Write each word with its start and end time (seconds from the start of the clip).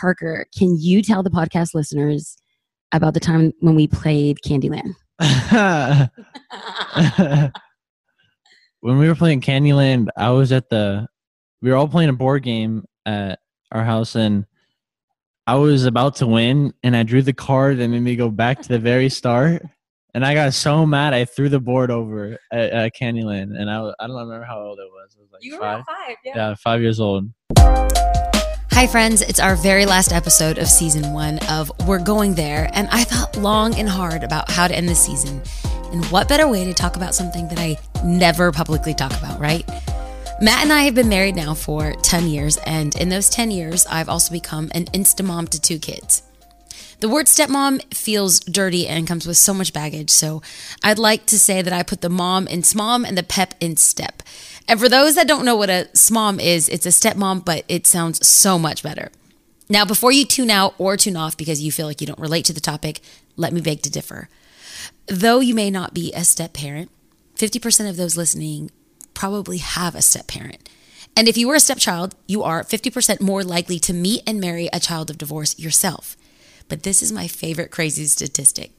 Parker, 0.00 0.46
can 0.56 0.76
you 0.78 1.02
tell 1.02 1.22
the 1.22 1.30
podcast 1.30 1.74
listeners 1.74 2.38
about 2.92 3.12
the 3.12 3.20
time 3.20 3.52
when 3.60 3.74
we 3.74 3.86
played 3.86 4.38
Candyland? 4.44 4.94
when 8.80 8.98
we 8.98 9.08
were 9.08 9.14
playing 9.14 9.42
Candyland, 9.42 10.08
I 10.16 10.30
was 10.30 10.52
at 10.52 10.70
the. 10.70 11.06
We 11.60 11.70
were 11.70 11.76
all 11.76 11.88
playing 11.88 12.08
a 12.08 12.14
board 12.14 12.42
game 12.42 12.86
at 13.04 13.40
our 13.70 13.84
house, 13.84 14.14
and 14.14 14.46
I 15.46 15.56
was 15.56 15.84
about 15.84 16.16
to 16.16 16.26
win, 16.26 16.72
and 16.82 16.96
I 16.96 17.02
drew 17.02 17.20
the 17.20 17.34
card 17.34 17.76
that 17.78 17.88
made 17.88 18.00
me 18.00 18.16
go 18.16 18.30
back 18.30 18.62
to 18.62 18.68
the 18.68 18.78
very 18.78 19.08
start. 19.10 19.62
And 20.14 20.24
I 20.24 20.32
got 20.34 20.54
so 20.54 20.86
mad, 20.86 21.12
I 21.12 21.26
threw 21.26 21.50
the 21.50 21.60
board 21.60 21.90
over 21.90 22.38
at, 22.50 22.70
at 22.70 22.96
Candyland, 22.96 23.54
and 23.56 23.70
I, 23.70 23.92
I 24.00 24.06
don't 24.06 24.16
remember 24.16 24.44
how 24.44 24.60
old 24.60 24.78
it 24.78 24.88
was. 24.90 25.14
Was 25.20 25.28
like 25.30 25.44
You 25.44 25.56
were 25.56 25.60
five. 25.60 25.80
about 25.80 25.86
five, 25.86 26.16
yeah. 26.24 26.32
Yeah, 26.36 26.54
five 26.54 26.80
years 26.80 27.00
old. 27.00 27.28
Hi, 28.72 28.86
friends. 28.86 29.20
It's 29.20 29.40
our 29.40 29.56
very 29.56 29.84
last 29.84 30.12
episode 30.12 30.56
of 30.56 30.66
season 30.66 31.12
one 31.12 31.38
of 31.50 31.70
We're 31.86 31.98
Going 31.98 32.34
There. 32.34 32.70
And 32.72 32.88
I 32.90 33.04
thought 33.04 33.36
long 33.36 33.74
and 33.74 33.88
hard 33.88 34.22
about 34.22 34.50
how 34.50 34.68
to 34.68 34.74
end 34.74 34.88
the 34.88 34.94
season. 34.94 35.42
And 35.92 36.04
what 36.06 36.28
better 36.28 36.48
way 36.48 36.64
to 36.64 36.72
talk 36.72 36.96
about 36.96 37.14
something 37.14 37.48
that 37.48 37.58
I 37.58 37.76
never 38.04 38.52
publicly 38.52 38.94
talk 38.94 39.12
about, 39.18 39.38
right? 39.38 39.68
Matt 40.40 40.62
and 40.62 40.72
I 40.72 40.84
have 40.84 40.94
been 40.94 41.10
married 41.10 41.36
now 41.36 41.52
for 41.52 41.92
10 41.92 42.28
years. 42.28 42.56
And 42.58 42.94
in 42.96 43.10
those 43.10 43.28
10 43.28 43.50
years, 43.50 43.86
I've 43.86 44.08
also 44.08 44.32
become 44.32 44.70
an 44.72 44.86
insta 44.86 45.24
mom 45.26 45.48
to 45.48 45.60
two 45.60 45.78
kids. 45.78 46.22
The 47.00 47.08
word 47.08 47.26
stepmom 47.26 47.94
feels 47.94 48.40
dirty 48.40 48.86
and 48.86 49.08
comes 49.08 49.26
with 49.26 49.38
so 49.38 49.52
much 49.52 49.72
baggage. 49.72 50.10
So 50.10 50.42
I'd 50.82 50.98
like 50.98 51.26
to 51.26 51.38
say 51.38 51.60
that 51.60 51.72
I 51.72 51.82
put 51.82 52.02
the 52.02 52.10
mom 52.10 52.46
in 52.46 52.60
smom 52.60 53.06
and 53.06 53.18
the 53.18 53.22
pep 53.22 53.54
in 53.58 53.76
step. 53.76 54.22
And 54.70 54.78
for 54.78 54.88
those 54.88 55.16
that 55.16 55.26
don't 55.26 55.44
know 55.44 55.56
what 55.56 55.68
a 55.68 55.88
smom 55.94 56.40
is, 56.40 56.68
it's 56.68 56.86
a 56.86 56.90
stepmom, 56.90 57.44
but 57.44 57.64
it 57.66 57.88
sounds 57.88 58.24
so 58.24 58.56
much 58.56 58.84
better. 58.84 59.10
Now, 59.68 59.84
before 59.84 60.12
you 60.12 60.24
tune 60.24 60.48
out 60.48 60.76
or 60.78 60.96
tune 60.96 61.16
off 61.16 61.36
because 61.36 61.60
you 61.60 61.72
feel 61.72 61.88
like 61.88 62.00
you 62.00 62.06
don't 62.06 62.20
relate 62.20 62.44
to 62.44 62.52
the 62.52 62.60
topic, 62.60 63.00
let 63.36 63.52
me 63.52 63.60
beg 63.60 63.82
to 63.82 63.90
differ. 63.90 64.28
Though 65.06 65.40
you 65.40 65.56
may 65.56 65.70
not 65.70 65.92
be 65.92 66.12
a 66.12 66.22
step 66.22 66.52
parent, 66.52 66.88
50% 67.34 67.90
of 67.90 67.96
those 67.96 68.16
listening 68.16 68.70
probably 69.12 69.58
have 69.58 69.96
a 69.96 70.02
step 70.02 70.28
parent. 70.28 70.68
And 71.16 71.26
if 71.26 71.36
you 71.36 71.48
were 71.48 71.56
a 71.56 71.60
stepchild, 71.60 72.14
you 72.28 72.44
are 72.44 72.62
50% 72.62 73.20
more 73.20 73.42
likely 73.42 73.80
to 73.80 73.92
meet 73.92 74.22
and 74.24 74.40
marry 74.40 74.68
a 74.72 74.78
child 74.78 75.10
of 75.10 75.18
divorce 75.18 75.58
yourself. 75.58 76.16
But 76.68 76.84
this 76.84 77.02
is 77.02 77.10
my 77.10 77.26
favorite 77.26 77.72
crazy 77.72 78.06
statistic. 78.06 78.70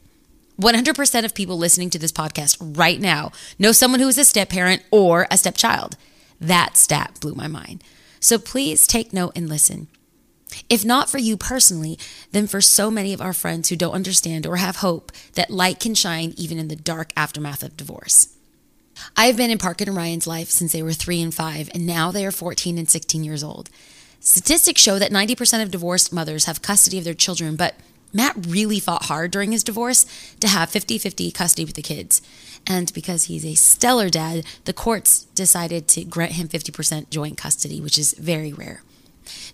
100% 0.62 1.24
of 1.24 1.34
people 1.34 1.58
listening 1.58 1.90
to 1.90 1.98
this 1.98 2.12
podcast 2.12 2.56
right 2.60 3.00
now 3.00 3.32
know 3.58 3.72
someone 3.72 4.00
who 4.00 4.08
is 4.08 4.18
a 4.18 4.24
step 4.24 4.48
parent 4.48 4.82
or 4.90 5.26
a 5.30 5.36
stepchild. 5.36 5.96
That 6.40 6.76
stat 6.76 7.18
blew 7.20 7.34
my 7.34 7.48
mind. 7.48 7.84
So 8.20 8.38
please 8.38 8.86
take 8.86 9.12
note 9.12 9.32
and 9.36 9.48
listen. 9.48 9.88
If 10.68 10.84
not 10.84 11.10
for 11.10 11.18
you 11.18 11.36
personally, 11.36 11.98
then 12.30 12.46
for 12.46 12.60
so 12.60 12.90
many 12.90 13.12
of 13.12 13.20
our 13.20 13.32
friends 13.32 13.68
who 13.68 13.76
don't 13.76 13.94
understand 13.94 14.46
or 14.46 14.56
have 14.56 14.76
hope 14.76 15.12
that 15.34 15.50
light 15.50 15.80
can 15.80 15.94
shine 15.94 16.34
even 16.36 16.58
in 16.58 16.68
the 16.68 16.76
dark 16.76 17.12
aftermath 17.16 17.62
of 17.62 17.76
divorce. 17.76 18.36
I 19.16 19.26
have 19.26 19.36
been 19.36 19.50
in 19.50 19.58
Parker 19.58 19.84
and 19.86 19.96
Ryan's 19.96 20.26
life 20.26 20.50
since 20.50 20.72
they 20.72 20.82
were 20.82 20.92
three 20.92 21.22
and 21.22 21.34
five, 21.34 21.70
and 21.74 21.86
now 21.86 22.10
they 22.10 22.26
are 22.26 22.30
14 22.30 22.78
and 22.78 22.88
16 22.88 23.24
years 23.24 23.42
old. 23.42 23.70
Statistics 24.20 24.80
show 24.80 24.98
that 24.98 25.10
90% 25.10 25.62
of 25.62 25.70
divorced 25.70 26.12
mothers 26.12 26.44
have 26.44 26.62
custody 26.62 26.98
of 26.98 27.04
their 27.04 27.14
children, 27.14 27.56
but 27.56 27.74
Matt 28.12 28.36
really 28.46 28.78
fought 28.78 29.04
hard 29.04 29.30
during 29.30 29.52
his 29.52 29.64
divorce 29.64 30.04
to 30.40 30.48
have 30.48 30.70
50 30.70 30.98
50 30.98 31.30
custody 31.30 31.64
with 31.64 31.74
the 31.74 31.82
kids. 31.82 32.22
And 32.66 32.92
because 32.92 33.24
he's 33.24 33.44
a 33.44 33.54
stellar 33.54 34.08
dad, 34.08 34.44
the 34.64 34.72
courts 34.72 35.24
decided 35.34 35.88
to 35.88 36.04
grant 36.04 36.32
him 36.32 36.48
50% 36.48 37.10
joint 37.10 37.36
custody, 37.36 37.80
which 37.80 37.98
is 37.98 38.14
very 38.14 38.52
rare. 38.52 38.82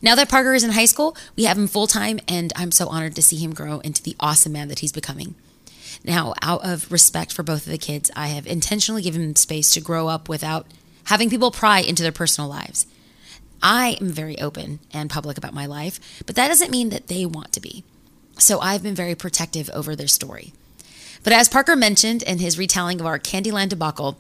Now 0.02 0.14
that 0.14 0.28
Parker 0.28 0.54
is 0.54 0.64
in 0.64 0.72
high 0.72 0.86
school, 0.86 1.16
we 1.36 1.44
have 1.44 1.58
him 1.58 1.68
full 1.68 1.86
time, 1.86 2.20
and 2.28 2.52
I'm 2.56 2.72
so 2.72 2.88
honored 2.88 3.14
to 3.16 3.22
see 3.22 3.36
him 3.36 3.54
grow 3.54 3.80
into 3.80 4.02
the 4.02 4.16
awesome 4.20 4.52
man 4.52 4.68
that 4.68 4.80
he's 4.80 4.92
becoming. 4.92 5.34
Now, 6.04 6.34
out 6.42 6.64
of 6.64 6.90
respect 6.92 7.32
for 7.32 7.42
both 7.42 7.66
of 7.66 7.72
the 7.72 7.78
kids, 7.78 8.10
I 8.14 8.28
have 8.28 8.46
intentionally 8.46 9.02
given 9.02 9.22
them 9.22 9.36
space 9.36 9.72
to 9.72 9.80
grow 9.80 10.08
up 10.08 10.28
without 10.28 10.66
having 11.04 11.30
people 11.30 11.50
pry 11.50 11.80
into 11.80 12.02
their 12.02 12.12
personal 12.12 12.48
lives. 12.48 12.86
I 13.62 13.96
am 14.00 14.08
very 14.08 14.38
open 14.38 14.78
and 14.92 15.10
public 15.10 15.36
about 15.36 15.54
my 15.54 15.66
life, 15.66 16.22
but 16.24 16.36
that 16.36 16.48
doesn't 16.48 16.70
mean 16.70 16.90
that 16.90 17.08
they 17.08 17.26
want 17.26 17.52
to 17.52 17.60
be. 17.60 17.84
So 18.38 18.60
I've 18.60 18.82
been 18.82 18.94
very 18.94 19.14
protective 19.14 19.68
over 19.74 19.94
their 19.94 20.08
story. 20.08 20.52
But 21.24 21.32
as 21.32 21.48
Parker 21.48 21.76
mentioned 21.76 22.22
in 22.22 22.38
his 22.38 22.58
retelling 22.58 23.00
of 23.00 23.06
our 23.06 23.18
Candyland 23.18 23.70
debacle, 23.70 24.18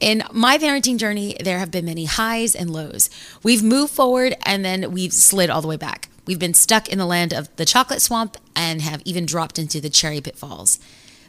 in 0.00 0.22
my 0.32 0.58
parenting 0.58 0.98
journey, 0.98 1.36
there 1.42 1.58
have 1.58 1.70
been 1.70 1.84
many 1.84 2.04
highs 2.04 2.54
and 2.54 2.70
lows. 2.70 3.08
We've 3.42 3.62
moved 3.62 3.92
forward 3.92 4.34
and 4.44 4.64
then 4.64 4.92
we've 4.92 5.12
slid 5.12 5.50
all 5.50 5.62
the 5.62 5.68
way 5.68 5.76
back. 5.76 6.08
We've 6.26 6.38
been 6.38 6.54
stuck 6.54 6.88
in 6.88 6.98
the 6.98 7.06
land 7.06 7.32
of 7.32 7.54
the 7.56 7.64
chocolate 7.64 8.02
swamp 8.02 8.36
and 8.56 8.82
have 8.82 9.02
even 9.04 9.26
dropped 9.26 9.58
into 9.58 9.80
the 9.80 9.90
cherry 9.90 10.20
pitfalls. 10.20 10.78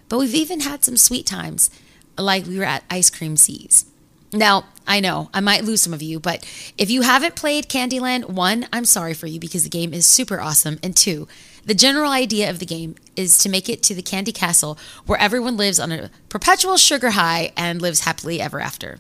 But 0.10 0.20
we've 0.20 0.36
even 0.36 0.62
had 0.62 0.84
some 0.84 0.98
sweet 0.98 1.26
times, 1.26 1.70
like 2.18 2.46
we 2.46 2.58
were 2.58 2.66
at 2.66 2.84
Ice 2.90 3.10
Cream 3.10 3.38
Seas. 3.38 3.86
Now, 4.32 4.66
I 4.88 5.00
know 5.00 5.30
I 5.34 5.40
might 5.40 5.64
lose 5.64 5.82
some 5.82 5.94
of 5.94 6.02
you, 6.02 6.20
but 6.20 6.46
if 6.78 6.90
you 6.90 7.02
haven't 7.02 7.36
played 7.36 7.70
Candyland, 7.70 8.30
one, 8.30 8.68
I'm 8.74 8.86
sorry 8.86 9.14
for 9.14 9.28
you 9.28 9.40
because 9.40 9.64
the 9.64 9.70
game 9.70 9.94
is 9.94 10.06
super 10.06 10.40
awesome. 10.40 10.80
And 10.84 10.96
two, 10.96 11.28
the 11.66 11.74
general 11.74 12.12
idea 12.12 12.50
of 12.50 12.60
the 12.60 12.66
game 12.66 12.96
is 13.16 13.38
to 13.40 13.50
make 13.50 13.68
it 13.68 13.82
to 13.84 13.96
the 13.96 14.02
Candy 14.02 14.32
Castle 14.32 14.78
where 15.06 15.20
everyone 15.20 15.58
lives 15.58 15.80
on 15.80 15.92
a 15.92 16.12
perpetual 16.30 16.78
sugar 16.78 17.12
high 17.12 17.52
and 17.58 17.82
lives 17.82 18.02
happily 18.02 18.40
ever 18.40 18.60
after. 18.60 19.00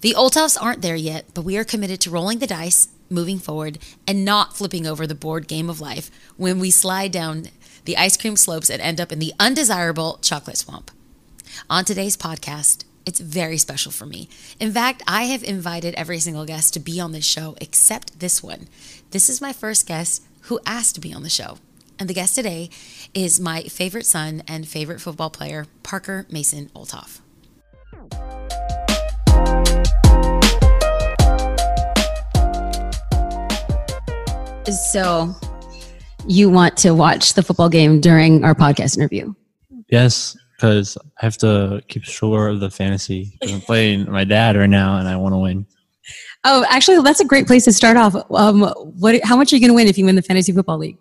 The 0.00 0.14
Olthoffs 0.16 0.60
aren't 0.60 0.82
there 0.82 0.96
yet, 0.96 1.26
but 1.34 1.42
we 1.42 1.56
are 1.56 1.64
committed 1.64 2.00
to 2.00 2.10
rolling 2.10 2.38
the 2.38 2.46
dice, 2.46 2.88
moving 3.10 3.38
forward, 3.38 3.78
and 4.06 4.24
not 4.24 4.56
flipping 4.56 4.86
over 4.86 5.06
the 5.06 5.14
board 5.14 5.46
game 5.46 5.68
of 5.68 5.80
life 5.80 6.10
when 6.36 6.58
we 6.58 6.70
slide 6.70 7.12
down 7.12 7.46
the 7.84 7.96
ice 7.96 8.16
cream 8.16 8.36
slopes 8.36 8.70
and 8.70 8.80
end 8.80 9.00
up 9.00 9.12
in 9.12 9.18
the 9.18 9.34
undesirable 9.38 10.18
chocolate 10.22 10.56
swamp. 10.56 10.90
On 11.68 11.84
today's 11.84 12.16
podcast, 12.16 12.84
it's 13.06 13.20
very 13.20 13.58
special 13.58 13.92
for 13.92 14.06
me. 14.06 14.28
In 14.58 14.72
fact, 14.72 15.02
I 15.06 15.24
have 15.24 15.42
invited 15.42 15.94
every 15.94 16.18
single 16.18 16.44
guest 16.44 16.74
to 16.74 16.80
be 16.80 17.00
on 17.00 17.12
this 17.12 17.24
show 17.24 17.56
except 17.60 18.20
this 18.20 18.42
one. 18.42 18.68
This 19.10 19.28
is 19.28 19.40
my 19.40 19.52
first 19.52 19.86
guest 19.86 20.22
who 20.42 20.60
asked 20.64 20.94
to 20.94 21.00
be 21.00 21.12
on 21.12 21.22
the 21.22 21.30
show. 21.30 21.58
And 22.00 22.08
the 22.08 22.14
guest 22.14 22.34
today 22.34 22.70
is 23.12 23.38
my 23.38 23.64
favorite 23.64 24.06
son 24.06 24.42
and 24.48 24.66
favorite 24.66 25.02
football 25.02 25.28
player, 25.28 25.66
Parker 25.82 26.26
Mason 26.30 26.70
Olthoff. 26.74 27.20
So, 34.92 35.34
you 36.26 36.48
want 36.48 36.78
to 36.78 36.92
watch 36.92 37.34
the 37.34 37.42
football 37.42 37.68
game 37.68 38.00
during 38.00 38.44
our 38.44 38.54
podcast 38.54 38.96
interview? 38.96 39.34
Yes, 39.90 40.38
because 40.56 40.96
I 40.96 41.24
have 41.26 41.36
to 41.38 41.82
keep 41.88 42.04
sure 42.04 42.48
of 42.48 42.60
the 42.60 42.70
fantasy. 42.70 43.36
I'm 43.42 43.60
playing 43.60 44.10
my 44.10 44.24
dad 44.24 44.56
right 44.56 44.70
now, 44.70 44.96
and 44.96 45.06
I 45.06 45.16
want 45.16 45.34
to 45.34 45.38
win. 45.38 45.66
Oh, 46.44 46.64
actually, 46.70 47.02
that's 47.02 47.20
a 47.20 47.26
great 47.26 47.46
place 47.46 47.64
to 47.64 47.74
start 47.74 47.98
off. 47.98 48.16
Um, 48.30 48.62
what? 48.98 49.22
How 49.22 49.36
much 49.36 49.52
are 49.52 49.56
you 49.56 49.60
going 49.60 49.70
to 49.70 49.74
win 49.74 49.86
if 49.86 49.98
you 49.98 50.06
win 50.06 50.14
the 50.14 50.22
fantasy 50.22 50.52
football 50.52 50.78
league? 50.78 50.96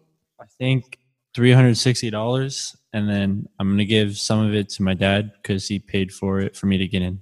I 0.59 0.63
think 0.63 0.99
three 1.33 1.51
hundred 1.51 1.77
sixty 1.77 2.09
dollars, 2.09 2.75
and 2.93 3.09
then 3.09 3.47
I'm 3.59 3.69
gonna 3.69 3.85
give 3.85 4.17
some 4.17 4.45
of 4.45 4.53
it 4.53 4.69
to 4.69 4.83
my 4.83 4.93
dad 4.93 5.31
because 5.41 5.67
he 5.67 5.79
paid 5.79 6.11
for 6.11 6.39
it 6.39 6.55
for 6.55 6.65
me 6.65 6.77
to 6.77 6.87
get 6.87 7.01
in. 7.01 7.21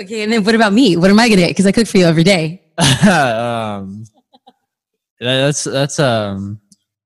Okay, 0.00 0.22
and 0.22 0.32
then 0.32 0.44
what 0.44 0.54
about 0.54 0.72
me? 0.72 0.96
What 0.96 1.10
am 1.10 1.18
I 1.18 1.28
going 1.28 1.38
to 1.38 1.46
get? 1.46 1.50
Because 1.50 1.64
I 1.64 1.72
cook 1.72 1.86
for 1.86 1.96
you 1.96 2.04
every 2.04 2.22
day. 2.22 2.62
um, 3.08 4.04
that's 5.18 5.64
that's 5.64 5.98
um 5.98 6.60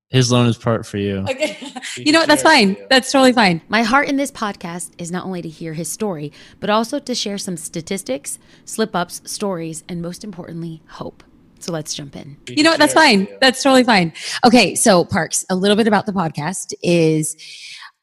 his 0.09 0.29
loan 0.29 0.47
is 0.47 0.57
part 0.57 0.85
for 0.85 0.97
you. 0.97 1.19
Okay, 1.29 1.57
you 1.95 2.11
know 2.11 2.19
what? 2.19 2.27
That's 2.27 2.43
fine. 2.43 2.75
That's 2.89 3.09
totally 3.09 3.31
fine. 3.31 3.61
My 3.69 3.83
heart 3.83 4.09
in 4.09 4.17
this 4.17 4.29
podcast 4.29 4.91
is 4.97 5.09
not 5.09 5.23
only 5.23 5.41
to 5.41 5.47
hear 5.47 5.73
his 5.73 5.89
story, 5.89 6.33
but 6.59 6.69
also 6.69 6.99
to 6.99 7.15
share 7.15 7.37
some 7.37 7.55
statistics, 7.55 8.37
slip 8.65 8.93
ups, 8.93 9.21
stories, 9.23 9.85
and 9.87 10.01
most 10.01 10.25
importantly, 10.25 10.81
hope. 10.89 11.23
So 11.61 11.71
let's 11.71 11.93
jump 11.93 12.15
in. 12.15 12.37
You 12.47 12.63
know 12.63 12.71
what? 12.71 12.79
That's 12.79 12.93
fine. 12.93 13.27
That's 13.39 13.61
totally 13.61 13.83
fine. 13.83 14.13
Okay, 14.43 14.73
so 14.75 15.05
Parks, 15.05 15.45
a 15.49 15.55
little 15.55 15.77
bit 15.77 15.87
about 15.87 16.07
the 16.07 16.11
podcast 16.11 16.73
is 16.81 17.37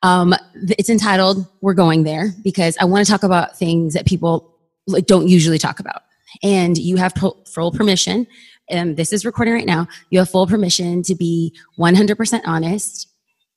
um, 0.03 0.35
it's 0.55 0.89
entitled 0.89 1.47
"We're 1.61 1.75
Going 1.75 2.05
There" 2.05 2.33
because 2.45 2.77
I 2.81 2.85
want 2.85 3.05
to 3.05 3.11
talk 3.11 3.25
about 3.25 3.59
things 3.59 3.95
that 3.95 4.07
people 4.07 4.55
like, 4.87 5.07
don't 5.07 5.27
usually 5.27 5.59
talk 5.59 5.81
about, 5.81 6.03
and 6.43 6.79
you 6.79 6.97
have 6.97 7.15
pro- 7.15 7.37
full 7.53 7.73
permission. 7.73 8.27
And 8.71 8.97
this 8.97 9.13
is 9.13 9.25
recording 9.25 9.55
right 9.55 9.67
now. 9.67 9.89
You 10.11 10.21
have 10.21 10.31
full 10.31 10.47
permission 10.47 11.03
to 11.05 11.15
be 11.15 11.55
100% 11.79 12.43
honest, 12.45 13.09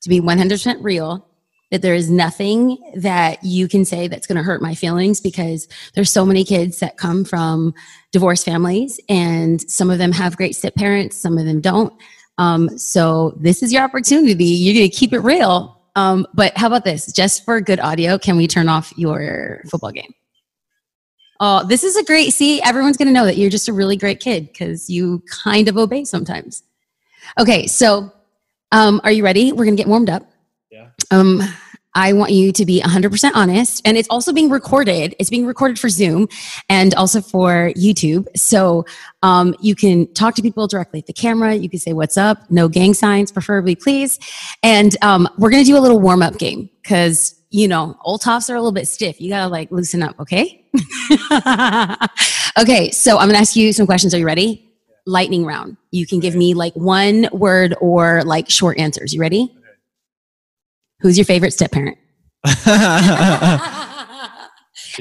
to 0.02 0.08
be 0.08 0.20
100% 0.20 0.78
real. 0.80 1.28
That 1.72 1.82
there 1.82 1.94
is 1.96 2.08
nothing 2.08 2.78
that 2.94 3.42
you 3.42 3.66
can 3.66 3.84
say 3.84 4.06
that's 4.06 4.28
going 4.28 4.36
to 4.36 4.44
hurt 4.44 4.62
my 4.62 4.74
feelings 4.74 5.20
because 5.20 5.66
there's 5.94 6.10
so 6.12 6.24
many 6.24 6.44
kids 6.44 6.78
that 6.78 6.96
come 6.98 7.24
from 7.24 7.74
divorced 8.12 8.44
families, 8.44 9.00
and 9.08 9.60
some 9.68 9.90
of 9.90 9.98
them 9.98 10.12
have 10.12 10.36
great 10.36 10.54
step 10.54 10.76
parents, 10.76 11.16
some 11.16 11.36
of 11.36 11.44
them 11.44 11.60
don't. 11.60 11.92
Um, 12.38 12.78
so 12.78 13.36
this 13.40 13.62
is 13.62 13.72
your 13.72 13.82
opportunity. 13.82 14.44
You're 14.44 14.74
going 14.74 14.88
to 14.90 14.96
keep 14.96 15.12
it 15.12 15.18
real. 15.18 15.82
Um, 15.96 16.26
but 16.32 16.56
how 16.56 16.68
about 16.68 16.84
this? 16.84 17.12
Just 17.12 17.44
for 17.44 17.60
good 17.60 17.80
audio, 17.80 18.18
can 18.18 18.36
we 18.36 18.46
turn 18.46 18.68
off 18.68 18.92
your 18.96 19.62
football 19.68 19.92
game? 19.92 20.14
Oh, 21.40 21.66
this 21.66 21.82
is 21.84 21.96
a 21.96 22.04
great. 22.04 22.32
See, 22.32 22.62
everyone's 22.62 22.96
going 22.96 23.08
to 23.08 23.12
know 23.12 23.24
that 23.26 23.36
you're 23.36 23.50
just 23.50 23.68
a 23.68 23.72
really 23.72 23.96
great 23.96 24.20
kid 24.20 24.46
because 24.46 24.88
you 24.88 25.22
kind 25.28 25.68
of 25.68 25.76
obey 25.76 26.04
sometimes. 26.04 26.62
Okay, 27.38 27.66
so 27.66 28.12
Um, 28.72 29.02
are 29.04 29.12
you 29.12 29.22
ready? 29.22 29.52
We're 29.52 29.66
gonna 29.66 29.76
get 29.76 29.86
warmed 29.86 30.08
up. 30.08 30.22
Yeah. 30.70 30.88
Um, 31.10 31.42
I 31.94 32.12
want 32.14 32.32
you 32.32 32.52
to 32.52 32.64
be 32.64 32.80
100% 32.80 33.32
honest, 33.34 33.82
and 33.84 33.96
it's 33.98 34.08
also 34.08 34.32
being 34.32 34.48
recorded. 34.48 35.14
It's 35.18 35.28
being 35.28 35.46
recorded 35.46 35.78
for 35.78 35.88
Zoom 35.88 36.28
and 36.68 36.94
also 36.94 37.20
for 37.20 37.72
YouTube. 37.76 38.26
So 38.36 38.86
um, 39.22 39.54
you 39.60 39.74
can 39.74 40.12
talk 40.14 40.34
to 40.36 40.42
people 40.42 40.66
directly 40.66 41.00
at 41.00 41.06
the 41.06 41.12
camera. 41.12 41.54
You 41.54 41.68
can 41.68 41.78
say 41.78 41.92
what's 41.92 42.16
up, 42.16 42.50
no 42.50 42.68
gang 42.68 42.94
signs, 42.94 43.30
preferably, 43.30 43.74
please. 43.74 44.18
And 44.62 44.96
um, 45.02 45.28
we're 45.36 45.50
gonna 45.50 45.64
do 45.64 45.76
a 45.76 45.80
little 45.80 46.00
warm 46.00 46.22
up 46.22 46.38
game 46.38 46.70
because 46.82 47.34
you 47.50 47.68
know 47.68 47.96
Olthoffs 48.06 48.48
are 48.48 48.54
a 48.54 48.60
little 48.60 48.72
bit 48.72 48.88
stiff. 48.88 49.20
You 49.20 49.28
gotta 49.28 49.48
like 49.48 49.70
loosen 49.70 50.02
up, 50.02 50.18
okay? 50.18 50.64
okay. 52.58 52.90
So 52.90 53.18
I'm 53.18 53.28
gonna 53.28 53.38
ask 53.38 53.54
you 53.54 53.72
some 53.72 53.86
questions. 53.86 54.14
Are 54.14 54.18
you 54.18 54.26
ready? 54.26 54.66
Lightning 55.04 55.44
round. 55.44 55.76
You 55.90 56.06
can 56.06 56.20
give 56.20 56.34
me 56.34 56.54
like 56.54 56.74
one 56.74 57.28
word 57.32 57.74
or 57.80 58.22
like 58.24 58.48
short 58.48 58.78
answers. 58.78 59.12
You 59.12 59.20
ready? 59.20 59.54
Who's 61.02 61.18
your 61.18 61.24
favorite 61.24 61.52
step 61.52 61.72
parent? 61.72 61.98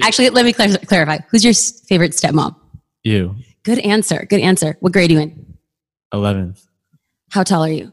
Actually, 0.03 0.30
let 0.30 0.45
me 0.45 0.53
clar- 0.53 0.77
clarify. 0.88 1.19
Who's 1.30 1.44
your 1.44 1.51
s- 1.51 1.81
favorite 1.88 2.12
stepmom? 2.12 2.56
you. 3.03 3.36
Good 3.63 3.80
answer. 3.80 4.25
Good 4.27 4.39
answer. 4.42 4.75
What 4.80 4.92
grade 4.94 5.12
are 5.12 5.13
you 5.13 5.19
in? 5.19 5.57
11th. 6.13 6.65
How 7.30 7.44
tall 7.44 7.63
are 7.63 7.69
you? 7.71 7.92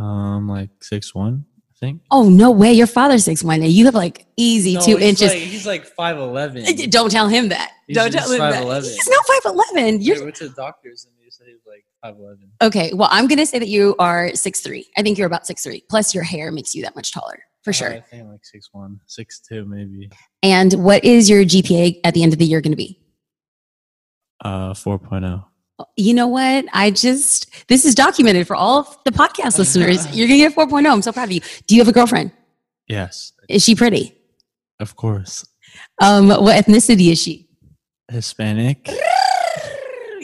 Um, 0.00 0.48
like 0.48 0.70
six 0.80 1.14
one, 1.14 1.44
I 1.70 1.74
think. 1.78 2.00
Oh 2.10 2.28
no 2.28 2.50
way! 2.50 2.72
Your 2.72 2.88
father's 2.88 3.24
six 3.24 3.44
one. 3.44 3.62
You 3.62 3.84
have 3.84 3.94
like 3.94 4.26
easy 4.36 4.76
two 4.82 4.98
inches. 4.98 5.32
he's 5.32 5.64
like 5.66 5.84
five 5.84 6.16
eleven. 6.16 6.64
Don't 6.90 7.10
tell 7.10 7.28
him 7.28 7.50
that. 7.50 7.70
He's 7.86 7.96
Don't 7.96 8.10
tell 8.10 8.28
him 8.28 8.38
that. 8.38 8.82
He's 8.82 9.08
not 9.08 9.24
five 9.26 9.52
eleven. 9.52 10.00
You're 10.00 10.24
went 10.24 10.34
to 10.36 10.48
the 10.48 10.54
doctors 10.56 11.04
and 11.04 11.14
they 11.24 11.30
said 11.30 11.46
he 11.46 11.52
was 11.52 11.62
like 11.66 11.84
five 12.04 12.16
eleven. 12.18 12.50
okay. 12.62 12.92
Well, 12.92 13.08
I'm 13.10 13.26
gonna 13.26 13.46
say 13.46 13.58
that 13.58 13.68
you 13.68 13.96
are 13.98 14.34
six 14.34 14.60
three. 14.60 14.86
I 14.96 15.02
think 15.02 15.16
you're 15.18 15.26
about 15.26 15.46
six 15.46 15.62
three. 15.64 15.82
Plus, 15.88 16.14
your 16.14 16.24
hair 16.24 16.52
makes 16.52 16.74
you 16.74 16.82
that 16.82 16.94
much 16.94 17.12
taller 17.12 17.38
for 17.62 17.72
sure. 17.72 17.92
I 17.94 18.00
think 18.00 18.28
like 18.28 18.44
six 18.44 18.68
one, 18.72 19.00
six 19.06 19.40
two 19.40 19.64
maybe. 19.64 20.10
And 20.42 20.72
what 20.74 21.04
is 21.04 21.30
your 21.30 21.42
GPA 21.44 22.00
at 22.04 22.14
the 22.14 22.22
end 22.22 22.32
of 22.32 22.38
the 22.38 22.44
year 22.44 22.60
going 22.60 22.72
to 22.72 22.76
be? 22.76 23.00
Uh, 24.44 24.74
4.0. 24.74 25.42
You 25.96 26.12
know 26.12 26.26
what? 26.28 26.66
I 26.72 26.90
just 26.90 27.66
this 27.68 27.84
is 27.86 27.94
documented 27.94 28.46
for 28.46 28.54
all 28.54 29.00
the 29.04 29.10
podcast 29.10 29.58
listeners. 29.58 30.06
You're 30.16 30.28
gonna 30.28 30.38
get 30.38 30.54
4.0. 30.54 30.90
I'm 30.92 31.02
so 31.02 31.12
proud 31.12 31.24
of 31.24 31.32
you. 31.32 31.40
Do 31.66 31.74
you 31.74 31.80
have 31.80 31.88
a 31.88 31.92
girlfriend? 31.92 32.30
Yes, 32.86 33.32
Is 33.48 33.64
she 33.64 33.74
pretty? 33.74 34.14
of 34.80 34.94
course. 34.96 35.46
Um, 36.02 36.28
what 36.28 36.62
ethnicity 36.62 37.10
is 37.10 37.22
she? 37.22 37.48
Hispanic. 38.10 38.90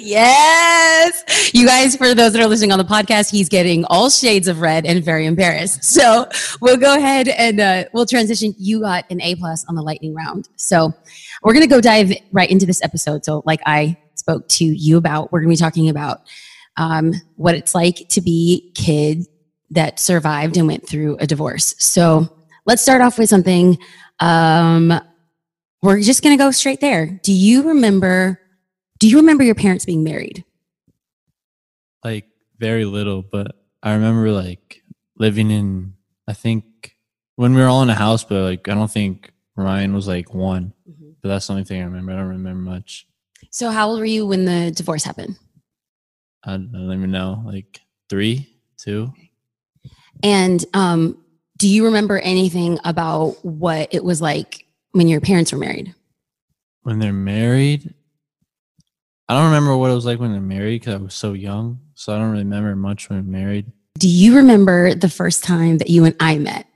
Yes. 0.01 1.53
You 1.55 1.67
guys, 1.67 1.95
for 1.95 2.15
those 2.15 2.33
that 2.33 2.43
are 2.43 2.49
listening 2.49 2.73
on 2.73 2.79
the 2.79 2.85
podcast, 2.85 3.31
he's 3.31 3.49
getting 3.49 3.85
all 3.87 4.09
shades 4.09 4.49
of 4.49 4.61
red 4.61 4.87
and 4.87 5.05
very 5.05 5.27
embarrassed. 5.27 5.85
So 6.01 6.27
we'll 6.61 6.79
go 6.79 6.97
ahead 6.97 7.29
and 7.29 7.61
uh, 7.61 7.85
we'll 7.93 8.07
transition. 8.07 8.55
You 8.57 8.81
got 8.81 9.05
an 9.11 9.21
A 9.21 9.35
plus 9.35 9.67
on 9.67 9.75
the 9.75 9.83
lightning 9.83 10.15
round. 10.15 10.49
So 10.57 10.95
we're 11.43 11.53
going 11.53 11.65
to 11.65 11.69
go 11.69 11.81
dive 11.81 12.13
right 12.33 12.51
into 12.51 12.65
this 12.65 12.83
episode. 12.83 13.25
So, 13.25 13.43
like 13.45 13.61
I 13.67 13.99
spoke 14.15 14.49
to 14.49 14.65
you 14.65 14.97
about, 14.97 15.31
we're 15.31 15.41
going 15.41 15.55
to 15.55 15.61
be 15.61 15.63
talking 15.63 15.91
about 15.91 16.23
um, 16.77 17.13
what 17.37 17.55
it's 17.55 17.75
like 17.75 18.09
to 18.11 18.21
be 18.21 18.73
kid 18.75 19.27
that 19.71 20.01
survived 20.01 20.57
and 20.57 20.67
went 20.67 20.89
through 20.89 21.17
a 21.19 21.27
divorce. 21.27 21.75
So 21.79 22.29
let's 22.67 22.83
start 22.83 23.03
off 23.03 23.19
with 23.19 23.29
something. 23.29 23.79
Um, 24.21 24.99
we're 25.83 26.01
just 26.01 26.23
going 26.23 26.37
to 26.37 26.43
go 26.43 26.51
straight 26.51 26.81
there. 26.81 27.21
Do 27.23 27.33
you 27.33 27.69
remember? 27.69 28.41
Do 29.01 29.09
you 29.09 29.17
remember 29.17 29.43
your 29.43 29.55
parents 29.55 29.85
being 29.85 30.05
married? 30.05 30.45
Like 32.05 32.27
very 32.59 32.85
little, 32.85 33.23
but 33.23 33.57
I 33.83 33.95
remember 33.95 34.31
like 34.31 34.83
living 35.17 35.51
in. 35.51 35.95
I 36.29 36.35
think 36.35 36.95
when 37.37 37.55
we 37.55 37.61
were 37.61 37.67
all 37.67 37.83
in 37.83 37.91
a 37.91 37.95
house, 37.95 38.23
but 38.23 38.43
like 38.43 38.69
I 38.69 38.75
don't 38.75 38.91
think 38.91 39.33
Ryan 39.57 39.95
was 39.95 40.07
like 40.07 40.33
one. 40.33 40.75
But 41.23 41.29
that's 41.29 41.47
the 41.47 41.55
only 41.55 41.65
thing 41.65 41.83
I 41.83 41.85
remember. 41.85 42.13
I 42.13 42.17
don't 42.17 42.29
remember 42.29 42.71
much. 42.71 43.07
So, 43.51 43.71
how 43.71 43.89
old 43.89 43.99
were 43.99 44.05
you 44.05 44.27
when 44.27 44.45
the 44.45 44.71
divorce 44.71 45.05
happened? 45.05 45.37
I 46.45 46.53
don't, 46.53 46.71
I 46.75 46.79
don't 46.79 46.93
even 46.93 47.11
know. 47.11 47.43
Like 47.45 47.81
three, 48.09 48.49
two. 48.79 49.13
And 50.23 50.65
um, 50.75 51.23
do 51.59 51.69
you 51.69 51.85
remember 51.87 52.19
anything 52.19 52.79
about 52.85 53.45
what 53.45 53.93
it 53.93 54.05
was 54.05 54.21
like 54.21 54.67
when 54.93 55.09
your 55.09 55.21
parents 55.21 55.53
were 55.53 55.59
married? 55.59 55.95
When 56.83 56.99
they're 56.99 57.13
married, 57.13 57.95
I 59.31 59.35
don't 59.35 59.45
remember 59.45 59.77
what 59.77 59.93
it 59.93 59.95
was 59.95 60.05
like 60.05 60.19
when 60.19 60.33
they're 60.33 60.41
married 60.41 60.81
because 60.81 60.95
I 60.95 60.97
was 60.97 61.15
so 61.15 61.35
young. 61.35 61.79
So 61.95 62.13
I 62.13 62.19
don't 62.19 62.33
really 62.33 62.43
remember 62.43 62.75
much 62.75 63.09
when 63.09 63.21
we 63.21 63.29
are 63.29 63.43
married. 63.45 63.71
Do 63.97 64.09
you 64.09 64.35
remember 64.35 64.93
the 64.93 65.09
first 65.09 65.45
time 65.45 65.79
that 65.79 65.89
you 65.89 66.05
and 66.05 66.17
I 66.19 66.37
met? 66.39 66.67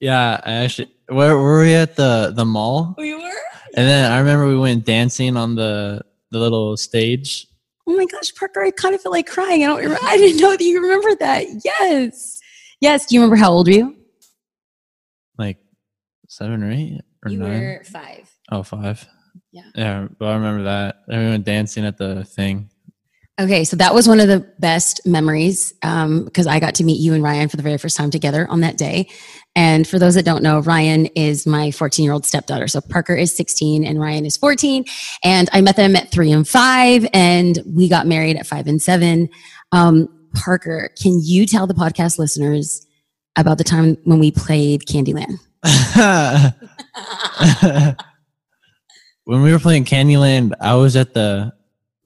Yeah, 0.00 0.40
I 0.42 0.52
actually. 0.52 0.90
Where 1.08 1.36
were 1.36 1.60
we 1.60 1.74
at 1.74 1.96
the 1.96 2.32
the 2.34 2.46
mall? 2.46 2.94
We 2.96 3.14
were. 3.14 3.42
And 3.76 3.86
then 3.86 4.10
I 4.10 4.16
remember 4.20 4.46
we 4.46 4.56
went 4.56 4.86
dancing 4.86 5.36
on 5.36 5.54
the 5.54 6.00
the 6.30 6.38
little 6.38 6.78
stage. 6.78 7.46
Oh 7.86 7.94
my 7.94 8.06
gosh, 8.06 8.34
Parker! 8.34 8.62
I 8.62 8.70
kind 8.70 8.94
of 8.94 9.02
feel 9.02 9.12
like 9.12 9.26
crying. 9.26 9.64
I 9.64 9.66
don't. 9.66 9.82
Remember, 9.82 10.00
I 10.04 10.16
didn't 10.16 10.40
know 10.40 10.52
that 10.52 10.64
you 10.64 10.80
remember 10.80 11.14
that. 11.16 11.44
Yes. 11.62 12.40
Yes. 12.80 13.04
Do 13.04 13.16
you 13.16 13.20
remember 13.20 13.36
how 13.36 13.52
old 13.52 13.66
were 13.66 13.74
you? 13.74 13.96
like 15.36 15.58
seven 16.26 16.62
or 16.62 16.70
eight 16.70 17.02
or 17.22 17.30
you 17.30 17.38
nine. 17.38 17.60
were 17.60 17.82
five. 17.84 18.30
Oh, 18.50 18.62
five. 18.62 19.06
Yeah. 19.52 19.62
Yeah, 19.74 20.08
but 20.18 20.26
I 20.26 20.34
remember 20.34 20.64
that. 20.64 21.02
Everyone 21.10 21.42
dancing 21.42 21.84
at 21.84 21.96
the 21.96 22.24
thing. 22.24 22.70
Okay, 23.40 23.62
so 23.62 23.76
that 23.76 23.94
was 23.94 24.08
one 24.08 24.18
of 24.18 24.26
the 24.26 24.40
best 24.58 25.00
memories 25.06 25.72
because 25.74 26.48
I 26.48 26.58
got 26.58 26.74
to 26.76 26.84
meet 26.84 26.98
you 26.98 27.14
and 27.14 27.22
Ryan 27.22 27.48
for 27.48 27.56
the 27.56 27.62
very 27.62 27.78
first 27.78 27.96
time 27.96 28.10
together 28.10 28.48
on 28.50 28.62
that 28.62 28.76
day. 28.76 29.08
And 29.54 29.86
for 29.86 30.00
those 30.00 30.16
that 30.16 30.24
don't 30.24 30.42
know, 30.42 30.58
Ryan 30.58 31.06
is 31.06 31.46
my 31.46 31.70
14 31.70 32.04
year 32.04 32.12
old 32.12 32.26
stepdaughter. 32.26 32.66
So 32.66 32.80
Parker 32.80 33.14
is 33.14 33.34
16 33.36 33.84
and 33.84 34.00
Ryan 34.00 34.26
is 34.26 34.36
14. 34.36 34.84
And 35.22 35.48
I 35.52 35.60
met 35.60 35.76
them 35.76 35.94
at 35.94 36.10
three 36.10 36.32
and 36.32 36.48
five, 36.48 37.06
and 37.12 37.60
we 37.64 37.88
got 37.88 38.08
married 38.08 38.36
at 38.36 38.46
five 38.46 38.66
and 38.66 38.82
seven. 38.82 39.28
Um, 39.70 40.08
Parker, 40.34 40.90
can 41.00 41.20
you 41.22 41.46
tell 41.46 41.68
the 41.68 41.74
podcast 41.74 42.18
listeners 42.18 42.84
about 43.36 43.58
the 43.58 43.64
time 43.64 43.96
when 44.02 44.18
we 44.18 44.32
played 44.32 44.82
Candyland? 44.82 45.38
when 49.28 49.42
we 49.42 49.52
were 49.52 49.58
playing 49.58 49.84
Candyland, 49.84 50.54
I 50.58 50.74
was 50.76 50.96
at 50.96 51.12
the. 51.12 51.52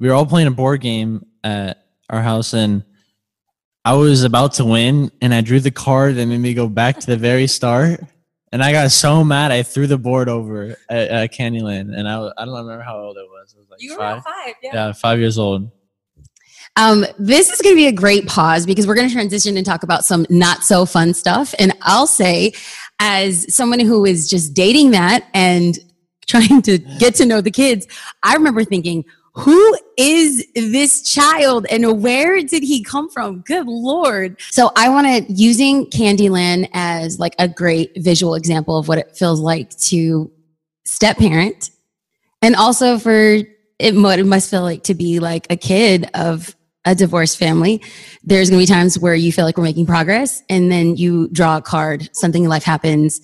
We 0.00 0.08
were 0.08 0.14
all 0.14 0.26
playing 0.26 0.48
a 0.48 0.50
board 0.50 0.80
game 0.80 1.24
at 1.44 1.86
our 2.10 2.20
house, 2.20 2.52
and 2.52 2.82
I 3.84 3.92
was 3.94 4.24
about 4.24 4.54
to 4.54 4.64
win, 4.64 5.12
and 5.20 5.32
I 5.32 5.40
drew 5.40 5.60
the 5.60 5.70
card 5.70 6.16
that 6.16 6.26
made 6.26 6.38
me 6.38 6.52
go 6.52 6.68
back 6.68 6.98
to 6.98 7.06
the 7.06 7.16
very 7.16 7.46
start. 7.46 8.00
And 8.50 8.60
I 8.60 8.72
got 8.72 8.90
so 8.90 9.22
mad, 9.22 9.52
I 9.52 9.62
threw 9.62 9.86
the 9.86 9.98
board 9.98 10.28
over 10.28 10.76
at, 10.90 11.08
at 11.08 11.32
Candyland, 11.32 11.96
and 11.96 12.08
I, 12.08 12.28
I 12.38 12.44
don't 12.44 12.54
remember 12.54 12.82
how 12.82 12.98
old 12.98 13.16
I 13.16 13.22
was. 13.22 13.54
I 13.56 13.60
was 13.60 13.70
like 13.70 13.96
five. 13.96 14.24
five, 14.24 14.54
Yeah, 14.60 14.90
five 14.90 15.20
years 15.20 15.38
old. 15.38 15.70
Um, 16.74 17.06
this 17.20 17.52
is 17.52 17.62
going 17.62 17.76
to 17.76 17.80
be 17.80 17.86
a 17.86 17.92
great 17.92 18.26
pause 18.26 18.66
because 18.66 18.84
we're 18.88 18.96
going 18.96 19.06
to 19.06 19.14
transition 19.14 19.56
and 19.56 19.64
talk 19.64 19.84
about 19.84 20.04
some 20.04 20.26
not 20.28 20.64
so 20.64 20.84
fun 20.84 21.14
stuff. 21.14 21.54
And 21.60 21.72
I'll 21.82 22.08
say, 22.08 22.52
as 22.98 23.54
someone 23.54 23.78
who 23.78 24.04
is 24.04 24.28
just 24.28 24.54
dating 24.54 24.90
that 24.90 25.28
and 25.34 25.78
trying 26.26 26.62
to 26.62 26.78
get 26.98 27.14
to 27.16 27.26
know 27.26 27.40
the 27.40 27.50
kids, 27.50 27.86
I 28.22 28.34
remember 28.34 28.64
thinking, 28.64 29.04
who 29.34 29.76
is 29.96 30.46
this 30.54 31.02
child 31.02 31.66
and 31.70 32.02
where 32.02 32.42
did 32.42 32.62
he 32.62 32.82
come 32.82 33.08
from? 33.08 33.40
Good 33.40 33.66
Lord. 33.66 34.38
So 34.50 34.70
I 34.76 34.90
want 34.90 35.06
to 35.06 35.32
using 35.32 35.86
Candyland 35.86 36.68
as 36.74 37.18
like 37.18 37.34
a 37.38 37.48
great 37.48 37.92
visual 37.96 38.34
example 38.34 38.76
of 38.76 38.88
what 38.88 38.98
it 38.98 39.16
feels 39.16 39.40
like 39.40 39.70
to 39.80 40.30
step 40.84 41.16
parent 41.16 41.70
and 42.42 42.56
also 42.56 42.98
for 42.98 43.38
it, 43.78 43.94
what 43.94 44.18
it 44.18 44.26
must 44.26 44.50
feel 44.50 44.62
like 44.62 44.84
to 44.84 44.94
be 44.94 45.18
like 45.18 45.46
a 45.50 45.56
kid 45.56 46.10
of 46.12 46.54
a 46.84 46.94
divorced 46.94 47.38
family. 47.38 47.82
There's 48.24 48.50
going 48.50 48.60
to 48.60 48.70
be 48.70 48.72
times 48.72 48.98
where 48.98 49.14
you 49.14 49.32
feel 49.32 49.44
like 49.44 49.56
we're 49.56 49.64
making 49.64 49.86
progress 49.86 50.42
and 50.50 50.70
then 50.70 50.96
you 50.96 51.28
draw 51.28 51.56
a 51.56 51.62
card, 51.62 52.10
something 52.12 52.44
in 52.44 52.50
life 52.50 52.64
happens. 52.64 53.20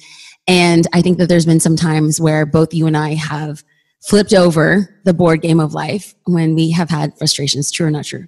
And 0.49 0.87
I 0.95 1.03
think 1.03 1.19
that 1.19 1.29
there's 1.29 1.47
been 1.47 1.61
some 1.61 1.77
times 1.77 2.21
where 2.21 2.47
both 2.47 2.73
you 2.73 2.87
and 2.87 2.97
I 2.97 3.15
have 3.15 3.63
flipped 4.01 4.33
over 4.33 5.01
the 5.05 5.13
board 5.13 5.43
game 5.43 5.61
of 5.61 5.75
life 5.75 6.15
when 6.25 6.55
we 6.55 6.71
have 6.71 6.89
had 6.89 7.17
frustrations. 7.19 7.71
True 7.71 7.87
or 7.87 7.91
not 7.91 8.07
true? 8.07 8.27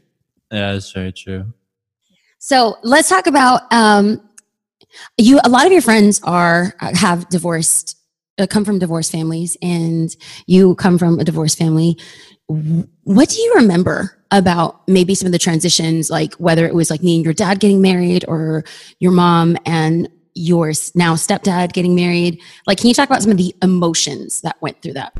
Yeah, 0.52 0.74
that's 0.74 0.92
very 0.92 1.12
true. 1.12 1.52
So 2.38 2.76
let's 2.82 3.08
talk 3.08 3.26
about 3.26 3.62
um, 3.72 4.20
you. 5.16 5.40
A 5.44 5.48
lot 5.48 5.66
of 5.66 5.72
your 5.72 5.82
friends 5.82 6.20
are 6.24 6.74
uh, 6.80 6.94
have 6.94 7.28
divorced, 7.28 7.96
uh, 8.38 8.46
come 8.46 8.64
from 8.64 8.78
divorced 8.78 9.12
families, 9.12 9.56
and 9.62 10.14
you 10.46 10.74
come 10.74 10.98
from 10.98 11.18
a 11.20 11.24
divorced 11.24 11.58
family. 11.58 11.98
What 12.48 13.28
do 13.28 13.40
you 13.40 13.54
remember 13.54 14.18
about 14.30 14.86
maybe 14.88 15.14
some 15.14 15.26
of 15.26 15.32
the 15.32 15.38
transitions, 15.38 16.10
like 16.10 16.34
whether 16.34 16.66
it 16.66 16.74
was 16.74 16.90
like 16.90 17.02
me 17.02 17.16
and 17.16 17.24
your 17.24 17.34
dad 17.34 17.60
getting 17.60 17.80
married, 17.80 18.24
or 18.26 18.64
your 18.98 19.12
mom 19.12 19.56
and 19.64 20.08
your 20.34 20.68
now 20.94 21.14
stepdad 21.14 21.72
getting 21.72 21.94
married? 21.94 22.40
Like, 22.66 22.78
can 22.78 22.88
you 22.88 22.94
talk 22.94 23.08
about 23.08 23.22
some 23.22 23.32
of 23.32 23.38
the 23.38 23.54
emotions 23.62 24.40
that 24.42 24.60
went 24.60 24.80
through 24.82 24.94
that? 24.94 25.12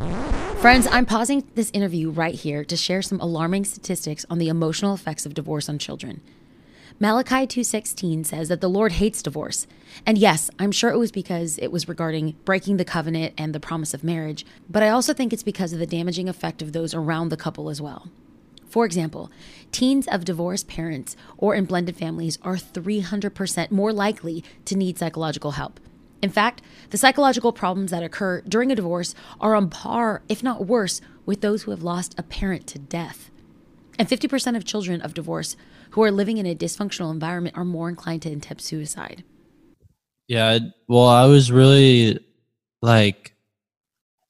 Friends, 0.60 0.86
I'm 0.90 1.06
pausing 1.06 1.48
this 1.54 1.70
interview 1.72 2.10
right 2.10 2.34
here 2.34 2.64
to 2.64 2.76
share 2.76 3.02
some 3.02 3.20
alarming 3.20 3.64
statistics 3.64 4.26
on 4.28 4.38
the 4.38 4.48
emotional 4.48 4.94
effects 4.94 5.24
of 5.24 5.34
divorce 5.34 5.68
on 5.68 5.78
children. 5.78 6.20
Malachi 7.02 7.46
2:16 7.46 8.24
says 8.24 8.48
that 8.48 8.60
the 8.60 8.68
Lord 8.68 8.92
hates 8.92 9.22
divorce. 9.22 9.66
And 10.04 10.18
yes, 10.18 10.50
I'm 10.58 10.70
sure 10.70 10.90
it 10.90 10.98
was 10.98 11.10
because 11.10 11.56
it 11.56 11.72
was 11.72 11.88
regarding 11.88 12.34
breaking 12.44 12.76
the 12.76 12.84
covenant 12.84 13.32
and 13.38 13.54
the 13.54 13.60
promise 13.60 13.94
of 13.94 14.04
marriage, 14.04 14.44
but 14.68 14.82
I 14.82 14.90
also 14.90 15.14
think 15.14 15.32
it's 15.32 15.42
because 15.42 15.72
of 15.72 15.78
the 15.78 15.86
damaging 15.86 16.28
effect 16.28 16.60
of 16.60 16.74
those 16.74 16.92
around 16.92 17.30
the 17.30 17.38
couple 17.38 17.70
as 17.70 17.80
well. 17.80 18.10
For 18.68 18.84
example, 18.84 19.30
teens 19.72 20.06
of 20.08 20.24
divorced 20.24 20.68
parents 20.68 21.16
or 21.36 21.54
in 21.54 21.64
blended 21.64 21.96
families 21.96 22.38
are 22.42 22.56
300% 22.56 23.70
more 23.70 23.92
likely 23.92 24.44
to 24.64 24.76
need 24.76 24.98
psychological 24.98 25.52
help. 25.52 25.80
In 26.22 26.30
fact, 26.30 26.60
the 26.90 26.98
psychological 26.98 27.52
problems 27.52 27.90
that 27.90 28.02
occur 28.02 28.42
during 28.42 28.70
a 28.70 28.76
divorce 28.76 29.14
are 29.40 29.54
on 29.54 29.70
par, 29.70 30.22
if 30.28 30.42
not 30.42 30.66
worse, 30.66 31.00
with 31.24 31.40
those 31.40 31.62
who 31.62 31.70
have 31.70 31.82
lost 31.82 32.14
a 32.18 32.22
parent 32.22 32.66
to 32.68 32.78
death. 32.78 33.30
And 33.98 34.08
50% 34.08 34.56
of 34.56 34.64
children 34.64 35.00
of 35.00 35.14
divorce 35.14 35.56
who 35.90 36.02
are 36.02 36.10
living 36.10 36.38
in 36.38 36.46
a 36.46 36.54
dysfunctional 36.54 37.10
environment 37.10 37.56
are 37.56 37.64
more 37.64 37.88
inclined 37.88 38.22
to 38.22 38.30
attempt 38.30 38.62
suicide. 38.62 39.24
Yeah, 40.28 40.58
well, 40.88 41.08
I 41.08 41.24
was 41.26 41.50
really 41.50 42.20
like, 42.82 43.34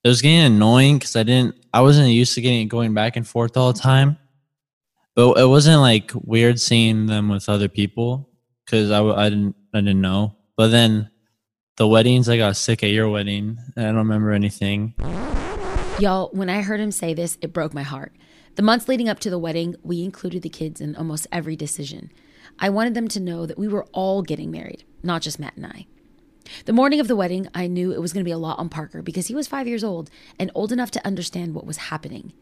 it 0.03 0.09
was 0.09 0.23
getting 0.23 0.41
annoying 0.41 0.99
because 0.99 1.15
I 1.15 1.25
didn't, 1.25 1.57
I 1.75 1.83
wasn't 1.83 2.09
used 2.09 2.35
to 2.35 2.41
getting 2.41 2.69
going 2.69 2.95
back 2.95 3.17
and 3.17 3.27
forth 3.27 3.57
all 3.57 3.73
the 3.73 3.79
time. 3.79 4.17
But 5.15 5.39
it 5.39 5.47
wasn't 5.47 5.81
like 5.81 6.13
weird 6.15 6.61
seeing 6.61 7.07
them 7.07 7.29
with 7.29 7.49
other 7.49 7.69
people 7.69 8.29
because 8.65 8.91
I, 8.91 9.03
I 9.03 9.29
didn't, 9.29 9.57
I 9.75 9.81
didn't 9.81 10.01
know. 10.01 10.37
But 10.57 10.69
then 10.69 11.11
the 11.77 11.89
weddings, 11.89 12.29
I 12.29 12.37
got 12.37 12.57
sick 12.57 12.83
at 12.83 12.91
your 12.91 13.09
wedding. 13.09 13.59
I 13.77 13.83
don't 13.83 13.97
remember 13.97 14.33
anything. 14.33 14.95
Y'all, 15.99 16.31
when 16.33 16.49
I 16.49 16.63
heard 16.63 16.81
him 16.81 16.93
say 16.93 17.15
this, 17.15 17.39
it 17.41 17.53
broke 17.53 17.75
my 17.75 17.83
heart. 17.83 18.13
The 18.57 18.63
months 18.63 18.89
leading 18.89 19.09
up 19.09 19.19
to 19.21 19.31
the 19.31 19.39
wedding, 19.39 19.77
we 19.83 20.03
included 20.03 20.43
the 20.43 20.49
kids 20.49 20.81
in 20.81 20.97
almost 20.97 21.27
every 21.33 21.57
decision. 21.57 22.13
I 22.59 22.69
wanted 22.69 22.95
them 22.95 23.09
to 23.09 23.21
know 23.21 23.47
that 23.47 23.59
we 23.59 23.69
were 23.69 23.87
all 23.93 24.23
getting 24.23 24.51
married, 24.51 24.85
not 25.03 25.23
just 25.23 25.39
Matt 25.39 25.57
and 25.57 25.67
I. 25.67 25.87
The 26.65 26.73
morning 26.73 27.01
of 27.01 27.09
the 27.09 27.17
wedding, 27.17 27.49
I 27.55 27.67
knew 27.67 27.93
it 27.93 28.01
was 28.01 28.13
going 28.13 28.25
to 28.25 28.29
be 28.29 28.33
a 28.33 28.39
lot 28.39 28.59
on 28.59 28.69
Parker 28.69 29.03
because 29.03 29.29
he 29.29 29.35
was 29.35 29.47
five 29.47 29.69
years 29.69 29.85
old 29.85 30.11
and 30.39 30.51
old 30.55 30.73
enough 30.73 30.91
to 30.93 31.07
understand 31.07 31.55
what 31.55 31.67
was 31.67 31.77
happening. 31.77 32.33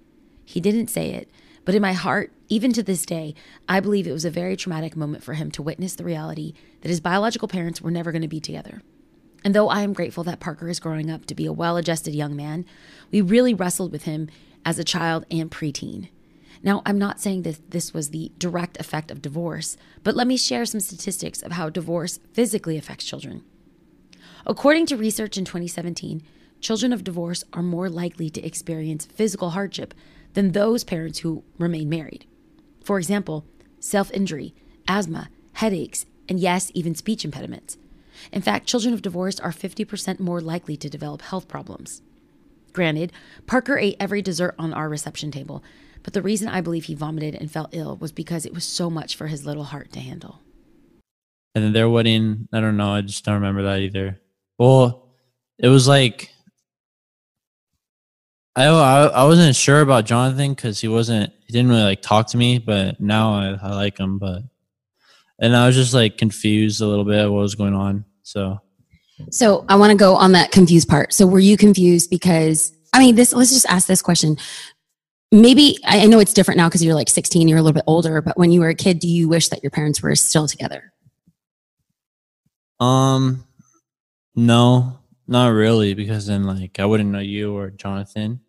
He 0.45 0.61
didn't 0.61 0.89
say 0.89 1.11
it, 1.11 1.31
but 1.69 1.75
in 1.75 1.83
my 1.83 1.93
heart, 1.93 2.33
even 2.49 2.73
to 2.73 2.83
this 2.83 3.05
day, 3.05 3.35
I 3.69 3.81
believe 3.81 4.07
it 4.07 4.13
was 4.13 4.25
a 4.25 4.31
very 4.31 4.57
traumatic 4.57 4.97
moment 4.97 5.23
for 5.23 5.35
him 5.35 5.51
to 5.51 5.63
witness 5.63 5.97
the 5.97 6.03
reality 6.03 6.55
that 6.81 6.89
his 6.89 6.99
biological 6.99 7.47
parents 7.47 7.83
were 7.83 7.91
never 7.91 8.11
going 8.11 8.23
to 8.23 8.27
be 8.27 8.41
together. 8.41 8.81
And 9.45 9.55
though 9.55 9.69
I 9.69 9.83
am 9.83 9.93
grateful 9.93 10.25
that 10.25 10.41
Parker 10.41 10.71
is 10.71 10.81
growing 10.81 11.11
up 11.11 11.27
to 11.27 11.35
be 11.35 11.45
a 11.45 11.53
well 11.53 11.77
adjusted 11.77 12.15
young 12.15 12.35
man, 12.35 12.65
we 13.11 13.21
really 13.21 13.53
wrestled 13.53 13.93
with 13.93 14.05
him 14.05 14.31
as 14.65 14.79
a 14.79 14.83
child 14.83 15.27
and 15.31 15.51
preteen. 15.51 16.09
Now, 16.63 16.81
I'm 16.87 16.99
not 16.99 17.21
saying 17.21 17.43
that 17.43 17.71
this 17.71 17.93
was 17.93 18.13
the 18.13 18.33
direct 18.39 18.81
effect 18.81 19.11
of 19.11 19.21
divorce, 19.21 19.77
but 20.03 20.17
let 20.17 20.27
me 20.27 20.39
share 20.39 20.65
some 20.65 20.81
statistics 20.81 21.43
of 21.43 21.53
how 21.53 21.69
divorce 21.69 22.19
physically 22.33 22.79
affects 22.79 23.05
children. 23.05 23.43
According 24.47 24.87
to 24.87 24.97
research 24.97 25.37
in 25.37 25.45
2017, 25.45 26.23
children 26.63 26.95
of 26.95 27.05
divorce 27.05 27.45
are 27.53 27.63
more 27.63 27.91
likely 27.91 28.31
to 28.31 28.43
experience 28.43 29.05
physical 29.05 29.51
hardship 29.51 29.93
than 30.35 30.53
those 30.53 30.85
parents 30.85 31.21
who 31.21 31.45
remain 31.59 31.89
married. 31.89 32.27
For 32.83 32.99
example, 32.99 33.45
self 33.81 34.11
injury, 34.13 34.55
asthma, 34.87 35.29
headaches, 35.55 36.07
and 36.29 36.39
yes, 36.39 36.71
even 36.75 36.95
speech 36.95 37.25
impediments. 37.25 37.77
In 38.33 38.43
fact, 38.43 38.67
children 38.67 38.95
of 38.95 39.03
divorce 39.03 39.39
are 39.41 39.53
50% 39.53 40.21
more 40.21 40.41
likely 40.41 40.77
to 40.77 40.91
develop 40.91 41.23
health 41.23 41.49
problems. 41.49 42.03
Granted, 42.73 43.13
Parker 43.47 43.79
ate 43.79 43.97
every 43.99 44.23
dessert 44.23 44.55
on 44.59 44.73
our 44.73 44.89
reception 44.89 45.31
table, 45.31 45.63
but 46.03 46.13
the 46.13 46.23
reason 46.23 46.49
I 46.49 46.61
believe 46.61 46.85
he 46.85 46.95
vomited 46.95 47.35
and 47.35 47.51
felt 47.51 47.71
ill 47.73 47.97
was 47.97 48.13
because 48.13 48.45
it 48.45 48.55
was 48.55 48.65
so 48.65 48.91
much 48.91 49.17
for 49.17 49.27
his 49.27 49.47
little 49.47 49.65
heart 49.65 49.93
to 49.93 50.01
handle. 50.01 50.41
And 51.55 51.65
then 51.65 51.73
their 51.73 51.89
wedding, 51.89 52.49
I 52.53 52.61
don't 52.61 52.77
know. 52.77 52.93
I 52.93 53.01
just 53.01 53.25
don't 53.25 53.35
remember 53.35 53.63
that 53.65 53.81
either. 53.81 54.21
Well, 54.59 55.09
it 55.59 55.69
was 55.69 55.89
like 55.89 56.31
I 58.59 58.67
I, 58.67 59.07
I 59.07 59.25
wasn't 59.25 59.55
sure 59.55 59.83
about 59.83 60.05
Jonathan 60.05 60.53
because 60.53 60.81
he 60.81 60.89
wasn't 60.89 61.33
he 61.47 61.53
didn't 61.53 61.71
really 61.71 61.83
like 61.83 62.03
talk 62.03 62.27
to 62.29 62.37
me, 62.37 62.59
but 62.59 63.01
now 63.01 63.33
I, 63.33 63.57
I 63.63 63.75
like 63.75 63.99
him. 63.99 64.19
But 64.19 64.43
and 65.39 65.55
I 65.55 65.67
was 65.67 65.77
just 65.77 65.95
like 65.95 66.19
confused 66.19 66.81
a 66.81 66.87
little 66.87 67.05
bit 67.05 67.25
of 67.25 67.31
what 67.31 67.39
was 67.39 67.55
going 67.55 67.75
on. 67.75 68.05
So 68.25 68.61
So 69.31 69.65
I 69.69 69.77
want 69.77 69.93
to 69.93 69.97
go 69.97 70.17
on 70.17 70.33
that 70.33 70.51
confused 70.51 70.89
part. 70.89 71.13
So 71.13 71.25
were 71.25 71.39
you 71.39 71.57
confused 71.57 72.11
because 72.11 72.73
I 72.93 72.99
mean 72.99 73.15
this 73.15 73.33
let's 73.33 73.53
just 73.53 73.67
ask 73.67 73.87
this 73.87 74.03
question. 74.03 74.37
Maybe 75.31 75.79
I 75.85 76.01
I 76.01 76.07
know 76.07 76.19
it's 76.19 76.35
different 76.35 76.59
now 76.59 76.69
because 76.69 76.85
you're 76.85 76.97
like 76.97 77.09
16, 77.09 77.47
you're 77.47 77.59
a 77.59 77.63
little 77.63 77.75
bit 77.75 77.85
older, 77.87 78.21
but 78.21 78.37
when 78.37 78.51
you 78.51 78.61
were 78.61 78.71
a 78.71 78.75
kid, 78.75 78.99
do 78.99 79.07
you 79.07 79.29
wish 79.29 79.51
that 79.51 79.63
your 79.63 79.71
parents 79.71 80.03
were 80.03 80.17
still 80.17 80.49
together? 80.49 80.93
um 82.81 83.45
no, 84.35 84.99
not 85.29 85.49
really 85.49 85.95
because 85.95 86.27
then 86.27 86.43
like 86.43 86.81
I 86.81 86.87
wouldn't 86.87 87.11
know 87.11 87.21
you 87.21 87.57
or 87.57 87.71
Jonathan. 87.71 88.41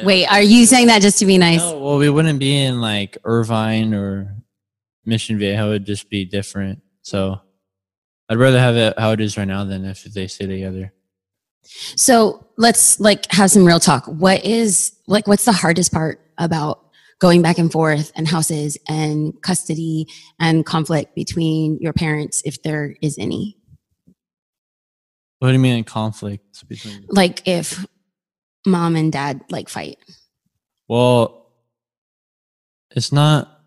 And- 0.00 0.06
Wait, 0.06 0.26
are 0.26 0.42
you 0.42 0.66
saying 0.66 0.88
that 0.88 1.02
just 1.02 1.18
to 1.20 1.26
be 1.26 1.38
nice? 1.38 1.60
No, 1.60 1.78
well, 1.78 1.98
we 1.98 2.10
wouldn't 2.10 2.38
be 2.38 2.56
in 2.56 2.80
like 2.80 3.18
Irvine 3.24 3.94
or 3.94 4.34
Mission 5.04 5.38
Viejo. 5.38 5.68
It 5.68 5.70
would 5.70 5.86
just 5.86 6.10
be 6.10 6.24
different. 6.24 6.80
So 7.02 7.40
I'd 8.28 8.38
rather 8.38 8.58
have 8.58 8.76
it 8.76 8.98
how 8.98 9.12
it 9.12 9.20
is 9.20 9.36
right 9.36 9.46
now 9.46 9.64
than 9.64 9.84
if 9.84 10.04
they 10.04 10.26
stay 10.26 10.46
together. 10.46 10.92
So 11.96 12.46
let's 12.56 12.98
like 13.00 13.30
have 13.32 13.50
some 13.50 13.64
real 13.64 13.80
talk. 13.80 14.06
What 14.06 14.44
is 14.44 14.92
like 15.06 15.26
what's 15.26 15.44
the 15.44 15.52
hardest 15.52 15.92
part 15.92 16.20
about 16.38 16.84
going 17.18 17.42
back 17.42 17.58
and 17.58 17.70
forth 17.70 18.12
and 18.16 18.26
houses 18.26 18.78
and 18.88 19.34
custody 19.42 20.06
and 20.38 20.64
conflict 20.64 21.14
between 21.14 21.78
your 21.80 21.92
parents 21.92 22.42
if 22.44 22.62
there 22.62 22.96
is 23.02 23.18
any? 23.18 23.56
What 25.38 25.48
do 25.48 25.52
you 25.54 25.58
mean 25.58 25.76
in 25.78 25.84
conflict 25.84 26.66
between? 26.68 27.06
Like 27.08 27.46
if 27.46 27.84
mom 28.66 28.96
and 28.96 29.12
dad 29.12 29.42
like 29.50 29.68
fight. 29.68 29.98
Well, 30.88 31.52
it's 32.90 33.12
not. 33.12 33.60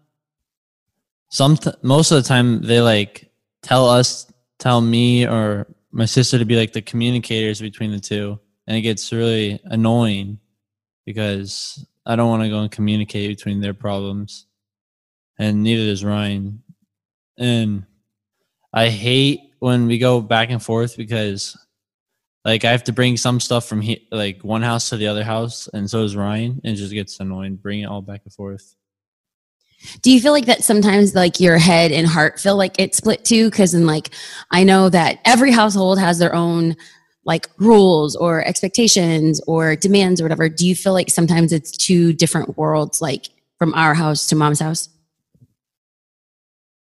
Some 1.29 1.57
most 1.81 2.11
of 2.11 2.21
the 2.21 2.27
time 2.27 2.61
they 2.61 2.81
like 2.81 3.31
tell 3.61 3.89
us, 3.89 4.31
tell 4.59 4.81
me 4.81 5.25
or 5.25 5.67
my 5.91 6.05
sister 6.05 6.37
to 6.37 6.45
be 6.45 6.55
like 6.55 6.73
the 6.73 6.81
communicators 6.81 7.61
between 7.61 7.91
the 7.91 7.99
two, 7.99 8.39
and 8.67 8.77
it 8.77 8.81
gets 8.81 9.11
really 9.11 9.59
annoying 9.63 10.39
because 11.05 11.85
I 12.05 12.15
don't 12.15 12.29
want 12.29 12.43
to 12.43 12.49
go 12.49 12.59
and 12.59 12.71
communicate 12.71 13.35
between 13.35 13.61
their 13.61 13.73
problems, 13.73 14.45
and 15.39 15.63
neither 15.63 15.85
does 15.85 16.03
Ryan. 16.03 16.61
And 17.37 17.85
I 18.71 18.89
hate 18.89 19.39
when 19.59 19.87
we 19.87 19.97
go 19.97 20.21
back 20.21 20.49
and 20.49 20.61
forth 20.61 20.97
because 20.97 21.57
like 22.45 22.65
I 22.65 22.71
have 22.71 22.83
to 22.85 22.93
bring 22.93 23.17
some 23.17 23.39
stuff 23.39 23.65
from 23.65 23.81
he- 23.81 24.07
like 24.11 24.43
one 24.43 24.61
house 24.61 24.89
to 24.89 24.97
the 24.97 25.07
other 25.07 25.23
house, 25.23 25.69
and 25.73 25.89
so 25.89 26.01
does 26.01 26.15
Ryan, 26.15 26.61
and 26.63 26.73
it 26.73 26.77
just 26.77 26.93
gets 26.93 27.19
annoying 27.19 27.55
bringing 27.55 27.83
it 27.85 27.87
all 27.87 28.01
back 28.01 28.21
and 28.25 28.33
forth. 28.33 28.75
Do 30.01 30.11
you 30.11 30.21
feel 30.21 30.31
like 30.31 30.45
that 30.45 30.63
sometimes 30.63 31.13
like 31.13 31.39
your 31.39 31.57
head 31.57 31.91
and 31.91 32.07
heart 32.07 32.39
feel 32.39 32.55
like 32.55 32.75
it's 32.79 32.97
split 32.97 33.25
too? 33.25 33.49
Because 33.49 33.73
in 33.73 33.85
like 33.85 34.09
I 34.51 34.63
know 34.63 34.89
that 34.89 35.19
every 35.25 35.51
household 35.51 35.99
has 35.99 36.19
their 36.19 36.33
own 36.33 36.75
like 37.25 37.47
rules 37.57 38.15
or 38.15 38.45
expectations 38.45 39.41
or 39.47 39.75
demands 39.75 40.19
or 40.19 40.25
whatever. 40.25 40.49
Do 40.49 40.67
you 40.67 40.75
feel 40.75 40.93
like 40.93 41.09
sometimes 41.09 41.53
it's 41.53 41.71
two 41.71 42.13
different 42.13 42.57
worlds, 42.57 43.01
like 43.01 43.29
from 43.57 43.73
our 43.73 43.93
house 43.93 44.27
to 44.27 44.35
mom's 44.35 44.59
house? 44.59 44.89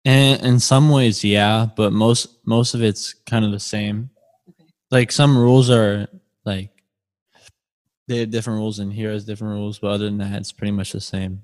And 0.03 0.41
in 0.43 0.59
some 0.59 0.89
ways, 0.89 1.23
yeah, 1.23 1.67
but 1.75 1.91
most 1.91 2.27
most 2.45 2.75
of 2.75 2.83
it's 2.83 3.13
kind 3.13 3.43
of 3.43 3.51
the 3.51 3.59
same. 3.59 4.11
Like 4.95 5.11
some 5.11 5.37
rules 5.37 5.69
are 5.69 6.07
like 6.45 6.69
they 8.07 8.19
have 8.19 8.29
different 8.31 8.59
rules, 8.59 8.79
and 8.79 8.93
here 8.93 9.11
has 9.11 9.25
different 9.25 9.55
rules, 9.55 9.77
but 9.77 9.87
other 9.87 10.05
than 10.05 10.19
that, 10.19 10.39
it's 10.39 10.53
pretty 10.53 10.71
much 10.71 10.93
the 10.93 11.01
same. 11.01 11.43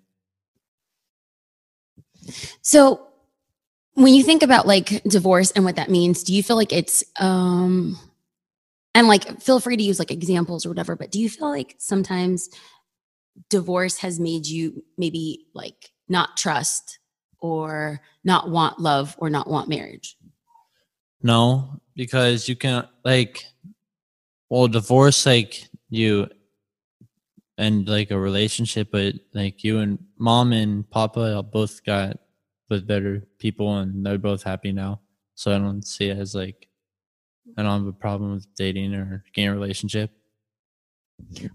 So 2.62 3.08
when 3.96 4.14
you 4.14 4.24
think 4.24 4.42
about 4.42 4.68
like 4.68 5.04
divorce 5.04 5.52
and 5.52 5.66
what 5.66 5.76
that 5.76 5.90
means, 5.90 6.24
do 6.24 6.34
you 6.34 6.42
feel 6.42 6.56
like 6.56 6.72
it's 6.72 7.04
um 7.20 8.00
and 8.96 9.10
like 9.10 9.42
feel 9.42 9.60
free 9.60 9.76
to 9.76 9.84
use 9.84 10.00
like 10.00 10.12
examples 10.12 10.66
or 10.66 10.70
whatever, 10.70 10.96
but 10.96 11.12
do 11.12 11.20
you 11.20 11.28
feel 11.28 11.50
like 11.50 11.76
sometimes 11.78 12.50
divorce 13.50 13.98
has 13.98 14.18
made 14.18 14.48
you 14.48 14.82
maybe 14.98 15.48
like 15.54 15.92
not 16.08 16.38
trust 16.38 17.00
or 17.40 18.00
not 18.24 18.50
want 18.50 18.80
love 18.80 19.14
or 19.18 19.30
not 19.30 19.50
want 19.50 19.68
marriage? 19.68 20.16
No, 21.24 21.82
because 21.96 22.50
you 22.50 22.56
can 22.56 22.88
like, 23.04 23.44
well, 24.50 24.68
divorce 24.68 25.26
like 25.26 25.70
you 25.90 26.28
and 27.58 27.88
like 27.88 28.12
a 28.12 28.20
relationship, 28.20 28.90
but 28.92 29.14
like 29.34 29.64
you 29.64 29.80
and 29.80 30.00
mom 30.18 30.52
and 30.52 30.90
papa 30.90 31.44
both 31.44 31.84
got 31.86 32.18
with 32.70 32.88
better 32.88 33.28
people 33.38 33.78
and 33.78 34.06
they're 34.06 34.18
both 34.18 34.44
happy 34.44 34.72
now. 34.72 35.02
So 35.36 35.54
I 35.54 35.60
don't 35.60 35.86
see 35.86 36.10
it 36.10 36.18
as 36.18 36.34
like 36.34 36.68
I 37.58 37.64
don't 37.64 37.80
have 37.80 37.88
a 37.88 37.94
problem 37.94 38.34
with 38.34 38.48
dating 38.56 38.94
or 38.96 39.24
getting 39.34 39.50
a 39.50 39.54
relationship. 39.54 40.12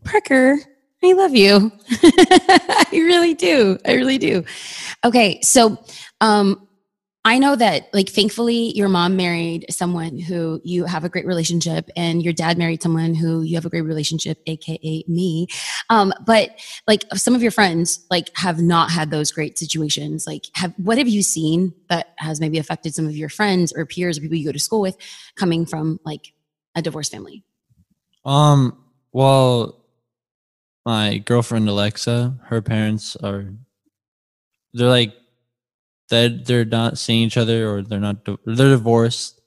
Parker, 0.04 0.58
I 1.02 1.12
love 1.12 1.34
you. 1.34 1.72
I 1.90 2.86
really 2.92 3.34
do. 3.34 3.78
I 3.86 3.94
really 3.94 4.18
do. 4.18 4.44
Okay, 5.04 5.40
so 5.42 5.84
um 6.20 6.65
I 7.26 7.40
know 7.40 7.56
that, 7.56 7.92
like, 7.92 8.08
thankfully, 8.08 8.70
your 8.76 8.88
mom 8.88 9.16
married 9.16 9.66
someone 9.68 10.16
who 10.16 10.60
you 10.62 10.84
have 10.84 11.02
a 11.02 11.08
great 11.08 11.26
relationship, 11.26 11.90
and 11.96 12.22
your 12.22 12.32
dad 12.32 12.56
married 12.56 12.84
someone 12.84 13.16
who 13.16 13.42
you 13.42 13.56
have 13.56 13.66
a 13.66 13.68
great 13.68 13.80
relationship, 13.80 14.40
aka 14.46 15.02
me. 15.08 15.48
Um, 15.90 16.14
but 16.24 16.50
like, 16.86 17.04
some 17.14 17.34
of 17.34 17.42
your 17.42 17.50
friends 17.50 18.06
like 18.10 18.30
have 18.36 18.60
not 18.62 18.92
had 18.92 19.10
those 19.10 19.32
great 19.32 19.58
situations. 19.58 20.24
Like, 20.24 20.44
have 20.54 20.72
what 20.76 20.98
have 20.98 21.08
you 21.08 21.20
seen 21.24 21.74
that 21.88 22.14
has 22.18 22.38
maybe 22.38 22.58
affected 22.58 22.94
some 22.94 23.06
of 23.06 23.16
your 23.16 23.28
friends 23.28 23.72
or 23.72 23.84
peers 23.86 24.18
or 24.18 24.20
people 24.20 24.36
you 24.36 24.46
go 24.46 24.52
to 24.52 24.60
school 24.60 24.80
with, 24.80 24.96
coming 25.34 25.66
from 25.66 25.98
like 26.04 26.32
a 26.76 26.80
divorced 26.80 27.10
family? 27.10 27.42
Um. 28.24 28.84
Well, 29.12 29.84
my 30.84 31.18
girlfriend 31.18 31.68
Alexa, 31.68 32.38
her 32.44 32.62
parents 32.62 33.16
are 33.16 33.52
they're 34.74 34.88
like 34.88 35.12
that 36.08 36.46
they're 36.46 36.64
not 36.64 36.98
seeing 36.98 37.22
each 37.22 37.36
other 37.36 37.68
or 37.68 37.82
they're 37.82 38.00
not 38.00 38.24
they're 38.24 38.70
divorced. 38.70 39.40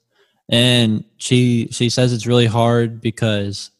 And 0.48 1.04
she 1.16 1.68
she 1.70 1.90
says 1.90 2.12
it's 2.12 2.26
really 2.26 2.46
hard 2.46 3.00
because 3.00 3.70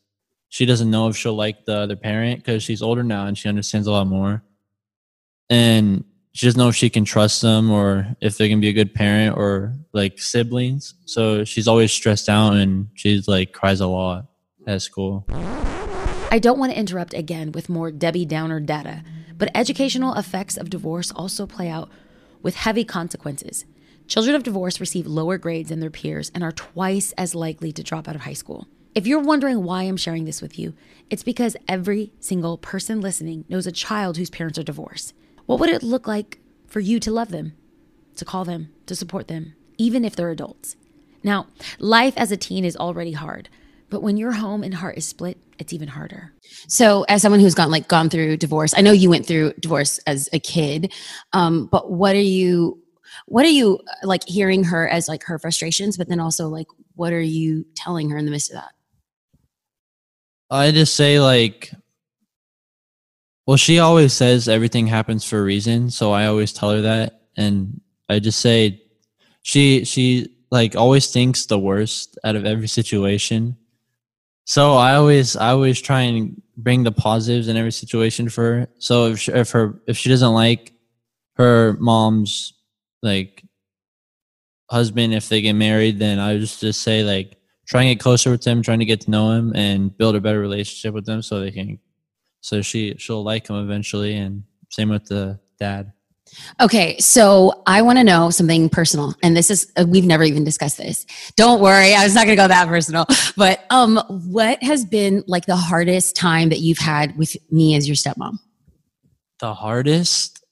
she 0.49 0.67
doesn't 0.67 0.91
know 0.91 1.09
if 1.09 1.17
she'll 1.17 1.35
like 1.35 1.65
the 1.65 1.77
other 1.77 1.97
parent 1.97 2.41
because 2.41 2.63
she's 2.63 2.83
older 2.83 3.03
now 3.03 3.27
and 3.27 3.37
she 3.37 3.49
understands 3.49 3.87
a 3.87 3.93
lot 3.93 4.07
more. 4.07 4.43
And 5.49 6.05
she 6.33 6.47
doesn't 6.47 6.59
know 6.59 6.69
if 6.69 6.77
she 6.77 6.91
can 6.91 7.05
trust 7.05 7.43
them 7.43 7.71
or 7.71 8.17
if 8.21 8.39
they 8.39 8.49
can 8.49 8.61
be 8.61 8.69
a 8.69 8.73
good 8.73 8.95
parent 8.95 9.37
or 9.37 9.75
like 9.93 10.21
siblings. 10.21 10.95
So 11.07 11.45
she's 11.45 11.67
always 11.67 11.93
stressed 11.93 12.29
out 12.29 12.55
and 12.55 12.89
she's 12.95 13.27
like 13.27 13.53
cries 13.53 13.81
a 13.81 13.87
lot 13.87 14.27
at 14.67 14.83
school. 14.83 15.27
I 16.33 16.39
don't 16.41 16.59
want 16.59 16.73
to 16.73 16.79
interrupt 16.79 17.15
again 17.15 17.51
with 17.51 17.69
more 17.69 17.91
Debbie 17.91 18.25
Downer 18.25 18.61
data, 18.61 19.03
but 19.37 19.51
educational 19.55 20.15
effects 20.15 20.57
of 20.57 20.71
divorce 20.71 21.11
also 21.11 21.47
play 21.47 21.69
out 21.69 21.91
with 22.43 22.57
heavy 22.57 22.85
consequences. 22.85 23.65
Children 24.09 24.35
of 24.35 24.43
divorce 24.43 24.81
receive 24.81 25.07
lower 25.07 25.39
grades 25.39 25.69
than 25.69 25.81
their 25.81 25.91
peers 25.91 26.33
and 26.35 26.43
are 26.43 26.53
twice 26.53 27.13
as 27.13 27.35
likely 27.35 27.73
to 27.73 27.83
drop 27.83 28.09
out 28.09 28.17
of 28.17 28.23
high 28.23 28.33
school. 28.33 28.67
If 28.93 29.07
you're 29.07 29.21
wondering 29.21 29.63
why 29.63 29.85
I'm 29.85 29.97
sharing 29.97 30.25
this 30.25 30.43
with 30.43 30.59
you, 30.59 30.75
it's 31.11 31.23
because 31.23 31.57
every 31.69 32.13
single 32.19 32.59
person 32.59 33.01
listening 33.01 33.45
knows 33.49 33.67
a 33.67 33.73
child 33.73 34.17
whose 34.17 34.31
parents 34.31 34.59
are 34.59 34.65
divorced. 34.65 35.15
What 35.47 35.61
would 35.61 35.71
it 35.71 35.85
look 35.85 36.09
like 36.09 36.41
for 36.67 36.81
you 36.81 36.99
to 37.01 37.13
love 37.13 37.29
them, 37.29 37.55
to 38.17 38.25
call 38.25 38.45
them, 38.45 38.73
to 38.87 38.97
support 38.97 39.29
them, 39.29 39.55
even 39.79 40.05
if 40.05 40.17
they're 40.17 40.31
adults? 40.31 40.75
Now, 41.23 41.47
life 41.79 42.15
as 42.17 42.33
a 42.33 42.37
teen 42.37 42.65
is 42.65 42.77
already 42.77 43.13
hard, 43.13 43.49
but 43.91 44.03
when 44.03 44.17
your 44.17 44.33
home 44.33 44.63
and 44.63 44.73
heart 44.73 44.97
is 44.97 45.05
split, 45.05 45.37
it's 45.59 45.73
even 45.73 45.89
harder. 45.89 46.33
So, 46.69 47.05
as 47.09 47.23
someone 47.23 47.41
who's 47.41 47.55
gone 47.55 47.71
like 47.71 47.89
gone 47.89 48.09
through 48.09 48.37
divorce, 48.39 48.73
I 48.77 48.81
know 48.81 48.93
you 48.93 49.11
went 49.11 49.27
through 49.27 49.53
divorce 49.61 49.99
as 50.07 50.29
a 50.33 50.39
kid, 50.39 50.93
um, 51.33 51.67
but 51.67 51.91
what 51.91 52.15
are 52.15 52.21
you, 52.21 52.83
what 53.27 53.45
are 53.45 53.51
you 53.51 53.81
like 54.03 54.27
hearing 54.27 54.65
her 54.65 54.89
as 54.89 55.09
like 55.09 55.25
her 55.25 55.39
frustrations, 55.39 55.97
but 55.97 56.09
then 56.09 56.21
also 56.21 56.49
like 56.49 56.69
what 56.95 57.13
are 57.13 57.21
you 57.21 57.67
telling 57.75 58.11
her 58.11 58.17
in 58.17 58.25
the 58.25 58.31
midst 58.31 58.51
of 58.51 58.57
that? 58.57 58.73
I 60.51 60.71
just 60.71 60.97
say 60.97 61.21
like 61.21 61.73
well 63.47 63.57
she 63.57 63.79
always 63.79 64.13
says 64.13 64.49
everything 64.49 64.87
happens 64.87 65.25
for 65.25 65.39
a 65.39 65.43
reason, 65.43 65.91
so 65.91 66.13
I 66.13 66.27
always 66.27 66.53
tell 66.53 66.71
her 66.71 66.81
that 66.83 67.23
and 67.37 67.81
I 68.09 68.19
just 68.19 68.41
say 68.41 68.83
she 69.43 69.85
she 69.85 70.35
like 70.51 70.77
always 70.77 71.11
thinks 71.11 71.47
the 71.47 71.59
worst 71.59 72.19
out 72.25 72.37
of 72.37 72.45
every 72.45 72.69
situation. 72.69 73.57
So 74.45 74.75
I 74.75 74.95
always 74.95 75.37
I 75.37 75.51
always 75.51 75.81
try 75.81 76.03
and 76.03 76.41
bring 76.57 76.83
the 76.83 76.93
positives 76.93 77.49
in 77.49 77.57
every 77.57 77.73
situation 77.73 78.29
for 78.29 78.43
her. 78.43 78.69
So 78.79 79.07
if 79.07 79.21
she, 79.21 79.33
if 79.33 79.51
her 79.51 79.81
if 79.87 79.97
she 79.97 80.09
doesn't 80.09 80.33
like 80.35 80.73
her 81.35 81.77
mom's 81.79 82.55
like 83.03 83.45
husband 84.71 85.15
if 85.15 85.29
they 85.29 85.41
get 85.41 85.55
married, 85.55 85.99
then 85.99 86.19
I 86.19 86.39
just 86.39 86.61
just 86.61 86.83
say 86.83 87.03
like 87.03 87.37
try 87.67 87.83
and 87.83 87.97
get 87.97 88.03
closer 88.03 88.31
with 88.31 88.43
them, 88.43 88.63
trying 88.63 88.81
to 88.81 88.85
get 88.85 89.03
to 89.03 89.11
know 89.11 89.33
him 89.33 89.53
and 89.55 89.97
build 89.97 90.17
a 90.17 90.21
better 90.21 90.41
relationship 90.41 90.95
with 90.95 91.07
them 91.07 91.23
so 91.23 91.41
they 91.41 91.51
can 91.51 91.79
so 92.41 92.63
she 92.63 92.97
she'll 92.99 93.23
like 93.23 93.49
him 93.49 93.57
eventually 93.57 94.17
and 94.17 94.43
same 94.71 94.89
with 94.89 95.07
the 95.07 95.39
dad. 95.59 95.93
Okay, 96.61 96.99
so 96.99 97.63
I 97.67 97.83
want 97.83 97.99
to 97.99 98.05
know 98.05 98.31
something 98.31 98.69
personal, 98.69 99.15
and 99.23 99.37
this 99.37 99.51
is 99.51 99.71
uh, 99.77 99.85
we've 99.89 100.05
never 100.05 100.25
even 100.25 100.45
discussed 100.45 100.79
this. 100.79 101.07
Don't 101.37 101.61
worry, 101.61 101.95
I 101.95 102.05
was 102.05 102.15
not 102.15 102.27
going 102.27 102.37
to 102.37 102.43
go 102.43 102.49
that 102.49 102.69
personal. 102.69 103.07
But 103.37 103.65
um, 103.71 103.99
what 104.09 104.63
has 104.63 104.85
been 104.85 105.25
like 105.27 105.47
the 105.47 105.57
hardest 105.57 106.17
time 106.17 106.51
that 106.51 106.59
you've 106.59 106.79
had 106.79 107.17
with 107.17 107.37
me 107.51 107.75
as 107.77 107.89
your 107.89 107.97
stepmom? 107.97 108.39
The 109.39 109.55
hardest? 109.55 110.45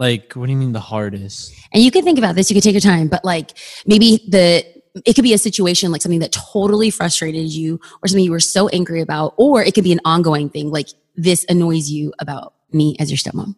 Like, 0.00 0.32
what 0.32 0.46
do 0.46 0.52
you 0.52 0.58
mean 0.58 0.72
the 0.72 0.80
hardest? 0.80 1.54
And 1.72 1.82
you 1.82 1.90
can 1.90 2.02
think 2.02 2.18
about 2.18 2.34
this. 2.34 2.50
You 2.50 2.54
can 2.54 2.62
take 2.62 2.74
your 2.74 2.80
time, 2.80 3.08
but 3.08 3.24
like 3.24 3.56
maybe 3.86 4.24
the 4.28 4.64
it 5.04 5.14
could 5.14 5.24
be 5.24 5.34
a 5.34 5.38
situation 5.38 5.90
like 5.90 6.02
something 6.02 6.20
that 6.20 6.32
totally 6.32 6.90
frustrated 6.90 7.52
you, 7.52 7.80
or 8.02 8.08
something 8.08 8.24
you 8.24 8.30
were 8.30 8.40
so 8.40 8.68
angry 8.68 9.00
about, 9.00 9.34
or 9.36 9.62
it 9.62 9.74
could 9.74 9.84
be 9.84 9.92
an 9.92 10.00
ongoing 10.04 10.48
thing 10.48 10.70
like 10.70 10.88
this 11.16 11.44
annoys 11.48 11.90
you 11.90 12.12
about 12.18 12.54
me 12.72 12.96
as 12.98 13.10
your 13.10 13.18
stepmom. 13.18 13.54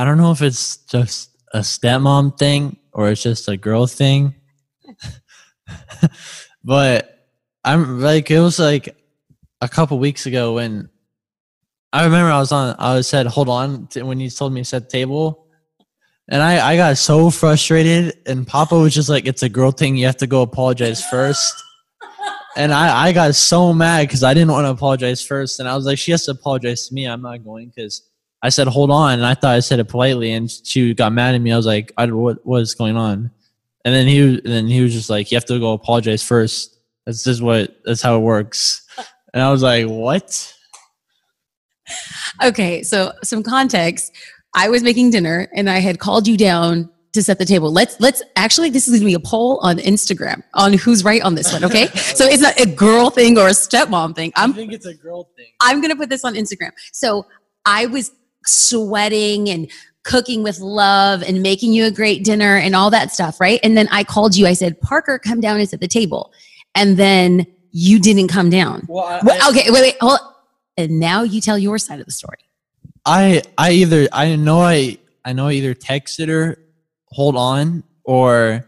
I 0.00 0.04
don't 0.06 0.16
know 0.16 0.30
if 0.30 0.40
it's 0.40 0.78
just 0.78 1.36
a 1.52 1.58
stepmom 1.58 2.38
thing 2.38 2.78
or 2.94 3.10
it's 3.10 3.22
just 3.22 3.48
a 3.48 3.58
girl 3.58 3.86
thing. 3.86 4.34
but 6.64 7.28
I'm 7.62 8.00
like 8.00 8.30
it 8.30 8.40
was 8.40 8.58
like 8.58 8.96
a 9.60 9.68
couple 9.68 9.98
weeks 9.98 10.24
ago 10.24 10.54
when 10.54 10.88
I 11.92 12.04
remember 12.04 12.30
I 12.30 12.38
was 12.38 12.50
on 12.50 12.76
I 12.78 13.02
said 13.02 13.26
hold 13.26 13.50
on 13.50 13.88
to, 13.88 14.02
when 14.04 14.18
you 14.20 14.30
told 14.30 14.54
me 14.54 14.64
set 14.64 14.88
table 14.88 15.46
and 16.30 16.42
I 16.42 16.66
I 16.66 16.76
got 16.78 16.96
so 16.96 17.28
frustrated 17.28 18.16
and 18.26 18.46
Papa 18.46 18.78
was 18.78 18.94
just 18.94 19.10
like 19.10 19.26
it's 19.26 19.42
a 19.42 19.50
girl 19.50 19.70
thing 19.70 19.98
you 19.98 20.06
have 20.06 20.16
to 20.16 20.26
go 20.26 20.40
apologize 20.40 21.04
first. 21.04 21.62
And 22.56 22.72
I, 22.72 23.08
I 23.08 23.12
got 23.12 23.34
so 23.34 23.74
mad 23.74 24.08
because 24.08 24.22
I 24.22 24.32
didn't 24.32 24.50
want 24.50 24.64
to 24.64 24.70
apologize 24.70 25.22
first. 25.22 25.60
And 25.60 25.68
I 25.68 25.76
was 25.76 25.84
like, 25.84 25.98
she 25.98 26.10
has 26.10 26.24
to 26.24 26.30
apologize 26.30 26.88
to 26.88 26.94
me. 26.94 27.04
I'm 27.04 27.22
not 27.22 27.44
going 27.44 27.68
because 27.68 28.09
I 28.42 28.48
said, 28.48 28.66
hold 28.68 28.90
on. 28.90 29.14
And 29.14 29.26
I 29.26 29.34
thought 29.34 29.54
I 29.54 29.60
said 29.60 29.80
it 29.80 29.88
politely. 29.88 30.32
And 30.32 30.50
she 30.50 30.94
got 30.94 31.12
mad 31.12 31.34
at 31.34 31.40
me. 31.40 31.52
I 31.52 31.56
was 31.56 31.66
like, 31.66 31.92
I, 31.96 32.06
what, 32.06 32.44
what 32.46 32.62
is 32.62 32.74
going 32.74 32.96
on? 32.96 33.30
And 33.84 33.94
then 33.94 34.06
he, 34.06 34.20
and 34.20 34.42
then 34.44 34.66
he 34.66 34.82
was 34.82 34.92
just 34.92 35.10
like, 35.10 35.30
you 35.30 35.36
have 35.36 35.44
to 35.46 35.58
go 35.58 35.72
apologize 35.72 36.22
first. 36.22 36.78
That's 37.06 37.24
just 37.24 37.42
what, 37.42 37.76
that's 37.84 38.02
how 38.02 38.16
it 38.16 38.20
works. 38.20 38.86
And 39.32 39.44
I 39.44 39.52
was 39.52 39.62
like, 39.62 39.86
what? 39.86 40.52
Okay, 42.42 42.82
so 42.82 43.12
some 43.22 43.44
context. 43.44 44.12
I 44.56 44.68
was 44.68 44.82
making 44.82 45.10
dinner 45.10 45.48
and 45.54 45.70
I 45.70 45.78
had 45.78 46.00
called 46.00 46.26
you 46.26 46.36
down 46.36 46.90
to 47.12 47.22
set 47.22 47.38
the 47.38 47.44
table. 47.44 47.72
Let's 47.72 47.98
let's 48.00 48.22
actually 48.36 48.70
this 48.70 48.86
is 48.86 48.92
going 48.92 49.00
to 49.00 49.06
be 49.06 49.14
a 49.14 49.20
poll 49.20 49.58
on 49.62 49.78
Instagram 49.78 50.42
on 50.54 50.72
who's 50.72 51.04
right 51.04 51.22
on 51.22 51.34
this 51.34 51.52
one. 51.52 51.64
Okay, 51.64 51.86
so 51.94 52.24
it's 52.24 52.42
not 52.42 52.58
a 52.60 52.66
girl 52.66 53.10
thing 53.10 53.38
or 53.38 53.48
a 53.48 53.52
stepmom 53.52 54.14
thing. 54.14 54.32
I'm, 54.36 54.50
I 54.50 54.54
think 54.54 54.72
it's 54.72 54.86
a 54.86 54.94
girl 54.94 55.30
thing. 55.36 55.46
I'm 55.60 55.80
going 55.80 55.90
to 55.90 55.96
put 55.96 56.08
this 56.08 56.24
on 56.24 56.34
Instagram. 56.34 56.70
So 56.92 57.26
I 57.64 57.86
was 57.86 58.12
sweating 58.44 59.48
and 59.48 59.70
cooking 60.02 60.42
with 60.42 60.60
love 60.60 61.22
and 61.22 61.42
making 61.42 61.72
you 61.72 61.84
a 61.84 61.90
great 61.90 62.24
dinner 62.24 62.56
and 62.56 62.74
all 62.74 62.90
that 62.90 63.12
stuff, 63.12 63.40
right? 63.40 63.60
And 63.62 63.76
then 63.76 63.88
I 63.90 64.04
called 64.04 64.36
you. 64.36 64.46
I 64.46 64.54
said, 64.54 64.80
Parker, 64.80 65.18
come 65.18 65.40
down 65.40 65.58
and 65.58 65.68
sit 65.68 65.74
at 65.74 65.80
the 65.80 65.88
table, 65.88 66.32
and 66.74 66.96
then 66.96 67.46
you 67.72 68.00
didn't 68.00 68.28
come 68.28 68.50
down. 68.50 68.86
Well, 68.88 69.04
I, 69.04 69.20
Well, 69.22 69.50
okay, 69.50 69.70
wait, 69.70 69.82
wait, 69.82 69.96
hold. 70.00 70.18
On. 70.20 70.26
And 70.76 70.98
now 70.98 71.22
you 71.22 71.40
tell 71.40 71.58
your 71.58 71.78
side 71.78 72.00
of 72.00 72.06
the 72.06 72.12
story. 72.12 72.38
I 73.04 73.42
I 73.58 73.72
either 73.72 74.08
I 74.12 74.36
know 74.36 74.60
I 74.60 74.98
I 75.24 75.32
know 75.32 75.48
I 75.48 75.52
either 75.52 75.74
texted 75.74 76.28
her, 76.28 76.58
hold 77.06 77.36
on, 77.36 77.82
or 78.04 78.66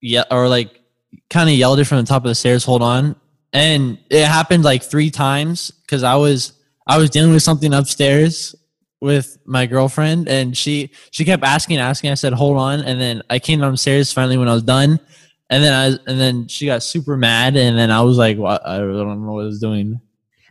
yeah, 0.00 0.24
or 0.30 0.48
like 0.48 0.80
kind 1.28 1.48
of 1.48 1.56
yelled 1.56 1.80
it 1.80 1.84
from 1.84 1.98
the 1.98 2.04
top 2.04 2.24
of 2.24 2.28
the 2.28 2.34
stairs, 2.34 2.64
hold 2.64 2.82
on, 2.82 3.16
and 3.52 3.98
it 4.10 4.26
happened 4.26 4.64
like 4.64 4.82
three 4.82 5.10
times 5.10 5.70
because 5.70 6.02
I 6.02 6.14
was 6.16 6.52
I 6.86 6.98
was 6.98 7.10
dealing 7.10 7.32
with 7.32 7.42
something 7.42 7.72
upstairs 7.74 8.54
with 9.00 9.38
my 9.44 9.66
girlfriend, 9.66 10.28
and 10.28 10.56
she 10.56 10.90
she 11.10 11.24
kept 11.24 11.42
asking, 11.44 11.78
asking. 11.78 12.10
I 12.10 12.14
said, 12.14 12.32
hold 12.32 12.56
on, 12.56 12.80
and 12.80 13.00
then 13.00 13.22
I 13.30 13.38
came 13.38 13.60
downstairs 13.60 14.12
finally 14.12 14.36
when 14.36 14.48
I 14.48 14.54
was 14.54 14.62
done, 14.62 15.00
and 15.48 15.64
then 15.64 15.72
I 15.72 16.10
and 16.10 16.20
then 16.20 16.48
she 16.48 16.66
got 16.66 16.82
super 16.82 17.16
mad, 17.16 17.56
and 17.56 17.78
then 17.78 17.90
I 17.90 18.02
was 18.02 18.18
like, 18.18 18.38
well, 18.38 18.60
I 18.64 18.78
don't 18.78 19.24
know 19.26 19.32
what 19.32 19.42
I 19.42 19.46
was 19.46 19.60
doing. 19.60 20.00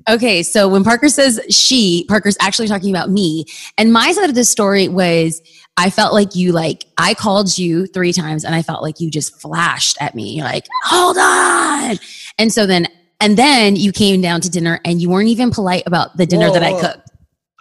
Okay, 0.07 0.43
so 0.43 0.69
when 0.69 0.83
Parker 0.83 1.09
says 1.09 1.41
she, 1.49 2.05
Parker's 2.07 2.37
actually 2.39 2.67
talking 2.67 2.89
about 2.89 3.09
me. 3.09 3.45
And 3.77 3.91
my 3.91 4.11
side 4.13 4.29
of 4.29 4.35
the 4.35 4.45
story 4.45 4.87
was 4.87 5.41
I 5.77 5.89
felt 5.89 6.13
like 6.13 6.35
you 6.35 6.51
like 6.51 6.85
I 6.97 7.13
called 7.13 7.57
you 7.57 7.85
three 7.85 8.13
times 8.13 8.45
and 8.45 8.55
I 8.55 8.61
felt 8.61 8.81
like 8.81 8.99
you 8.99 9.11
just 9.11 9.39
flashed 9.41 9.97
at 10.01 10.15
me. 10.15 10.35
You're 10.35 10.45
like, 10.45 10.65
hold 10.83 11.17
on. 11.17 11.99
And 12.37 12.51
so 12.51 12.65
then 12.65 12.87
and 13.19 13.37
then 13.37 13.75
you 13.75 13.91
came 13.91 14.21
down 14.21 14.41
to 14.41 14.49
dinner 14.49 14.79
and 14.85 15.01
you 15.01 15.09
weren't 15.09 15.27
even 15.27 15.51
polite 15.51 15.83
about 15.85 16.15
the 16.17 16.25
dinner 16.25 16.47
Whoa, 16.47 16.53
that 16.53 16.63
I 16.63 16.79
cooked. 16.79 17.09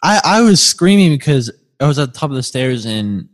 I, 0.02 0.20
I 0.24 0.40
was 0.42 0.62
screaming 0.62 1.11
because 1.11 1.50
I 1.80 1.87
was 1.87 1.98
at 1.98 2.12
the 2.12 2.18
top 2.18 2.30
of 2.30 2.37
the 2.37 2.42
stairs 2.42 2.87
and 2.87 3.28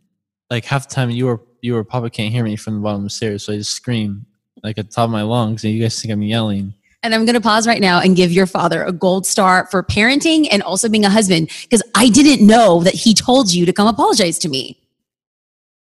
like 0.51 0.65
half 0.65 0.89
the 0.89 0.95
time 0.95 1.11
you 1.11 1.27
were 1.27 1.41
you 1.63 1.75
were 1.75 1.85
probably 1.85 2.11
can't 2.11 2.33
hear 2.33 2.45
me 2.45 2.57
from 2.57 2.75
the 2.75 2.81
bottom 2.81 3.01
of 3.01 3.05
the 3.05 3.11
stairs, 3.11 3.45
so 3.45 3.53
I 3.53 3.57
just 3.57 3.73
scream 3.73 4.27
like 4.63 4.79
at 4.79 4.89
the 4.89 4.93
top 4.93 5.05
of 5.05 5.11
my 5.11 5.23
lungs 5.23 5.65
and 5.65 5.73
you 5.73 5.83
guys 5.83 6.01
think 6.01 6.13
I'm 6.13 6.23
yelling. 6.23 6.75
And 7.03 7.15
I'm 7.15 7.27
going 7.27 7.35
to 7.35 7.41
pause 7.41 7.67
right 7.67 7.83
now 7.83 8.01
and 8.01 8.17
give 8.17 8.33
your 8.33 8.47
father 8.47 8.83
a 8.83 8.93
gold 8.93 9.27
star 9.27 9.69
for 9.71 9.83
parenting 9.83 10.49
and 10.51 10.63
also 10.63 10.89
being 10.89 11.05
a 11.05 11.11
husband 11.11 11.51
because 11.63 11.83
I 11.95 12.09
didn't 12.09 12.47
know 12.47 12.83
that 12.83 12.95
he 12.95 13.13
told 13.13 13.53
you 13.53 13.67
to 13.67 13.75
come 13.75 13.87
apologize 13.87 14.39
to 14.41 14.49
me. 14.49 14.79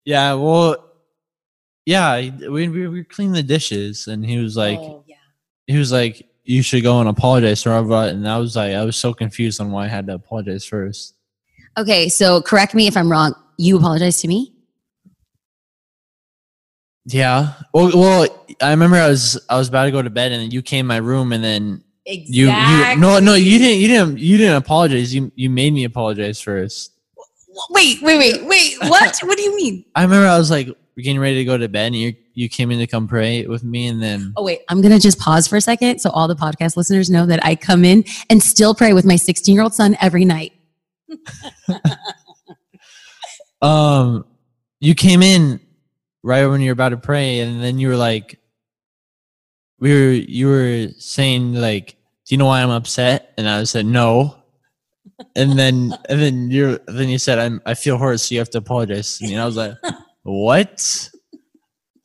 Yeah, 0.05 0.33
well 0.33 0.87
yeah, 1.87 2.17
we 2.49 2.67
we 2.67 2.85
were 2.85 3.03
cleaning 3.05 3.33
the 3.33 3.41
dishes, 3.41 4.07
and 4.07 4.25
he 4.25 4.39
was 4.39 4.57
like, 4.57 4.77
oh, 4.77 5.05
yeah. 5.07 5.15
he 5.67 5.77
was 5.77 5.89
like, 5.89 6.26
you 6.47 6.61
should 6.61 6.81
go 6.81 6.99
and 7.01 7.09
apologize 7.09 7.61
to 7.63 7.69
Robert. 7.69 8.09
And 8.09 8.27
I 8.27 8.37
was 8.37 8.55
like, 8.55 8.73
I 8.73 8.83
was 8.85 8.95
so 8.95 9.13
confused 9.13 9.59
on 9.59 9.69
why 9.71 9.85
I 9.85 9.87
had 9.87 10.07
to 10.07 10.13
apologize 10.13 10.65
first. 10.65 11.13
Okay, 11.77 12.07
so 12.07 12.41
correct 12.41 12.73
me 12.73 12.87
if 12.87 12.95
I'm 12.95 13.11
wrong. 13.11 13.35
You 13.57 13.77
apologize 13.77 14.21
to 14.21 14.27
me? 14.27 14.53
Yeah. 17.05 17.53
Well, 17.73 17.91
well, 17.93 18.45
I 18.61 18.71
remember 18.71 18.95
I 18.97 19.07
was 19.09 19.39
I 19.49 19.57
was 19.57 19.69
about 19.69 19.85
to 19.85 19.91
go 19.91 20.01
to 20.01 20.09
bed, 20.09 20.31
and 20.31 20.41
then 20.41 20.51
you 20.51 20.61
came 20.61 20.81
in 20.81 20.87
my 20.87 20.97
room, 20.97 21.33
and 21.33 21.43
then 21.43 21.83
you, 22.05 22.47
you 22.47 22.95
no 22.97 23.19
no 23.19 23.35
you 23.35 23.59
didn't 23.59 23.79
you 23.79 23.87
didn't 23.87 24.19
you 24.19 24.37
didn't 24.37 24.55
apologize. 24.55 25.13
You 25.13 25.31
you 25.35 25.49
made 25.49 25.73
me 25.73 25.83
apologize 25.83 26.41
first. 26.41 26.91
Wait, 27.69 28.01
wait, 28.01 28.17
wait, 28.17 28.45
wait. 28.45 28.77
What? 28.81 29.17
what 29.23 29.37
do 29.37 29.43
you 29.43 29.55
mean? 29.55 29.85
I 29.95 30.03
remember 30.03 30.27
I 30.27 30.37
was 30.37 30.51
like 30.51 30.69
getting 30.97 31.19
ready 31.19 31.35
to 31.35 31.45
go 31.45 31.57
to 31.57 31.69
bed, 31.69 31.87
and 31.87 31.95
you 31.95 32.13
you 32.37 32.47
came 32.47 32.69
in 32.69 32.77
to 32.77 32.85
come 32.85 33.07
pray 33.07 33.47
with 33.47 33.63
me, 33.63 33.87
and 33.87 33.99
then 33.99 34.31
Oh, 34.37 34.43
wait. 34.43 34.61
I'm 34.69 34.79
going 34.79 34.93
to 34.93 34.99
just 34.99 35.17
pause 35.17 35.47
for 35.47 35.55
a 35.55 35.61
second 35.61 35.99
so 35.99 36.11
all 36.11 36.27
the 36.27 36.35
podcast 36.35 36.77
listeners 36.77 37.09
know 37.09 37.25
that 37.25 37.43
I 37.43 37.55
come 37.55 37.83
in 37.83 38.03
and 38.29 38.43
still 38.43 38.75
pray 38.75 38.93
with 38.93 39.05
my 39.05 39.15
16 39.15 39.55
year 39.55 39.63
old 39.63 39.73
son 39.73 39.97
every 39.99 40.23
night. 40.23 40.53
um 43.63 44.23
you 44.79 44.93
came 44.93 45.23
in 45.23 45.59
right 46.21 46.45
when 46.45 46.61
you 46.61 46.69
were 46.69 46.73
about 46.73 46.89
to 46.89 46.97
pray, 46.97 47.39
and 47.39 47.63
then 47.63 47.79
you 47.79 47.87
were 47.87 47.95
like, 47.95 48.39
we 49.79 49.91
were 49.91 50.11
you 50.11 50.47
were 50.47 50.87
saying 50.99 51.55
like, 51.55 51.97
do 52.27 52.35
you 52.35 52.37
know 52.37 52.45
why 52.45 52.61
I'm 52.61 52.69
upset? 52.69 53.33
And 53.39 53.49
I 53.49 53.63
said 53.63 53.87
no. 53.87 54.35
And 55.35 55.57
then 55.57 55.97
and 56.07 56.21
then 56.21 56.51
you 56.51 56.77
then 56.85 57.09
you 57.09 57.17
said 57.17 57.39
I'm 57.39 57.63
I 57.65 57.73
feel 57.73 57.97
hurt, 57.97 58.19
so 58.19 58.33
you 58.33 58.39
have 58.39 58.51
to 58.51 58.59
apologize. 58.59 59.19
And 59.23 59.39
I 59.39 59.45
was 59.45 59.57
like, 59.57 59.73
what? 60.21 61.09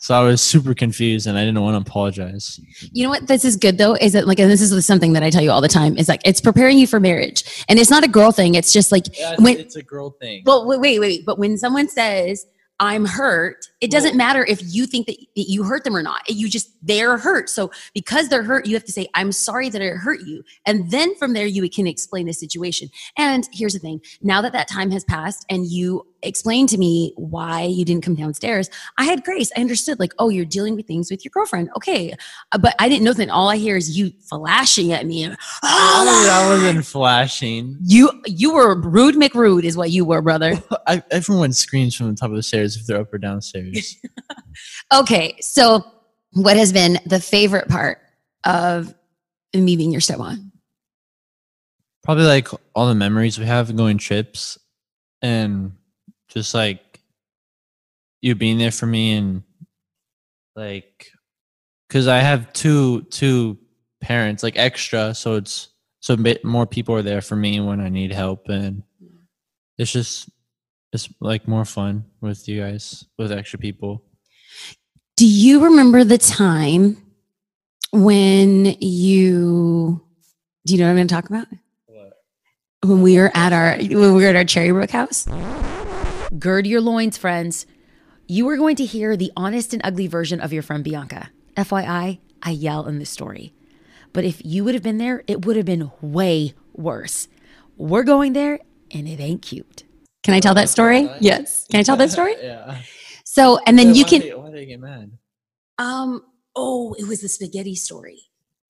So 0.03 0.17
I 0.17 0.25
was 0.25 0.43
super 0.43 0.75
confused 0.75 1.29
and 1.29 1.39
I 1.39 1.45
didn't 1.45 1.63
want 1.63 1.77
to 1.77 1.89
apologize. 1.89 2.59
You 2.91 3.05
know 3.05 3.11
what 3.11 3.29
this 3.29 3.45
is 3.45 3.55
good 3.55 3.79
though 3.79 3.95
is 3.95 4.15
that 4.15 4.27
like 4.27 4.41
and 4.41 4.51
this 4.51 4.61
is 4.61 4.85
something 4.85 5.13
that 5.13 5.23
I 5.23 5.31
tell 5.31 5.43
you 5.43 5.53
all 5.53 5.61
the 5.61 5.69
time 5.69 5.97
is 5.97 6.09
like 6.09 6.21
it's 6.25 6.41
preparing 6.41 6.77
you 6.77 6.89
for 6.89 6.99
marriage. 6.99 7.65
And 7.69 7.79
it's 7.79 7.89
not 7.89 8.03
a 8.03 8.09
girl 8.09 8.33
thing. 8.33 8.57
It's 8.57 8.73
just 8.73 8.91
like 8.91 9.05
when 9.39 9.61
it's 9.61 9.77
a 9.77 9.83
girl 9.83 10.11
thing. 10.11 10.43
well 10.45 10.67
wait 10.67 10.81
wait 10.81 10.99
wait 10.99 11.25
but 11.25 11.39
when 11.39 11.57
someone 11.57 11.89
says 11.89 12.45
I'm 12.81 13.05
hurt, 13.05 13.69
it 13.81 13.93
doesn't 13.93 14.17
matter 14.17 14.45
if 14.45 14.61
you 14.75 14.87
think 14.87 15.07
that, 15.07 15.17
that 15.37 15.49
you 15.49 15.63
hurt 15.63 15.85
them 15.85 15.95
or 15.95 16.03
not. 16.03 16.29
You 16.29 16.49
just 16.49 16.69
they're 16.83 17.17
hurt. 17.17 17.49
So 17.49 17.71
because 17.95 18.29
they're 18.29 18.43
hurt, 18.43 18.67
you 18.67 18.75
have 18.75 18.85
to 18.87 18.93
say 18.93 19.07
I'm 19.15 19.31
sorry 19.31 19.69
that 19.69 19.81
it 19.81 19.99
hurt 19.99 20.23
you. 20.23 20.43
And 20.67 20.91
then 20.91 21.15
from 21.15 21.33
there 21.33 21.47
you 21.47 21.71
can 21.71 21.87
explain 21.87 22.27
the 22.27 22.33
situation. 22.33 22.89
And 23.17 23.49
here's 23.53 23.75
the 23.75 23.79
thing. 23.79 24.01
Now 24.21 24.43
that 24.43 24.53
that 24.55 24.69
time 24.69 24.91
has 24.91 25.05
passed 25.05 25.47
and 25.49 25.67
you 25.67 26.05
explained 26.23 26.69
to 26.71 26.79
me 26.79 27.13
why 27.17 27.63
you 27.63 27.85
didn't 27.85 28.03
come 28.05 28.15
downstairs, 28.15 28.71
I 28.99 29.05
had 29.05 29.25
grace. 29.25 29.51
I 29.57 29.61
understood 29.61 29.99
like, 29.99 30.13
oh, 30.19 30.29
you're 30.29 30.45
dealing 30.45 30.77
with 30.77 30.87
things 30.87 31.11
with 31.11 31.25
your 31.25 31.31
girlfriend. 31.31 31.71
Okay. 31.77 32.15
Uh, 32.53 32.59
But 32.59 32.75
I 32.79 32.89
didn't 32.89 33.05
know 33.05 33.13
that 33.13 33.29
all 33.29 33.49
I 33.49 33.57
hear 33.57 33.77
is 33.77 33.97
you 33.97 34.13
flashing 34.29 34.93
at 34.93 35.07
me. 35.07 35.25
And, 35.25 35.37
I 35.63 36.47
wasn't 36.49 36.87
flashing. 36.87 37.77
You 37.83 38.11
you 38.27 38.55
were 38.55 38.81
rude 38.81 39.17
McRude 39.17 39.65
is 39.65 39.77
what 39.77 39.91
you 39.91 40.05
were, 40.05 40.23
brother. 40.23 40.63
I, 40.87 41.03
everyone 41.11 41.53
screams 41.53 41.95
from 41.95 42.11
the 42.11 42.17
top 42.17 42.31
of 42.31 42.37
the 42.37 42.43
stairs 42.43 42.77
if 42.77 42.87
they're 42.87 43.01
up 43.01 43.13
or 43.13 43.19
downstairs. 43.19 43.97
Okay, 44.93 45.37
so 45.41 45.83
what 46.33 46.59
has 46.59 46.73
been 46.73 46.99
the 47.07 47.21
favorite 47.21 47.69
part 47.69 47.99
of 48.45 48.95
me 49.55 49.77
being 49.77 49.91
your 49.91 50.03
stepmom? 50.03 50.51
Probably 52.03 52.25
like 52.25 52.49
all 52.75 52.87
the 52.89 52.95
memories 52.95 53.39
we 53.39 53.47
have 53.47 53.75
going 53.75 53.97
trips 53.97 54.59
and 55.23 55.73
just 56.33 56.55
like 56.55 57.01
you 58.21 58.35
being 58.35 58.59
there 58.59 58.71
for 58.71 58.87
me 58.87 59.13
and 59.15 59.43
like 60.57 61.11
because 61.89 62.09
I 62.09 62.21
have 62.21 62.53
two 62.53 63.03
two 63.03 63.59
parents 64.01 64.43
like 64.43 64.57
extra, 64.57 65.15
so 65.15 65.37
it's 65.37 65.69
so 66.01 66.15
a 66.15 66.17
bit 66.17 66.45
more 66.45 66.67
people 66.67 66.95
are 66.95 67.03
there 67.03 67.21
for 67.21 67.37
me 67.37 67.61
when 67.61 67.81
I 67.81 67.89
need 67.89 68.13
help 68.13 68.49
and 68.49 68.83
it's 69.79 69.93
just 69.93 70.31
it's 70.93 71.09
like 71.21 71.49
more 71.49 71.65
fun 71.65 72.05
with 72.21 72.49
you 72.49 72.61
guys 72.61 73.05
with 73.19 73.33
extra 73.33 73.59
people. 73.59 74.05
Do 75.17 75.27
you 75.27 75.65
remember 75.65 76.05
the 76.05 76.19
time 76.19 76.97
when 77.93 78.77
you 78.81 80.03
do 80.65 80.75
you 80.75 80.79
know 80.79 80.87
what 80.87 80.91
I'm 80.91 80.97
going 80.97 81.09
to 81.09 81.15
talk 81.15 81.29
about? 81.29 81.47
When 82.85 83.03
we 83.03 83.17
were 83.17 83.31
at 83.35 83.53
our 83.53 83.77
when 83.77 84.15
we 84.15 84.23
were 84.23 84.29
at 84.29 84.37
our 84.37 84.45
Cherrybrook 84.45 84.91
house? 84.91 85.29
Gird 86.39 86.67
your 86.67 86.81
loins, 86.81 87.19
friends. 87.19 87.67
You 88.27 88.49
are 88.49 88.57
going 88.57 88.77
to 88.77 88.87
hear 88.87 89.17
the 89.17 89.33
honest 89.37 89.73
and 89.75 89.83
ugly 89.85 90.07
version 90.07 90.41
of 90.41 90.53
your 90.53 90.63
friend 90.63 90.83
Bianca. 90.83 91.31
FYI, 91.57 92.19
I 92.43 92.51
yell 92.51 92.87
in 92.87 92.99
this 92.99 93.11
story. 93.11 93.53
But 94.13 94.25
if 94.25 94.41
you 94.45 94.65
would 94.65 94.75
have 94.75 94.83
been 94.83 94.99
there, 94.99 95.25
it 95.27 95.45
would 95.45 95.57
have 95.57 95.67
been 95.67 95.91
way 96.01 96.55
worse. 96.73 97.29
We're 97.77 98.03
going 98.03 98.33
there, 98.33 98.61
and 98.91 99.07
it 99.09 99.21
ain't 99.21 99.43
cute. 99.43 99.85
Can 100.23 100.35
I 100.35 100.41
tell 100.41 100.55
that 100.55 100.69
story? 100.69 101.11
Yes. 101.21 101.67
Can 101.71 101.81
I 101.81 101.83
tell 101.83 101.97
that 101.97 102.11
story? 102.11 102.35
yeah. 102.41 102.79
So, 103.25 103.59
and 103.67 103.79
then 103.79 103.95
you 103.95 104.05
why 104.05 104.09
can 104.11 104.21
They, 104.21 104.35
why 104.35 104.47
did 104.51 104.55
they 104.55 104.67
get 104.67 104.81
mad? 104.81 105.13
um 105.79 106.23
oh, 106.55 106.95
it 106.95 107.07
was 107.09 107.21
the 107.23 107.29
spaghetti 107.29 107.75
story. 107.75 108.21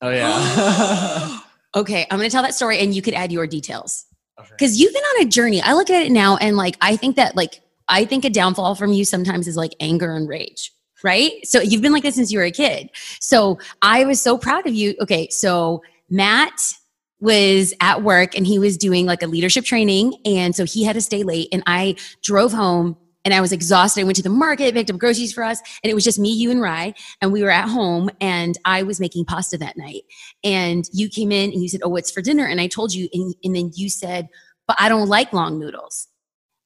Oh 0.00 0.10
yeah. 0.10 1.38
Okay, 1.74 2.06
I'm 2.10 2.18
going 2.18 2.28
to 2.28 2.32
tell 2.32 2.42
that 2.42 2.54
story 2.54 2.80
and 2.80 2.94
you 2.94 3.00
could 3.00 3.14
add 3.14 3.32
your 3.32 3.46
details. 3.46 4.04
Because 4.36 4.80
you've 4.80 4.92
been 4.92 5.02
on 5.02 5.26
a 5.26 5.28
journey. 5.28 5.60
I 5.60 5.74
look 5.74 5.90
at 5.90 6.02
it 6.02 6.12
now 6.12 6.36
and 6.36 6.56
like 6.56 6.76
I 6.80 6.96
think 6.96 7.16
that 7.16 7.36
like 7.36 7.60
I 7.88 8.04
think 8.04 8.24
a 8.24 8.30
downfall 8.30 8.74
from 8.74 8.92
you 8.92 9.04
sometimes 9.04 9.46
is 9.46 9.56
like 9.56 9.74
anger 9.80 10.14
and 10.14 10.28
rage. 10.28 10.72
Right. 11.04 11.32
So 11.44 11.60
you've 11.60 11.82
been 11.82 11.92
like 11.92 12.04
this 12.04 12.14
since 12.14 12.30
you 12.30 12.38
were 12.38 12.44
a 12.44 12.52
kid. 12.52 12.90
So 13.20 13.58
I 13.82 14.04
was 14.04 14.20
so 14.20 14.38
proud 14.38 14.66
of 14.66 14.74
you. 14.74 14.94
Okay. 15.00 15.28
So 15.30 15.82
Matt 16.08 16.74
was 17.20 17.74
at 17.80 18.02
work 18.02 18.36
and 18.36 18.46
he 18.46 18.58
was 18.58 18.76
doing 18.76 19.06
like 19.06 19.22
a 19.22 19.26
leadership 19.26 19.64
training. 19.64 20.14
And 20.24 20.54
so 20.54 20.64
he 20.64 20.84
had 20.84 20.94
to 20.94 21.00
stay 21.00 21.22
late. 21.22 21.48
And 21.52 21.62
I 21.66 21.96
drove 22.22 22.52
home 22.52 22.96
and 23.24 23.32
I 23.32 23.40
was 23.40 23.52
exhausted. 23.52 24.00
I 24.00 24.04
went 24.04 24.16
to 24.16 24.22
the 24.22 24.28
market, 24.28 24.74
picked 24.74 24.90
up 24.90 24.98
groceries 24.98 25.32
for 25.32 25.44
us, 25.44 25.60
and 25.82 25.90
it 25.90 25.94
was 25.94 26.04
just 26.04 26.18
me, 26.18 26.30
you, 26.30 26.50
and 26.50 26.60
Rye. 26.60 26.94
And 27.20 27.32
we 27.32 27.42
were 27.42 27.50
at 27.50 27.68
home, 27.68 28.10
and 28.20 28.58
I 28.64 28.82
was 28.82 29.00
making 29.00 29.24
pasta 29.24 29.58
that 29.58 29.76
night. 29.76 30.02
And 30.42 30.88
you 30.92 31.08
came 31.08 31.32
in 31.32 31.52
and 31.52 31.62
you 31.62 31.68
said, 31.68 31.80
Oh, 31.84 31.88
what's 31.88 32.10
for 32.10 32.22
dinner? 32.22 32.46
And 32.46 32.60
I 32.60 32.66
told 32.66 32.92
you, 32.92 33.08
and, 33.12 33.34
and 33.44 33.54
then 33.54 33.70
you 33.74 33.88
said, 33.88 34.28
But 34.66 34.76
I 34.80 34.88
don't 34.88 35.08
like 35.08 35.32
long 35.32 35.58
noodles. 35.58 36.08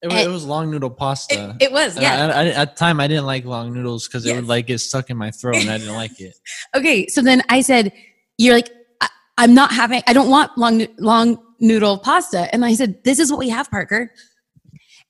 It 0.02 0.08
was, 0.08 0.26
it 0.26 0.28
was 0.28 0.44
long 0.44 0.70
noodle 0.70 0.90
pasta. 0.90 1.56
It, 1.58 1.66
it 1.66 1.72
was, 1.72 1.98
yeah. 1.98 2.26
I, 2.26 2.42
I, 2.42 2.46
at 2.48 2.74
the 2.74 2.78
time, 2.78 3.00
I 3.00 3.08
didn't 3.08 3.24
like 3.24 3.44
long 3.44 3.72
noodles 3.72 4.06
because 4.06 4.26
it 4.26 4.36
would 4.36 4.46
like 4.46 4.66
get 4.66 4.78
stuck 4.78 5.10
in 5.10 5.16
my 5.16 5.30
throat, 5.30 5.56
and 5.56 5.70
I 5.70 5.78
didn't 5.78 5.94
like 5.94 6.20
it. 6.20 6.38
Okay, 6.76 7.06
so 7.06 7.22
then 7.22 7.42
I 7.48 7.62
said, 7.62 7.92
"You're 8.36 8.54
like, 8.54 8.68
I, 9.00 9.08
I'm 9.38 9.54
not 9.54 9.72
having. 9.72 10.02
I 10.06 10.12
don't 10.12 10.28
want 10.28 10.56
long 10.58 10.86
long 10.98 11.38
noodle 11.60 11.96
pasta." 11.98 12.52
And 12.54 12.64
I 12.64 12.74
said, 12.74 13.02
"This 13.04 13.18
is 13.18 13.30
what 13.30 13.38
we 13.38 13.48
have, 13.48 13.70
Parker." 13.70 14.12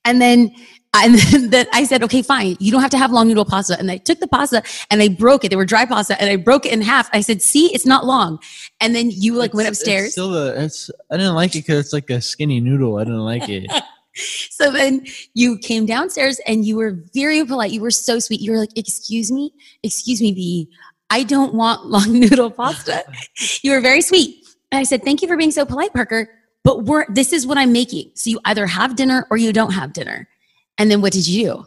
And 0.04 0.22
then, 0.22 0.54
and 1.04 1.52
then 1.52 1.66
I 1.72 1.84
said, 1.84 2.02
"Okay, 2.02 2.22
fine. 2.22 2.56
You 2.60 2.72
don't 2.72 2.80
have 2.80 2.90
to 2.90 2.98
have 2.98 3.10
long 3.10 3.28
noodle 3.28 3.44
pasta." 3.44 3.78
And 3.78 3.90
I 3.90 3.96
took 3.96 4.20
the 4.20 4.28
pasta 4.28 4.62
and 4.90 5.02
I 5.02 5.08
broke 5.08 5.44
it. 5.44 5.50
They 5.50 5.56
were 5.56 5.64
dry 5.64 5.84
pasta, 5.84 6.20
and 6.20 6.30
I 6.30 6.36
broke 6.36 6.66
it 6.66 6.72
in 6.72 6.80
half. 6.80 7.08
I 7.12 7.20
said, 7.20 7.42
"See, 7.42 7.74
it's 7.74 7.86
not 7.86 8.06
long." 8.06 8.38
And 8.80 8.94
then 8.94 9.10
you 9.10 9.34
like 9.34 9.54
went 9.54 9.68
upstairs. 9.68 10.06
It's 10.06 10.12
still 10.12 10.30
the. 10.30 10.62
It's. 10.64 10.90
I 11.10 11.16
didn't 11.16 11.34
like 11.34 11.54
it 11.54 11.60
because 11.60 11.86
it's 11.86 11.92
like 11.92 12.10
a 12.10 12.20
skinny 12.20 12.60
noodle. 12.60 12.98
I 12.98 13.04
didn't 13.04 13.24
like 13.24 13.48
it. 13.48 13.70
so 14.50 14.70
then 14.70 15.06
you 15.34 15.58
came 15.58 15.86
downstairs 15.86 16.40
and 16.46 16.64
you 16.64 16.76
were 16.76 17.02
very 17.14 17.44
polite. 17.44 17.70
You 17.70 17.80
were 17.80 17.90
so 17.90 18.18
sweet. 18.18 18.40
You 18.40 18.52
were 18.52 18.58
like, 18.58 18.76
"Excuse 18.76 19.32
me, 19.32 19.52
excuse 19.82 20.20
me, 20.20 20.32
B. 20.32 20.68
I 21.10 21.22
don't 21.22 21.54
want 21.54 21.86
long 21.86 22.12
noodle 22.12 22.50
pasta." 22.50 23.04
you 23.62 23.72
were 23.72 23.80
very 23.80 24.02
sweet. 24.02 24.44
And 24.70 24.78
I 24.78 24.84
said, 24.84 25.04
"Thank 25.04 25.22
you 25.22 25.28
for 25.28 25.36
being 25.36 25.50
so 25.50 25.64
polite, 25.64 25.92
Parker. 25.92 26.28
But 26.64 26.84
we're 26.84 27.06
this 27.08 27.32
is 27.32 27.46
what 27.46 27.58
I'm 27.58 27.72
making. 27.72 28.12
So 28.14 28.30
you 28.30 28.40
either 28.44 28.66
have 28.66 28.96
dinner 28.96 29.26
or 29.30 29.36
you 29.36 29.52
don't 29.52 29.72
have 29.72 29.92
dinner." 29.92 30.28
And 30.78 30.90
then 30.90 31.00
what 31.00 31.12
did 31.12 31.26
you 31.26 31.44
do? 31.44 31.66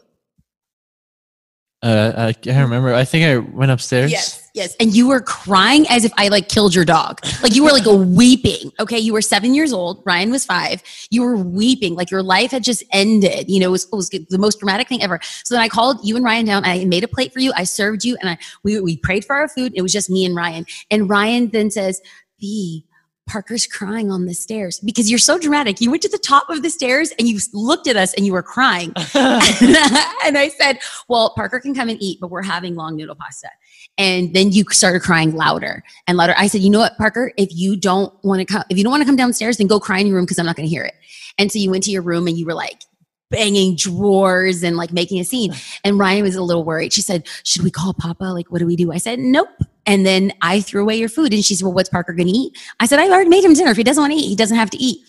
Uh, 1.82 2.12
I 2.18 2.34
can't 2.34 2.62
remember. 2.62 2.94
I 2.94 3.06
think 3.06 3.26
I 3.26 3.38
went 3.38 3.72
upstairs. 3.72 4.12
yes. 4.12 4.50
Yes. 4.54 4.76
And 4.80 4.94
you 4.94 5.08
were 5.08 5.22
crying 5.22 5.86
as 5.90 6.04
if 6.04 6.12
I 6.18 6.28
like 6.28 6.50
killed 6.50 6.76
your 6.76 6.84
dog. 6.84 7.22
Like 7.42 7.56
you 7.56 7.64
were 7.64 7.72
like 7.72 7.86
weeping. 7.86 8.72
Okay, 8.80 8.98
you 9.00 9.14
were 9.14 9.22
seven 9.22 9.54
years 9.54 9.72
old. 9.72 10.04
Ryan 10.06 10.32
was 10.32 10.44
five. 10.46 10.84
You 11.12 11.22
were 11.22 11.38
weeping 11.38 11.96
like 11.96 12.12
your 12.12 12.24
life 12.24 12.52
had 12.52 12.64
just 12.64 12.84
ended. 12.92 13.50
You 13.50 13.62
know, 13.62 13.68
it 13.68 13.72
was, 13.72 13.86
it 13.86 13.96
was 13.96 14.10
the 14.10 14.38
most 14.38 14.60
dramatic 14.60 14.90
thing 14.90 15.02
ever. 15.02 15.20
So 15.46 15.56
then 15.56 15.62
I 15.62 15.70
called 15.70 16.00
you 16.04 16.16
and 16.18 16.26
Ryan 16.26 16.46
down. 16.46 16.66
I 16.66 16.84
made 16.84 17.06
a 17.06 17.08
plate 17.08 17.32
for 17.32 17.40
you. 17.40 17.54
I 17.56 17.64
served 17.64 18.04
you, 18.04 18.18
and 18.20 18.30
I 18.30 18.38
we 18.64 18.82
we 18.82 18.98
prayed 18.98 19.24
for 19.24 19.36
our 19.36 19.48
food. 19.48 19.72
It 19.76 19.82
was 19.82 19.94
just 19.94 20.10
me 20.10 20.26
and 20.26 20.36
Ryan. 20.36 20.66
And 20.92 21.10
Ryan 21.10 21.50
then 21.50 21.72
says, 21.72 22.02
"B." 22.40 22.86
Parker's 23.30 23.68
crying 23.68 24.12
on 24.12 24.26
the 24.26 24.34
stairs 24.34 24.80
because 24.80 25.10
you're 25.10 25.20
so 25.20 25.38
dramatic. 25.38 25.80
You 25.80 25.92
went 25.92 26.02
to 26.02 26.10
the 26.10 26.18
top 26.18 26.50
of 26.50 26.64
the 26.64 26.70
stairs 26.70 27.12
and 27.20 27.28
you 27.28 27.40
looked 27.54 27.88
at 27.88 27.96
us 27.96 28.14
and 28.16 28.26
you 28.26 28.34
were 28.34 28.42
crying. 28.42 28.92
and 29.16 30.38
I 30.38 30.52
said, 30.60 30.80
Well, 31.08 31.34
Parker 31.36 31.60
can 31.60 31.76
come 31.76 31.90
and 31.90 32.02
eat, 32.02 32.20
but 32.20 32.32
we're 32.32 32.42
having 32.42 32.76
long 32.76 32.96
noodle 32.96 33.16
pasta. 33.16 33.50
And 33.98 34.34
then 34.34 34.52
you 34.52 34.66
started 34.72 35.02
crying 35.02 35.36
louder 35.36 35.84
and 36.08 36.18
louder. 36.18 36.34
I 36.38 36.48
said, 36.48 36.62
You 36.62 36.72
know 36.72 36.80
what, 36.80 36.98
Parker? 36.98 37.32
If 37.38 37.50
you 37.52 37.78
don't 37.78 38.12
want 38.24 38.40
to 38.40 38.46
come, 38.46 38.64
if 38.70 38.78
you 38.78 38.84
don't 38.84 38.92
want 38.92 39.02
to 39.02 39.08
come 39.08 39.16
downstairs, 39.16 39.58
then 39.58 39.68
go 39.68 39.80
cry 39.80 40.00
in 40.00 40.08
your 40.08 40.16
room 40.16 40.26
because 40.26 40.40
I'm 40.40 40.46
not 40.48 40.56
going 40.56 40.68
to 40.68 40.74
hear 40.74 40.84
it. 40.84 40.96
And 41.38 41.52
so 41.52 41.60
you 41.60 41.70
went 41.70 41.84
to 41.84 41.92
your 41.92 42.02
room 42.02 42.28
and 42.28 42.38
you 42.38 42.46
were 42.46 42.56
like, 42.56 42.82
banging 43.30 43.76
drawers 43.76 44.64
and 44.64 44.76
like 44.76 44.92
making 44.92 45.20
a 45.20 45.24
scene. 45.24 45.54
And 45.84 46.00
Ryan 46.00 46.24
was 46.24 46.36
a 46.36 46.42
little 46.42 46.64
worried. 46.64 46.94
She 46.94 47.02
said, 47.02 47.28
Should 47.44 47.64
we 47.64 47.70
call 47.70 47.94
Papa? 47.94 48.24
Like, 48.24 48.52
what 48.52 48.58
do 48.58 48.66
we 48.66 48.76
do? 48.76 48.92
I 48.92 48.98
said, 48.98 49.20
Nope. 49.20 49.50
And 49.90 50.06
then 50.06 50.32
I 50.42 50.62
threw 50.62 50.84
away 50.84 50.98
your 50.98 51.10
food. 51.10 51.34
And 51.34 51.44
she 51.44 51.56
said, 51.56 51.66
Well, 51.66 51.74
what's 51.74 51.90
Parker 51.90 52.14
going 52.14 52.28
to 52.28 52.34
eat? 52.34 52.58
I 52.80 52.86
said, 52.86 53.00
I 53.00 53.10
already 53.10 53.30
made 53.30 53.44
him 53.44 53.54
dinner. 53.54 53.72
If 53.72 53.78
he 53.78 53.84
doesn't 53.84 54.02
want 54.02 54.14
to 54.14 54.20
eat, 54.20 54.30
he 54.30 54.36
doesn't 54.36 54.56
have 54.56 54.70
to 54.70 54.78
eat. 54.78 55.04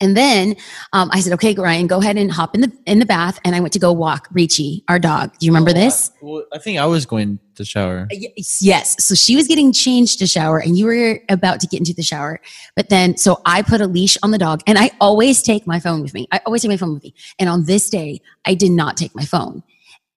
And 0.00 0.16
then 0.16 0.56
um, 0.92 1.08
I 1.12 1.20
said, 1.20 1.32
"Okay, 1.34 1.54
Ryan, 1.54 1.86
go 1.86 2.00
ahead 2.00 2.16
and 2.16 2.30
hop 2.30 2.54
in 2.54 2.60
the 2.62 2.72
in 2.84 2.98
the 2.98 3.06
bath." 3.06 3.38
And 3.44 3.54
I 3.54 3.60
went 3.60 3.72
to 3.74 3.78
go 3.78 3.92
walk 3.92 4.28
Richie, 4.32 4.82
our 4.88 4.98
dog. 4.98 5.32
Do 5.38 5.46
you 5.46 5.52
remember 5.52 5.70
Oh, 5.70 5.74
this? 5.74 6.10
I, 6.10 6.18
well, 6.20 6.44
I 6.52 6.58
think 6.58 6.78
I 6.80 6.86
was 6.86 7.06
going 7.06 7.38
to 7.54 7.64
shower. 7.64 8.08
Yes, 8.10 8.60
yes. 8.60 8.96
So 9.02 9.14
she 9.14 9.36
was 9.36 9.46
getting 9.46 9.72
changed 9.72 10.18
to 10.18 10.26
shower, 10.26 10.58
and 10.58 10.76
you 10.76 10.86
were 10.86 11.20
about 11.28 11.60
to 11.60 11.68
get 11.68 11.78
into 11.78 11.94
the 11.94 12.02
shower. 12.02 12.40
But 12.74 12.88
then, 12.88 13.16
so 13.16 13.40
I 13.46 13.62
put 13.62 13.80
a 13.80 13.86
leash 13.86 14.18
on 14.22 14.32
the 14.32 14.38
dog, 14.38 14.62
and 14.66 14.78
I 14.78 14.90
always 15.00 15.42
take 15.42 15.64
my 15.66 15.78
phone 15.78 16.02
with 16.02 16.12
me. 16.12 16.26
I 16.32 16.40
always 16.44 16.62
take 16.62 16.70
my 16.70 16.76
phone 16.76 16.94
with 16.94 17.04
me. 17.04 17.14
And 17.38 17.48
on 17.48 17.64
this 17.64 17.88
day, 17.88 18.20
I 18.44 18.54
did 18.54 18.72
not 18.72 18.96
take 18.96 19.14
my 19.14 19.24
phone. 19.24 19.62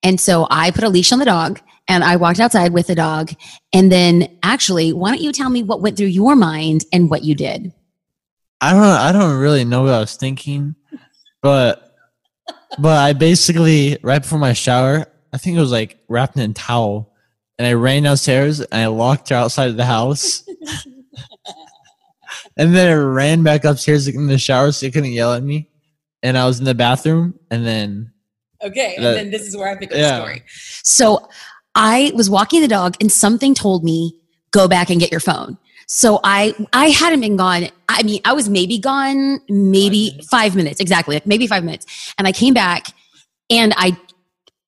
And 0.02 0.20
so 0.20 0.46
I 0.50 0.70
put 0.70 0.84
a 0.84 0.88
leash 0.88 1.12
on 1.12 1.18
the 1.18 1.24
dog, 1.24 1.60
and 1.88 2.04
I 2.04 2.16
walked 2.16 2.40
outside 2.40 2.72
with 2.72 2.86
the 2.86 2.94
dog. 2.94 3.32
And 3.72 3.90
then, 3.90 4.38
actually, 4.42 4.92
why 4.92 5.10
don't 5.10 5.20
you 5.20 5.32
tell 5.32 5.50
me 5.50 5.62
what 5.62 5.80
went 5.80 5.96
through 5.96 6.06
your 6.06 6.36
mind 6.36 6.84
and 6.92 7.10
what 7.10 7.24
you 7.24 7.34
did? 7.34 7.72
I 8.60 8.72
don't 8.72 8.82
I 8.82 9.12
don't 9.12 9.38
really 9.38 9.64
know 9.64 9.82
what 9.82 9.94
I 9.94 10.00
was 10.00 10.16
thinking, 10.16 10.74
but 11.42 11.96
but 12.78 12.98
I 12.98 13.12
basically 13.12 13.98
right 14.02 14.20
before 14.20 14.38
my 14.38 14.52
shower, 14.52 15.06
I 15.32 15.38
think 15.38 15.56
it 15.56 15.60
was 15.60 15.70
like 15.70 15.98
wrapped 16.08 16.36
in 16.36 16.50
a 16.50 16.54
towel, 16.54 17.14
and 17.56 17.66
I 17.66 17.74
ran 17.74 18.02
downstairs 18.02 18.60
and 18.60 18.82
I 18.82 18.86
locked 18.88 19.28
her 19.28 19.36
outside 19.36 19.68
of 19.68 19.76
the 19.76 19.84
house. 19.84 20.44
and 22.56 22.74
then 22.74 22.90
I 22.90 22.94
ran 22.94 23.44
back 23.44 23.64
upstairs 23.64 24.08
in 24.08 24.26
the 24.26 24.38
shower 24.38 24.72
so 24.72 24.86
she 24.86 24.90
couldn't 24.90 25.12
yell 25.12 25.34
at 25.34 25.42
me. 25.42 25.70
And 26.22 26.36
I 26.36 26.46
was 26.46 26.58
in 26.58 26.64
the 26.64 26.74
bathroom, 26.74 27.38
and 27.48 27.64
then 27.64 28.12
Okay, 28.64 28.94
and 28.96 29.04
That- 29.04 29.14
then 29.14 29.30
this 29.30 29.42
is 29.42 29.56
where 29.56 29.68
I 29.68 29.76
pick 29.76 29.92
up 29.92 29.98
the 29.98 30.16
story. 30.16 30.42
So 30.82 31.28
I 31.74 32.12
was 32.14 32.28
walking 32.28 32.60
the 32.60 32.68
dog, 32.68 32.96
and 33.00 33.10
something 33.10 33.54
told 33.54 33.84
me 33.84 34.14
go 34.50 34.66
back 34.66 34.90
and 34.90 34.98
get 35.00 35.10
your 35.10 35.20
phone. 35.20 35.58
So 35.86 36.20
I 36.24 36.54
I 36.72 36.88
hadn't 36.88 37.20
been 37.20 37.36
gone. 37.36 37.68
I 37.88 38.02
mean, 38.02 38.20
I 38.24 38.32
was 38.32 38.48
maybe 38.48 38.78
gone 38.78 39.40
maybe 39.48 40.10
minutes. 40.10 40.28
five 40.28 40.56
minutes 40.56 40.80
exactly, 40.80 41.16
like 41.16 41.26
maybe 41.26 41.46
five 41.46 41.64
minutes, 41.64 41.86
and 42.18 42.26
I 42.26 42.32
came 42.32 42.52
back 42.52 42.88
and 43.48 43.72
I 43.76 43.96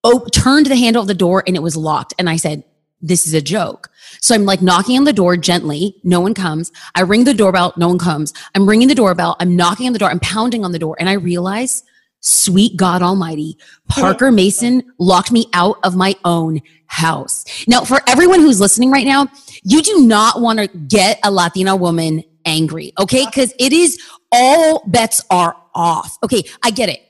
oh, 0.02 0.24
turned 0.32 0.66
the 0.66 0.76
handle 0.76 1.02
of 1.02 1.08
the 1.08 1.14
door 1.14 1.42
and 1.46 1.56
it 1.56 1.62
was 1.62 1.76
locked, 1.76 2.14
and 2.18 2.28
I 2.28 2.36
said. 2.36 2.64
This 3.02 3.26
is 3.26 3.32
a 3.32 3.40
joke. 3.40 3.88
So 4.20 4.34
I'm 4.34 4.44
like 4.44 4.60
knocking 4.60 4.98
on 4.98 5.04
the 5.04 5.12
door 5.14 5.34
gently. 5.38 5.96
No 6.04 6.20
one 6.20 6.34
comes. 6.34 6.70
I 6.94 7.00
ring 7.00 7.24
the 7.24 7.32
doorbell. 7.32 7.72
No 7.78 7.88
one 7.88 7.98
comes. 7.98 8.34
I'm 8.54 8.68
ringing 8.68 8.88
the 8.88 8.94
doorbell. 8.94 9.36
I'm 9.40 9.56
knocking 9.56 9.86
on 9.86 9.94
the 9.94 9.98
door. 9.98 10.10
I'm 10.10 10.20
pounding 10.20 10.66
on 10.66 10.72
the 10.72 10.78
door. 10.78 10.96
And 11.00 11.08
I 11.08 11.14
realize, 11.14 11.82
sweet 12.20 12.76
God 12.76 13.02
Almighty, 13.02 13.56
Parker 13.88 14.30
Mason 14.30 14.82
locked 14.98 15.32
me 15.32 15.46
out 15.52 15.78
of 15.82 15.96
my 15.96 16.14
own 16.24 16.60
house. 16.86 17.44
Now, 17.66 17.82
for 17.84 18.00
everyone 18.06 18.40
who's 18.40 18.60
listening 18.60 18.90
right 18.90 19.06
now, 19.06 19.28
you 19.62 19.82
do 19.82 20.06
not 20.06 20.40
want 20.40 20.58
to 20.58 20.66
get 20.66 21.18
a 21.24 21.30
Latina 21.30 21.76
woman 21.76 22.22
angry, 22.44 22.92
okay? 22.98 23.24
Because 23.26 23.52
it 23.58 23.72
is 23.72 24.00
all 24.32 24.82
bets 24.86 25.22
are 25.30 25.56
off. 25.74 26.18
Okay, 26.22 26.42
I 26.64 26.70
get 26.70 26.88
it. 26.88 27.00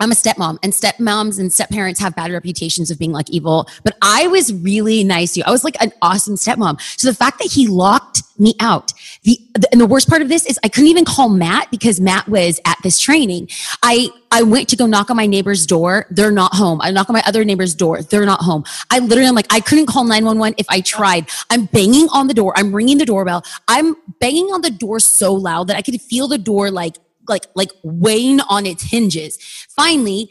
I'm 0.00 0.12
a 0.12 0.14
stepmom, 0.14 0.58
and 0.62 0.72
stepmoms 0.72 1.40
and 1.40 1.50
stepparents 1.50 1.98
have 1.98 2.14
bad 2.14 2.30
reputations 2.30 2.90
of 2.90 3.00
being 3.00 3.10
like 3.12 3.28
evil. 3.30 3.68
But 3.82 3.96
I 4.00 4.28
was 4.28 4.52
really 4.52 5.02
nice 5.02 5.32
to 5.32 5.40
you. 5.40 5.44
I 5.44 5.50
was 5.50 5.64
like 5.64 5.80
an 5.82 5.92
awesome 6.02 6.36
stepmom. 6.36 6.80
So 6.98 7.08
the 7.08 7.14
fact 7.14 7.38
that 7.40 7.50
he 7.50 7.66
locked 7.66 8.22
me 8.38 8.54
out, 8.60 8.92
the, 9.24 9.36
the 9.54 9.68
and 9.72 9.80
the 9.80 9.86
worst 9.86 10.08
part 10.08 10.22
of 10.22 10.28
this 10.28 10.46
is 10.46 10.56
I 10.62 10.68
couldn't 10.68 10.88
even 10.88 11.04
call 11.04 11.28
Matt 11.28 11.72
because 11.72 12.00
Matt 12.00 12.28
was 12.28 12.60
at 12.64 12.78
this 12.84 13.00
training. 13.00 13.48
I 13.82 14.10
I 14.30 14.44
went 14.44 14.68
to 14.68 14.76
go 14.76 14.86
knock 14.86 15.10
on 15.10 15.16
my 15.16 15.26
neighbor's 15.26 15.66
door. 15.66 16.06
They're 16.10 16.30
not 16.30 16.54
home. 16.54 16.80
I 16.80 16.92
knock 16.92 17.10
on 17.10 17.14
my 17.14 17.22
other 17.26 17.44
neighbor's 17.44 17.74
door. 17.74 18.00
They're 18.02 18.26
not 18.26 18.40
home. 18.40 18.64
I 18.92 19.00
literally 19.00 19.28
am 19.28 19.34
like 19.34 19.52
I 19.52 19.58
couldn't 19.58 19.86
call 19.86 20.04
911 20.04 20.54
if 20.58 20.66
I 20.68 20.80
tried. 20.80 21.28
I'm 21.50 21.64
banging 21.66 22.08
on 22.10 22.28
the 22.28 22.34
door. 22.34 22.52
I'm 22.56 22.72
ringing 22.72 22.98
the 22.98 23.06
doorbell. 23.06 23.42
I'm 23.66 23.96
banging 24.20 24.46
on 24.52 24.62
the 24.62 24.70
door 24.70 25.00
so 25.00 25.34
loud 25.34 25.66
that 25.66 25.76
I 25.76 25.82
could 25.82 26.00
feel 26.00 26.28
the 26.28 26.38
door 26.38 26.70
like 26.70 26.96
like 27.28 27.46
like 27.54 27.70
weighing 27.82 28.40
on 28.40 28.66
its 28.66 28.82
hinges. 28.82 29.38
Finally, 29.70 30.30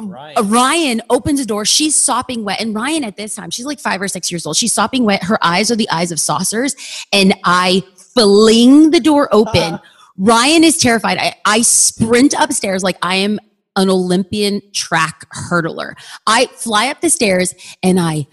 Ryan. 0.00 0.48
Ryan 0.48 1.02
opens 1.10 1.40
the 1.40 1.46
door. 1.46 1.64
She's 1.64 1.94
sopping 1.94 2.44
wet. 2.44 2.60
And 2.60 2.74
Ryan, 2.74 3.04
at 3.04 3.16
this 3.16 3.34
time, 3.34 3.50
she's 3.50 3.66
like 3.66 3.80
five 3.80 4.00
or 4.00 4.08
six 4.08 4.30
years 4.30 4.46
old. 4.46 4.56
She's 4.56 4.72
sopping 4.72 5.04
wet. 5.04 5.22
Her 5.22 5.38
eyes 5.44 5.70
are 5.70 5.76
the 5.76 5.88
eyes 5.90 6.12
of 6.12 6.20
saucers. 6.20 6.76
And 7.12 7.34
I 7.44 7.82
fling 8.14 8.90
the 8.90 9.00
door 9.00 9.28
open. 9.32 9.78
Ryan 10.16 10.64
is 10.64 10.78
terrified. 10.78 11.18
I, 11.18 11.34
I 11.44 11.62
sprint 11.62 12.34
upstairs 12.38 12.82
like 12.82 12.96
I 13.02 13.16
am 13.16 13.38
an 13.76 13.88
Olympian 13.88 14.60
track 14.72 15.28
hurdler. 15.32 15.94
I 16.26 16.46
fly 16.46 16.88
up 16.88 17.00
the 17.00 17.10
stairs 17.10 17.54
and 17.82 18.00
I 18.00 18.26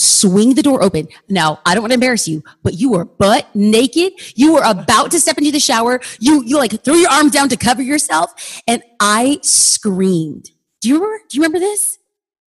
swing 0.00 0.54
the 0.54 0.62
door 0.62 0.82
open. 0.82 1.08
Now, 1.28 1.60
I 1.66 1.74
don't 1.74 1.82
want 1.82 1.90
to 1.90 1.94
embarrass 1.94 2.26
you, 2.26 2.42
but 2.62 2.74
you 2.74 2.90
were 2.90 3.04
butt 3.04 3.46
naked. 3.54 4.14
You 4.34 4.54
were 4.54 4.62
about 4.64 5.10
to 5.12 5.20
step 5.20 5.38
into 5.38 5.52
the 5.52 5.60
shower. 5.60 6.00
You 6.18 6.42
you 6.44 6.56
like 6.56 6.82
threw 6.82 6.96
your 6.96 7.10
arms 7.10 7.32
down 7.32 7.48
to 7.50 7.56
cover 7.56 7.82
yourself, 7.82 8.60
and 8.66 8.82
I 9.00 9.38
screamed. 9.42 10.50
Do 10.80 10.88
you 10.88 10.94
remember? 10.96 11.18
Do 11.28 11.36
you 11.36 11.42
remember 11.42 11.58
this? 11.58 11.98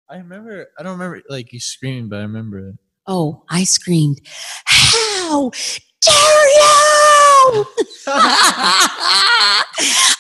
I 0.10 0.18
remember 0.18 0.68
I 0.78 0.84
don't 0.84 0.94
remember 0.94 1.22
like 1.30 1.54
you 1.54 1.60
screaming, 1.60 2.10
but 2.10 2.20
I 2.20 2.22
remember 2.22 2.70
it. 2.70 2.76
Oh, 3.06 3.44
I 3.50 3.66
screamed, 3.66 4.22
How 4.66 5.52
dare 6.02 6.48
you! 6.48 7.66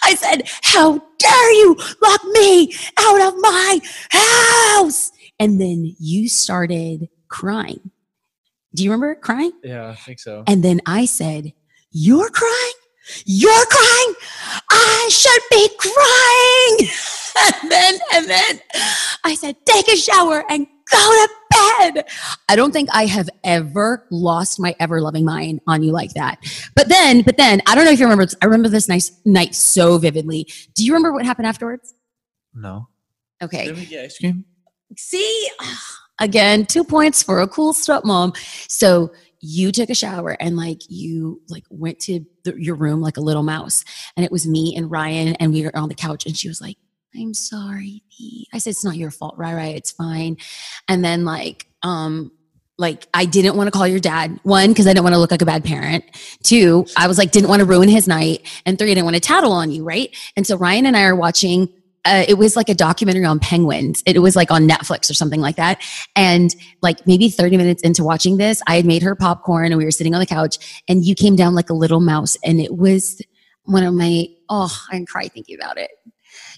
I 0.05 0.15
said, 0.17 0.43
How 0.63 1.01
dare 1.17 1.53
you 1.53 1.77
lock 2.01 2.23
me 2.25 2.73
out 2.99 3.21
of 3.21 3.35
my 3.39 3.79
house? 4.11 5.11
And 5.39 5.61
then 5.61 5.95
you 5.99 6.27
started 6.27 7.07
crying. 7.33 7.89
Do 8.75 8.83
you 8.83 8.91
remember 8.91 9.15
crying? 9.15 9.53
Yeah, 9.63 9.89
I 9.89 9.95
think 9.95 10.19
so. 10.19 10.43
And 10.45 10.63
then 10.63 10.81
I 10.85 11.05
said, 11.05 11.51
You're 11.91 12.29
crying? 12.29 12.73
You're 13.25 13.65
crying? 13.65 14.13
I 14.69 15.09
should 15.11 15.41
be 15.49 15.67
crying. 15.79 16.89
and 17.63 17.71
then, 17.71 17.93
and 18.13 18.29
then 18.29 18.61
I 19.23 19.33
said, 19.33 19.55
Take 19.65 19.87
a 19.87 19.95
shower 19.95 20.45
and 20.47 20.67
go 20.91 20.97
to 20.97 21.29
bed. 21.49 22.05
I 22.49 22.55
don't 22.55 22.71
think 22.71 22.89
I 22.93 23.07
have 23.07 23.29
ever 23.43 24.05
lost 24.11 24.59
my 24.59 24.75
ever 24.79 25.01
loving 25.01 25.25
mind 25.25 25.59
on 25.65 25.81
you 25.81 25.91
like 25.91 26.13
that. 26.13 26.37
But 26.75 26.87
then, 26.87 27.23
but 27.23 27.37
then, 27.37 27.63
I 27.65 27.73
don't 27.73 27.85
know 27.85 27.91
if 27.91 27.99
you 27.99 28.05
remember, 28.05 28.27
I 28.43 28.45
remember 28.45 28.69
this 28.69 28.87
nice 28.87 29.11
night 29.25 29.55
so 29.55 29.97
vividly. 29.97 30.47
Do 30.75 30.85
you 30.85 30.93
remember 30.93 31.13
what 31.13 31.25
happened 31.25 31.47
afterwards? 31.47 31.95
No. 32.53 32.89
Okay. 33.41 33.65
Did 33.65 33.77
we 33.77 33.85
get 33.87 34.05
ice 34.05 34.19
cream? 34.19 34.45
See, 34.95 35.49
ah. 35.59 36.02
Again, 36.19 36.65
two 36.65 36.83
points 36.83 37.23
for 37.23 37.39
a 37.41 37.47
cool 37.47 37.73
stepmom. 37.73 38.35
So 38.69 39.11
you 39.39 39.71
took 39.71 39.89
a 39.89 39.95
shower 39.95 40.37
and 40.39 40.55
like 40.55 40.81
you 40.87 41.41
like 41.49 41.65
went 41.69 41.99
to 41.99 42.25
the, 42.45 42.55
your 42.57 42.75
room 42.75 43.01
like 43.01 43.17
a 43.17 43.21
little 43.21 43.43
mouse, 43.43 43.83
and 44.15 44.25
it 44.25 44.31
was 44.31 44.47
me 44.47 44.75
and 44.75 44.89
Ryan, 44.89 45.35
and 45.35 45.51
we 45.51 45.63
were 45.63 45.75
on 45.75 45.89
the 45.89 45.95
couch, 45.95 46.25
and 46.25 46.37
she 46.37 46.47
was 46.47 46.61
like, 46.61 46.77
"I'm 47.15 47.33
sorry, 47.33 48.03
Pete." 48.17 48.47
I 48.53 48.59
said, 48.59 48.71
"It's 48.71 48.85
not 48.85 48.95
your 48.95 49.11
fault, 49.11 49.35
right? 49.37 49.53
Right? 49.53 49.75
It's 49.75 49.91
fine." 49.91 50.37
And 50.87 51.03
then 51.03 51.25
like 51.25 51.67
um 51.81 52.31
like 52.77 53.07
I 53.13 53.25
didn't 53.25 53.55
want 53.55 53.67
to 53.67 53.71
call 53.71 53.87
your 53.87 53.99
dad. 53.99 54.39
One, 54.43 54.69
because 54.69 54.87
I 54.87 54.91
didn't 54.91 55.03
want 55.03 55.13
to 55.13 55.19
look 55.19 55.31
like 55.31 55.41
a 55.41 55.45
bad 55.45 55.63
parent. 55.63 56.05
Two, 56.43 56.85
I 56.97 57.07
was 57.07 57.17
like 57.17 57.31
didn't 57.31 57.49
want 57.49 57.59
to 57.59 57.65
ruin 57.65 57.89
his 57.89 58.07
night. 58.07 58.47
And 58.65 58.79
three, 58.79 58.91
I 58.91 58.93
didn't 58.93 59.05
want 59.05 59.15
to 59.15 59.21
tattle 59.21 59.51
on 59.51 59.71
you, 59.71 59.83
right? 59.83 60.15
And 60.35 60.47
so 60.47 60.57
Ryan 60.57 60.85
and 60.85 60.97
I 60.97 61.03
are 61.03 61.15
watching 61.15 61.69
uh, 62.05 62.25
it 62.27 62.33
was 62.35 62.55
like 62.55 62.69
a 62.69 62.73
documentary 62.73 63.25
on 63.25 63.39
penguins. 63.39 64.03
It 64.05 64.19
was 64.19 64.35
like 64.35 64.51
on 64.51 64.67
Netflix 64.67 65.09
or 65.09 65.13
something 65.13 65.39
like 65.39 65.55
that. 65.55 65.81
And 66.15 66.53
like 66.81 67.07
maybe 67.07 67.29
30 67.29 67.57
minutes 67.57 67.81
into 67.81 68.03
watching 68.03 68.37
this, 68.37 68.61
I 68.67 68.75
had 68.75 68.85
made 68.85 69.03
her 69.03 69.15
popcorn 69.15 69.67
and 69.67 69.77
we 69.77 69.85
were 69.85 69.91
sitting 69.91 70.13
on 70.13 70.19
the 70.19 70.25
couch 70.25 70.83
and 70.87 71.05
you 71.05 71.15
came 71.15 71.35
down 71.35 71.55
like 71.55 71.69
a 71.69 71.73
little 71.73 72.01
mouse. 72.01 72.37
And 72.43 72.59
it 72.59 72.75
was 72.75 73.21
one 73.63 73.83
of 73.83 73.93
my, 73.93 74.27
oh, 74.49 74.75
I 74.91 74.95
can 74.95 75.05
cry 75.05 75.29
thinking 75.29 75.55
about 75.55 75.77
it. 75.77 75.91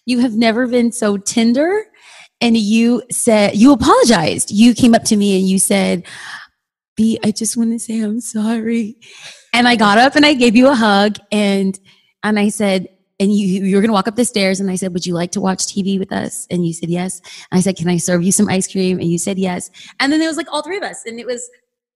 You 0.06 0.20
have 0.20 0.34
never 0.34 0.68
been 0.68 0.92
so 0.92 1.18
tender. 1.18 1.86
And 2.42 2.58
you 2.58 3.04
said, 3.12 3.56
you 3.56 3.72
apologized. 3.72 4.52
You 4.52 4.74
came 4.74 4.96
up 4.96 5.04
to 5.06 5.16
me 5.16 5.38
and 5.38 5.48
you 5.48 5.60
said, 5.60 6.06
B, 6.96 7.20
I 7.24 7.32
just 7.32 7.56
want 7.56 7.72
to 7.72 7.80
say 7.80 8.00
I'm 8.00 8.20
sorry. 8.20 8.98
And 9.54 9.68
I 9.68 9.76
got 9.76 9.98
up 9.98 10.16
and 10.16 10.26
I 10.26 10.34
gave 10.34 10.56
you 10.56 10.70
a 10.70 10.76
hug 10.76 11.18
and, 11.32 11.78
and 12.24 12.40
I 12.40 12.50
said, 12.50 12.88
and 13.20 13.34
you 13.34 13.64
you 13.64 13.76
were 13.76 13.82
gonna 13.82 13.94
walk 13.94 14.08
up 14.08 14.16
the 14.16 14.26
stairs 14.26 14.60
and 14.60 14.70
I 14.70 14.76
said, 14.76 14.94
Would 14.94 15.06
you 15.06 15.14
like 15.14 15.32
to 15.32 15.42
watch 15.42 15.60
TV 15.60 15.98
with 15.98 16.12
us? 16.12 16.48
And 16.50 16.66
you 16.66 16.74
said 16.74 16.90
yes. 16.90 17.22
And 17.52 17.58
I 17.58 17.62
said, 17.62 17.78
Can 17.78 17.88
I 17.88 17.98
serve 17.98 18.24
you 18.24 18.32
some 18.32 18.50
ice 18.50 18.72
cream? 18.72 19.00
And 19.00 19.10
you 19.10 19.18
said 19.18 19.40
yes. 19.40 19.70
And 20.00 20.12
then 20.12 20.20
there 20.20 20.30
was 20.30 20.38
like 20.38 20.52
all 20.52 20.62
three 20.62 20.78
of 20.78 20.84
us, 20.84 21.04
and 21.06 21.20
it 21.20 21.26
was 21.26 21.50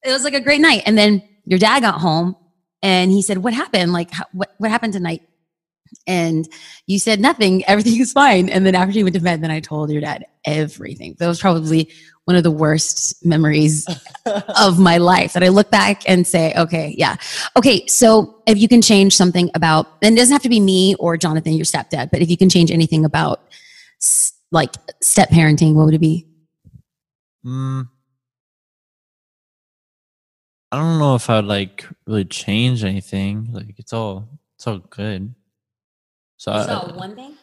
it 0.03 0.11
was 0.11 0.23
like 0.23 0.33
a 0.33 0.41
great 0.41 0.61
night. 0.61 0.83
And 0.85 0.97
then 0.97 1.21
your 1.45 1.59
dad 1.59 1.81
got 1.81 1.99
home 1.99 2.35
and 2.81 3.11
he 3.11 3.21
said, 3.21 3.39
What 3.39 3.53
happened? 3.53 3.91
Like 3.91 4.11
how, 4.11 4.25
what 4.31 4.53
what 4.57 4.71
happened 4.71 4.93
tonight? 4.93 5.23
And 6.07 6.47
you 6.87 6.99
said 6.99 7.19
nothing, 7.19 7.63
everything 7.67 7.99
is 7.99 8.11
fine. 8.11 8.49
And 8.49 8.65
then 8.65 8.75
after 8.75 8.97
you 8.97 9.05
went 9.05 9.15
to 9.15 9.21
bed, 9.21 9.41
then 9.41 9.51
I 9.51 9.59
told 9.59 9.91
your 9.91 10.01
dad 10.01 10.25
everything. 10.45 11.15
That 11.19 11.27
was 11.27 11.39
probably 11.39 11.91
one 12.25 12.35
of 12.35 12.43
the 12.43 12.51
worst 12.51 13.25
memories 13.25 13.87
of 14.59 14.79
my 14.79 14.97
life 14.97 15.33
that 15.33 15.43
I 15.43 15.47
look 15.47 15.71
back 15.71 16.07
and 16.07 16.25
say, 16.25 16.53
okay, 16.55 16.93
yeah. 16.97 17.15
Okay, 17.57 17.85
so 17.87 18.41
if 18.45 18.57
you 18.57 18.67
can 18.67 18.81
change 18.81 19.15
something 19.15 19.49
about, 19.55 19.87
and 20.01 20.15
it 20.15 20.19
doesn't 20.19 20.33
have 20.33 20.43
to 20.43 20.49
be 20.49 20.59
me 20.59 20.95
or 20.95 21.17
Jonathan, 21.17 21.53
your 21.53 21.65
stepdad, 21.65 22.11
but 22.11 22.21
if 22.21 22.29
you 22.29 22.37
can 22.37 22.49
change 22.49 22.71
anything 22.71 23.03
about 23.03 23.41
like 24.51 24.73
step 25.01 25.29
parenting, 25.29 25.73
what 25.73 25.85
would 25.85 25.93
it 25.93 25.99
be? 25.99 26.27
Mm, 27.45 27.87
I 30.71 30.77
don't 30.77 30.99
know 30.99 31.15
if 31.15 31.29
I'd 31.29 31.45
like 31.45 31.87
really 32.05 32.25
change 32.25 32.83
anything. 32.83 33.49
Like 33.51 33.75
it's 33.77 33.93
all 33.93 34.27
it's 34.55 34.67
all 34.67 34.79
good. 34.79 35.33
So, 36.39 36.53
I, 36.53 36.95
one 36.95 37.17
thing, 37.17 37.35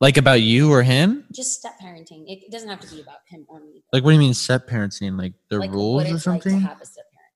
like 0.00 0.16
about 0.18 0.40
you 0.40 0.70
or 0.70 0.84
him? 0.84 1.24
just 1.32 1.58
step 1.58 1.72
parenting. 1.82 2.24
It 2.28 2.48
doesn't 2.48 2.68
have 2.68 2.78
to 2.78 2.94
be 2.94 3.00
about 3.00 3.18
him 3.26 3.44
or 3.48 3.58
me. 3.58 3.82
Like 3.92 4.04
what 4.04 4.10
do 4.10 4.14
you 4.14 4.20
mean 4.20 4.34
step 4.34 4.68
parenting? 4.68 5.18
Like 5.18 5.32
the 5.48 5.58
rules 5.58 6.12
or 6.12 6.18
something? 6.20 6.60
have 6.60 6.80
a 6.80 6.86
step 6.86 7.06
parent. 7.10 7.32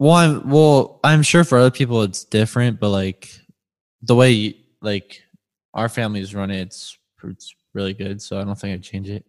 Well, 0.00 0.12
I'm 0.12 0.50
well, 0.50 0.98
I'm 1.04 1.22
sure 1.22 1.44
for 1.44 1.56
other 1.56 1.70
people 1.70 2.02
it's 2.02 2.24
different, 2.24 2.80
but 2.80 2.88
like 2.88 3.30
the 4.02 4.16
way 4.16 4.56
like 4.82 5.22
our 5.72 5.88
families 5.88 6.34
run 6.34 6.50
it, 6.50 6.62
it's 6.62 6.98
it's 7.22 7.54
really 7.74 7.94
good. 7.94 8.20
So 8.20 8.40
I 8.40 8.44
don't 8.44 8.58
think 8.58 8.74
I'd 8.74 8.82
change 8.82 9.08
it. 9.08 9.24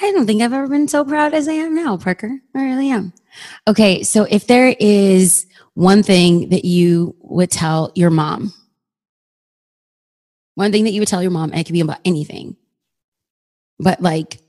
I 0.00 0.10
don't 0.10 0.26
think 0.26 0.42
I've 0.42 0.52
ever 0.52 0.66
been 0.66 0.88
so 0.88 1.04
proud 1.04 1.32
as 1.32 1.46
I 1.46 1.52
am 1.52 1.76
now, 1.76 1.96
Parker. 1.96 2.40
I 2.56 2.64
really 2.64 2.90
am. 2.90 3.12
Okay, 3.68 4.02
so 4.02 4.24
if 4.24 4.48
there 4.48 4.74
is 4.80 5.46
one 5.74 6.02
thing 6.02 6.50
that 6.50 6.64
you 6.64 7.16
would 7.20 7.50
tell 7.50 7.92
your 7.94 8.10
mom, 8.10 8.52
one 10.54 10.72
thing 10.72 10.84
that 10.84 10.92
you 10.92 11.00
would 11.00 11.08
tell 11.08 11.22
your 11.22 11.30
mom, 11.30 11.50
and 11.50 11.60
it 11.60 11.64
could 11.64 11.72
be 11.72 11.80
about 11.80 12.00
anything, 12.04 12.56
but 13.78 14.00
like 14.00 14.40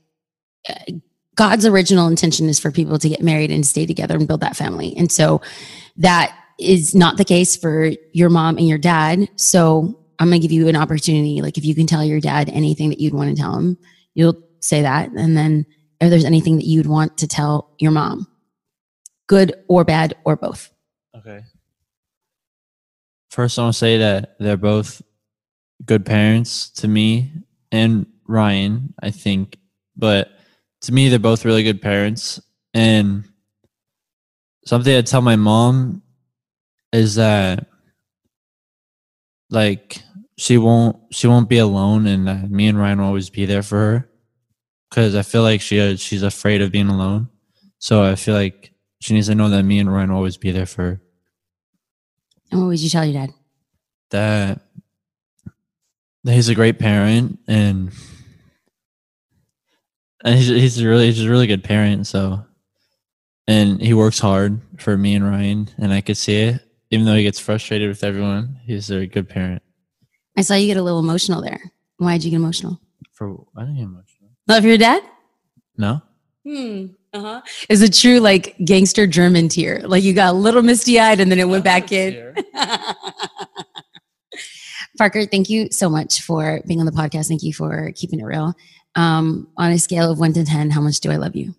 uh, 0.68 0.92
God's 1.34 1.66
original 1.66 2.08
intention 2.08 2.48
is 2.48 2.58
for 2.58 2.70
people 2.70 2.98
to 2.98 3.08
get 3.08 3.22
married 3.22 3.50
and 3.50 3.66
stay 3.66 3.86
together 3.86 4.16
and 4.16 4.26
build 4.26 4.40
that 4.40 4.56
family. 4.56 4.94
And 4.96 5.12
so 5.12 5.42
that 5.96 6.36
is 6.58 6.94
not 6.94 7.18
the 7.18 7.24
case 7.24 7.56
for 7.56 7.92
your 8.12 8.30
mom 8.30 8.56
and 8.56 8.66
your 8.66 8.78
dad. 8.78 9.28
So 9.36 10.00
I'm 10.18 10.28
going 10.28 10.40
to 10.40 10.48
give 10.48 10.52
you 10.52 10.68
an 10.68 10.76
opportunity. 10.76 11.42
Like 11.42 11.58
if 11.58 11.64
you 11.64 11.74
can 11.74 11.86
tell 11.86 12.04
your 12.04 12.20
dad 12.20 12.48
anything 12.48 12.88
that 12.88 13.00
you'd 13.00 13.12
want 13.12 13.36
to 13.36 13.40
tell 13.40 13.54
him, 13.54 13.76
you'll 14.14 14.42
say 14.60 14.82
that. 14.82 15.10
And 15.10 15.36
then 15.36 15.66
if 16.00 16.08
there's 16.08 16.24
anything 16.24 16.56
that 16.56 16.66
you'd 16.66 16.86
want 16.86 17.18
to 17.18 17.28
tell 17.28 17.74
your 17.78 17.90
mom, 17.90 18.26
good 19.26 19.52
or 19.68 19.84
bad 19.84 20.16
or 20.24 20.36
both. 20.36 20.70
First, 23.36 23.58
I 23.58 23.64
want 23.64 23.74
to 23.74 23.78
say 23.78 23.98
that 23.98 24.36
they're 24.38 24.56
both 24.56 25.02
good 25.84 26.06
parents 26.06 26.70
to 26.70 26.88
me 26.88 27.32
and 27.70 28.06
Ryan, 28.26 28.94
I 29.02 29.10
think. 29.10 29.58
But 29.94 30.30
to 30.80 30.92
me, 30.94 31.10
they're 31.10 31.18
both 31.18 31.44
really 31.44 31.62
good 31.62 31.82
parents. 31.82 32.40
And 32.72 33.28
something 34.64 34.96
I 34.96 35.02
tell 35.02 35.20
my 35.20 35.36
mom 35.36 36.00
is 36.94 37.16
that, 37.16 37.66
like, 39.50 39.98
she 40.38 40.56
won't 40.56 40.96
she 41.10 41.26
won't 41.26 41.50
be 41.50 41.58
alone, 41.58 42.06
and 42.06 42.50
me 42.50 42.68
and 42.68 42.78
Ryan 42.78 43.00
will 43.00 43.08
always 43.08 43.28
be 43.28 43.44
there 43.44 43.62
for 43.62 43.76
her. 43.76 44.10
Because 44.88 45.14
I 45.14 45.20
feel 45.20 45.42
like 45.42 45.60
she 45.60 45.98
she's 45.98 46.22
afraid 46.22 46.62
of 46.62 46.72
being 46.72 46.88
alone, 46.88 47.28
so 47.80 48.02
I 48.02 48.14
feel 48.14 48.34
like 48.34 48.72
she 49.02 49.12
needs 49.12 49.26
to 49.26 49.34
know 49.34 49.50
that 49.50 49.62
me 49.62 49.78
and 49.78 49.92
Ryan 49.92 50.08
will 50.08 50.16
always 50.16 50.38
be 50.38 50.52
there 50.52 50.64
for 50.64 50.82
her. 50.82 51.02
And 52.50 52.60
what 52.60 52.68
would 52.68 52.80
you 52.80 52.88
tell 52.90 53.04
your 53.04 53.14
dad? 53.14 53.34
that 54.10 54.60
that 56.22 56.32
he's 56.32 56.48
a 56.48 56.54
great 56.54 56.78
parent 56.78 57.38
and 57.48 57.90
and 60.24 60.34
he's 60.36 60.46
he's 60.48 60.82
really 60.84 61.06
he's 61.06 61.24
a 61.24 61.28
really 61.30 61.46
good 61.48 61.64
parent 61.64 62.06
so 62.06 62.44
and 63.48 63.80
he 63.80 63.92
works 63.94 64.18
hard 64.20 64.60
for 64.78 64.96
me 64.96 65.14
and 65.14 65.24
Ryan 65.28 65.68
and 65.78 65.92
I 65.92 66.00
could 66.00 66.16
see 66.16 66.36
it 66.36 66.62
even 66.90 67.04
though 67.04 67.14
he 67.16 67.24
gets 67.24 67.40
frustrated 67.40 67.88
with 67.88 68.04
everyone 68.04 68.60
he's 68.64 68.90
a 68.90 69.06
good 69.06 69.28
parent 69.28 69.62
I 70.36 70.42
saw 70.42 70.54
you 70.54 70.66
get 70.68 70.76
a 70.76 70.82
little 70.82 71.00
emotional 71.00 71.42
there. 71.42 71.60
why 71.98 72.12
did 72.16 72.24
you 72.24 72.30
get 72.30 72.36
emotional? 72.36 72.80
for 73.12 73.44
I 73.56 73.62
didn't 73.62 73.76
get 73.76 73.82
emotional 73.84 74.30
Love 74.46 74.64
your 74.64 74.78
dad? 74.78 75.02
no 75.76 76.00
Hmm. 76.44 76.86
Uh-huh. 77.12 77.40
Is 77.68 77.82
it 77.82 77.94
true 77.94 78.20
like 78.20 78.56
gangster 78.64 79.06
German 79.06 79.48
tear. 79.48 79.80
Like 79.86 80.02
you 80.02 80.12
got 80.12 80.34
a 80.34 80.36
little 80.36 80.62
misty 80.62 81.00
eyed 81.00 81.20
and 81.20 81.30
then 81.30 81.38
it 81.38 81.48
went 81.48 81.64
back 81.64 81.92
in. 81.92 82.34
Parker, 84.98 85.26
thank 85.26 85.50
you 85.50 85.68
so 85.70 85.88
much 85.90 86.22
for 86.22 86.60
being 86.66 86.80
on 86.80 86.86
the 86.86 86.92
podcast. 86.92 87.28
Thank 87.28 87.42
you 87.42 87.52
for 87.52 87.92
keeping 87.94 88.20
it 88.20 88.24
real. 88.24 88.54
Um, 88.94 89.48
on 89.56 89.72
a 89.72 89.78
scale 89.78 90.10
of 90.10 90.18
one 90.18 90.32
to 90.32 90.44
10, 90.44 90.70
how 90.70 90.80
much 90.80 91.00
do 91.00 91.10
I 91.10 91.16
love 91.16 91.36
you? 91.36 91.54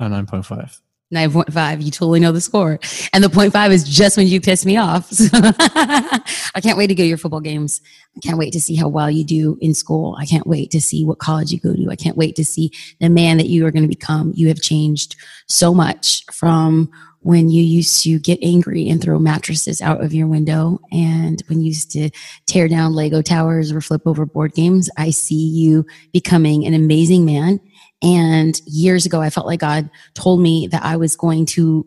a 0.00 0.04
9.5 0.04 0.80
9.5. 1.12 1.82
You 1.82 1.90
totally 1.90 2.20
know 2.20 2.32
the 2.32 2.40
score. 2.40 2.78
And 3.12 3.24
the 3.24 3.28
0.5 3.28 3.70
is 3.70 3.84
just 3.84 4.16
when 4.16 4.26
you 4.26 4.40
piss 4.40 4.64
me 4.64 4.76
off. 4.76 5.10
I 5.32 6.60
can't 6.62 6.78
wait 6.78 6.86
to 6.88 6.94
go 6.94 7.02
to 7.02 7.08
your 7.08 7.18
football 7.18 7.40
games. 7.40 7.80
I 8.16 8.20
can't 8.20 8.38
wait 8.38 8.52
to 8.52 8.60
see 8.60 8.76
how 8.76 8.88
well 8.88 9.10
you 9.10 9.24
do 9.24 9.58
in 9.60 9.74
school. 9.74 10.16
I 10.20 10.26
can't 10.26 10.46
wait 10.46 10.70
to 10.70 10.80
see 10.80 11.04
what 11.04 11.18
college 11.18 11.50
you 11.50 11.58
go 11.58 11.74
to. 11.74 11.90
I 11.90 11.96
can't 11.96 12.16
wait 12.16 12.36
to 12.36 12.44
see 12.44 12.72
the 13.00 13.08
man 13.08 13.38
that 13.38 13.48
you 13.48 13.66
are 13.66 13.70
going 13.70 13.82
to 13.82 13.88
become. 13.88 14.32
You 14.34 14.48
have 14.48 14.60
changed 14.60 15.16
so 15.46 15.74
much 15.74 16.24
from 16.32 16.90
when 17.22 17.50
you 17.50 17.62
used 17.62 18.02
to 18.02 18.18
get 18.18 18.38
angry 18.42 18.88
and 18.88 19.02
throw 19.02 19.18
mattresses 19.18 19.82
out 19.82 20.02
of 20.02 20.14
your 20.14 20.26
window 20.26 20.80
and 20.90 21.42
when 21.48 21.60
you 21.60 21.66
used 21.66 21.90
to 21.90 22.10
tear 22.46 22.66
down 22.66 22.94
Lego 22.94 23.20
towers 23.20 23.70
or 23.70 23.80
flip 23.80 24.02
over 24.06 24.24
board 24.24 24.54
games. 24.54 24.88
I 24.96 25.10
see 25.10 25.34
you 25.34 25.84
becoming 26.12 26.64
an 26.64 26.72
amazing 26.72 27.26
man. 27.26 27.60
And 28.02 28.60
years 28.66 29.06
ago, 29.06 29.20
I 29.20 29.30
felt 29.30 29.46
like 29.46 29.60
God 29.60 29.90
told 30.14 30.40
me 30.40 30.66
that 30.68 30.84
I 30.84 30.96
was 30.96 31.16
going 31.16 31.46
to 31.46 31.86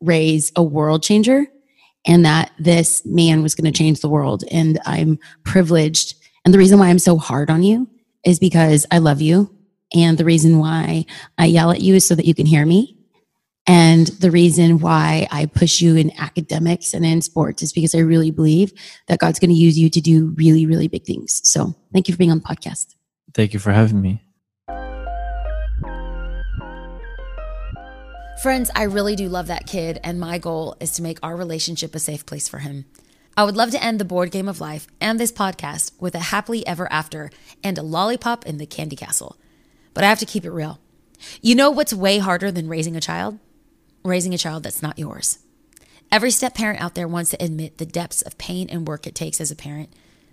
raise 0.00 0.50
a 0.56 0.62
world 0.62 1.02
changer 1.02 1.46
and 2.06 2.24
that 2.24 2.50
this 2.58 3.04
man 3.04 3.42
was 3.42 3.54
going 3.54 3.70
to 3.70 3.76
change 3.76 4.00
the 4.00 4.08
world. 4.08 4.44
And 4.50 4.80
I'm 4.84 5.18
privileged. 5.44 6.14
And 6.44 6.52
the 6.52 6.58
reason 6.58 6.78
why 6.78 6.88
I'm 6.88 6.98
so 6.98 7.18
hard 7.18 7.50
on 7.50 7.62
you 7.62 7.88
is 8.24 8.38
because 8.38 8.86
I 8.90 8.98
love 8.98 9.20
you. 9.20 9.54
And 9.94 10.16
the 10.16 10.24
reason 10.24 10.58
why 10.58 11.04
I 11.38 11.46
yell 11.46 11.70
at 11.70 11.82
you 11.82 11.94
is 11.94 12.06
so 12.06 12.14
that 12.14 12.24
you 12.24 12.34
can 12.34 12.46
hear 12.46 12.64
me. 12.64 12.96
And 13.66 14.08
the 14.08 14.30
reason 14.30 14.80
why 14.80 15.28
I 15.30 15.46
push 15.46 15.80
you 15.80 15.94
in 15.94 16.10
academics 16.18 16.94
and 16.94 17.06
in 17.06 17.22
sports 17.22 17.62
is 17.62 17.72
because 17.72 17.94
I 17.94 17.98
really 17.98 18.32
believe 18.32 18.72
that 19.06 19.20
God's 19.20 19.38
going 19.38 19.50
to 19.50 19.56
use 19.56 19.78
you 19.78 19.88
to 19.90 20.00
do 20.00 20.34
really, 20.36 20.66
really 20.66 20.88
big 20.88 21.04
things. 21.04 21.46
So 21.48 21.76
thank 21.92 22.08
you 22.08 22.14
for 22.14 22.18
being 22.18 22.32
on 22.32 22.40
the 22.40 22.44
podcast. 22.44 22.94
thank 23.34 23.52
you 23.52 23.60
for 23.60 23.72
having 23.72 24.00
me 24.00 24.20
Friends, 28.42 28.72
I 28.74 28.82
really 28.82 29.14
do 29.14 29.28
love 29.28 29.46
that 29.46 29.68
kid, 29.68 30.00
and 30.02 30.18
my 30.18 30.36
goal 30.36 30.74
is 30.80 30.90
to 30.94 31.02
make 31.02 31.20
our 31.22 31.36
relationship 31.36 31.94
a 31.94 32.00
safe 32.00 32.26
place 32.26 32.48
for 32.48 32.58
him. 32.58 32.86
I 33.36 33.44
would 33.44 33.54
love 33.54 33.70
to 33.70 33.80
end 33.80 34.00
the 34.00 34.04
board 34.04 34.32
game 34.32 34.48
of 34.48 34.60
life 34.60 34.88
and 35.00 35.20
this 35.20 35.30
podcast 35.30 35.92
with 36.00 36.16
a 36.16 36.32
happily 36.34 36.66
ever 36.66 36.92
after 36.92 37.30
and 37.62 37.78
a 37.78 37.84
lollipop 37.84 38.44
in 38.44 38.56
the 38.56 38.66
candy 38.66 38.96
castle. 38.96 39.36
But 39.94 40.02
I 40.02 40.08
have 40.08 40.18
to 40.18 40.26
keep 40.26 40.44
it 40.44 40.50
real. 40.50 40.80
You 41.40 41.54
know 41.54 41.70
what's 41.70 41.94
way 41.94 42.18
harder 42.18 42.50
than 42.50 42.68
raising 42.68 42.96
a 42.96 43.00
child? 43.00 43.38
Raising 44.04 44.34
a 44.34 44.38
child 44.38 44.64
that's 44.64 44.82
not 44.82 44.98
yours. 44.98 45.38
Every 46.10 46.32
step 46.32 46.56
parent 46.56 46.80
out 46.80 46.96
there 46.96 47.06
wants 47.06 47.30
to 47.30 47.40
admit 47.40 47.78
the 47.78 47.86
depths 47.86 48.22
of 48.22 48.38
pain 48.38 48.68
and 48.68 48.88
work 48.88 49.06
it 49.06 49.14
takes 49.14 49.40
as 49.40 49.52
a 49.52 49.56
parent, 49.56 49.90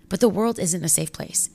but 0.08 0.18
the 0.18 0.28
world 0.28 0.58
isn't 0.58 0.84
a 0.84 0.88
safe 0.88 1.12
place. 1.12 1.48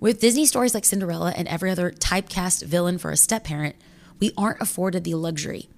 With 0.00 0.20
Disney 0.20 0.44
stories 0.44 0.74
like 0.74 0.84
Cinderella 0.84 1.32
and 1.34 1.48
every 1.48 1.70
other 1.70 1.90
typecast 1.90 2.66
villain 2.66 2.98
for 2.98 3.10
a 3.10 3.16
step 3.16 3.44
parent, 3.44 3.74
we 4.20 4.32
aren't 4.36 4.60
afforded 4.60 5.04
the 5.04 5.14
luxury 5.14 5.70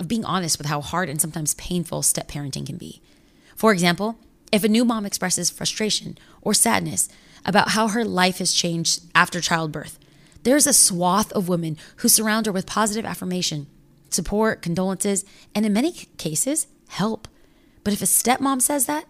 of 0.00 0.08
being 0.08 0.24
honest 0.24 0.58
with 0.58 0.66
how 0.66 0.80
hard 0.80 1.08
and 1.08 1.20
sometimes 1.20 1.54
painful 1.54 2.02
step 2.02 2.28
parenting 2.28 2.66
can 2.66 2.76
be. 2.76 3.00
For 3.56 3.72
example, 3.72 4.18
if 4.52 4.64
a 4.64 4.68
new 4.68 4.84
mom 4.84 5.06
expresses 5.06 5.50
frustration 5.50 6.18
or 6.42 6.54
sadness 6.54 7.08
about 7.44 7.70
how 7.70 7.88
her 7.88 8.04
life 8.04 8.38
has 8.38 8.52
changed 8.52 9.02
after 9.14 9.40
childbirth, 9.40 9.98
there's 10.42 10.66
a 10.66 10.72
swath 10.72 11.32
of 11.32 11.48
women 11.48 11.76
who 11.96 12.08
surround 12.08 12.46
her 12.46 12.52
with 12.52 12.66
positive 12.66 13.04
affirmation, 13.04 13.66
support, 14.10 14.62
condolences, 14.62 15.24
and 15.54 15.64
in 15.64 15.72
many 15.72 15.92
cases, 16.18 16.66
help. 16.88 17.28
But 17.82 17.92
if 17.92 18.02
a 18.02 18.06
stepmom 18.06 18.60
says 18.62 18.86
that, 18.86 19.06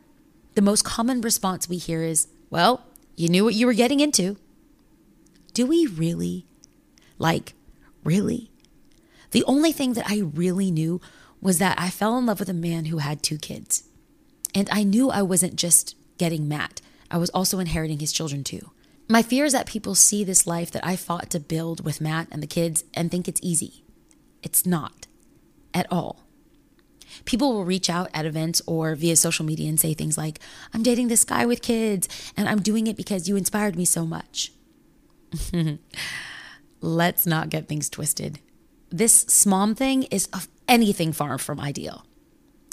the 0.54 0.62
most 0.62 0.84
common 0.84 1.20
response 1.20 1.68
we 1.68 1.76
hear 1.76 2.02
is, 2.02 2.28
Well, 2.50 2.86
you 3.16 3.28
knew 3.28 3.44
what 3.44 3.54
you 3.54 3.66
were 3.66 3.74
getting 3.74 4.00
into. 4.00 4.36
Do 5.52 5.66
we 5.66 5.86
really? 5.86 6.46
Like, 7.18 7.54
really? 8.02 8.50
The 9.34 9.44
only 9.46 9.72
thing 9.72 9.94
that 9.94 10.08
I 10.08 10.18
really 10.20 10.70
knew 10.70 11.00
was 11.40 11.58
that 11.58 11.76
I 11.76 11.90
fell 11.90 12.16
in 12.18 12.24
love 12.24 12.38
with 12.38 12.48
a 12.48 12.54
man 12.54 12.84
who 12.84 12.98
had 12.98 13.20
two 13.20 13.36
kids. 13.36 13.82
And 14.54 14.68
I 14.70 14.84
knew 14.84 15.10
I 15.10 15.22
wasn't 15.22 15.56
just 15.56 15.96
getting 16.18 16.46
Matt, 16.46 16.80
I 17.10 17.18
was 17.18 17.30
also 17.30 17.58
inheriting 17.58 17.98
his 17.98 18.12
children 18.12 18.44
too. 18.44 18.70
My 19.08 19.22
fear 19.22 19.44
is 19.44 19.52
that 19.52 19.66
people 19.66 19.96
see 19.96 20.22
this 20.22 20.46
life 20.46 20.70
that 20.70 20.86
I 20.86 20.94
fought 20.94 21.30
to 21.30 21.40
build 21.40 21.84
with 21.84 22.00
Matt 22.00 22.28
and 22.30 22.44
the 22.44 22.46
kids 22.46 22.84
and 22.94 23.10
think 23.10 23.26
it's 23.26 23.40
easy. 23.42 23.82
It's 24.44 24.64
not 24.64 25.08
at 25.74 25.90
all. 25.90 26.20
People 27.24 27.52
will 27.52 27.64
reach 27.64 27.90
out 27.90 28.10
at 28.14 28.26
events 28.26 28.62
or 28.66 28.94
via 28.94 29.16
social 29.16 29.44
media 29.44 29.68
and 29.68 29.80
say 29.80 29.94
things 29.94 30.16
like, 30.16 30.38
I'm 30.72 30.84
dating 30.84 31.08
this 31.08 31.24
guy 31.24 31.44
with 31.44 31.60
kids 31.60 32.08
and 32.36 32.48
I'm 32.48 32.62
doing 32.62 32.86
it 32.86 32.96
because 32.96 33.28
you 33.28 33.34
inspired 33.34 33.74
me 33.74 33.84
so 33.84 34.06
much. 34.06 34.52
Let's 36.80 37.26
not 37.26 37.50
get 37.50 37.66
things 37.66 37.90
twisted. 37.90 38.38
This 38.94 39.24
smom 39.24 39.76
thing 39.76 40.04
is 40.04 40.28
of 40.32 40.46
anything 40.68 41.12
far 41.12 41.36
from 41.36 41.58
ideal. 41.58 42.06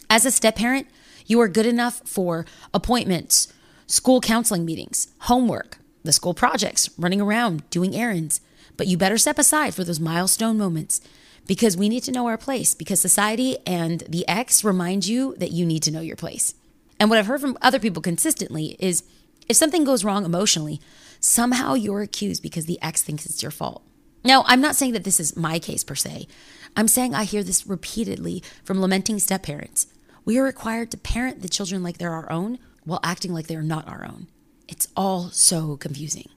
As 0.08 0.24
a 0.24 0.30
step 0.30 0.56
parent, 0.56 0.86
you 1.26 1.42
are 1.42 1.48
good 1.48 1.66
enough 1.66 2.04
for 2.06 2.46
appointments, 2.76 3.52
school 3.88 4.22
counseling 4.22 4.64
meetings, 4.64 5.08
homework, 5.22 5.80
the 6.04 6.14
school 6.14 6.36
projects, 6.36 6.92
running 6.96 7.22
around, 7.22 7.68
doing 7.72 7.96
errands. 7.96 8.40
But 8.78 8.86
you 8.86 8.98
better 8.98 9.18
step 9.18 9.40
aside 9.40 9.74
for 9.74 9.84
those 9.84 10.00
milestone 10.00 10.60
moments 10.60 11.02
because 11.48 11.76
we 11.76 11.90
need 11.90 12.04
to 12.04 12.12
know 12.12 12.28
our 12.28 12.38
place 12.38 12.76
because 12.76 13.02
society 13.02 13.58
and 13.66 14.02
the 14.02 14.24
ex 14.28 14.64
remind 14.64 15.08
you 15.08 15.34
that 15.40 15.52
you 15.52 15.66
need 15.66 15.82
to 15.82 15.92
know 15.92 16.02
your 16.02 16.16
place. 16.16 16.54
And 17.00 17.10
what 17.10 17.18
I've 17.18 17.26
heard 17.26 17.42
from 17.42 17.58
other 17.64 17.80
people 17.80 18.04
consistently 18.04 18.76
is 18.78 19.02
if 19.50 19.58
something 19.58 19.84
goes 19.84 20.06
wrong 20.06 20.24
emotionally, 20.24 20.82
somehow 21.20 21.74
you're 21.74 22.04
accused 22.04 22.44
because 22.44 22.68
the 22.68 22.80
ex 22.80 23.02
thinks 23.02 23.26
it's 23.26 23.42
your 23.42 23.50
fault. 23.50 23.82
Now, 24.24 24.44
I'm 24.46 24.62
not 24.62 24.76
saying 24.76 24.94
that 24.94 25.04
this 25.04 25.20
is 25.20 25.36
my 25.36 25.60
case 25.60 25.84
per 25.84 25.96
se. 25.96 26.28
I'm 26.76 26.88
saying 26.88 27.14
I 27.16 27.24
hear 27.24 27.44
this 27.44 27.68
repeatedly 27.68 28.44
from 28.64 28.80
lamenting 28.80 29.20
step 29.20 29.44
parents. 29.44 29.88
We 30.24 30.38
are 30.38 30.44
required 30.44 30.92
to 30.92 30.98
parent 30.98 31.42
the 31.42 31.50
children 31.50 31.84
like 31.84 31.98
they're 31.98 32.14
our 32.14 32.32
own 32.32 32.60
while 32.84 33.00
acting 33.04 33.34
like 33.34 33.48
they're 33.48 33.62
not 33.62 33.88
our 33.88 34.06
own. 34.06 34.28
It's 34.68 34.88
all 34.96 35.30
so 35.30 35.76
confusing. 35.78 36.30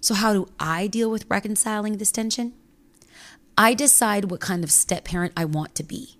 So, 0.00 0.14
how 0.14 0.32
do 0.32 0.48
I 0.58 0.86
deal 0.86 1.10
with 1.10 1.26
reconciling 1.28 1.98
this 1.98 2.12
tension? 2.12 2.54
I 3.58 3.74
decide 3.74 4.26
what 4.26 4.40
kind 4.40 4.64
of 4.64 4.70
step 4.70 5.04
parent 5.04 5.32
I 5.36 5.44
want 5.44 5.74
to 5.76 5.82
be. 5.82 6.18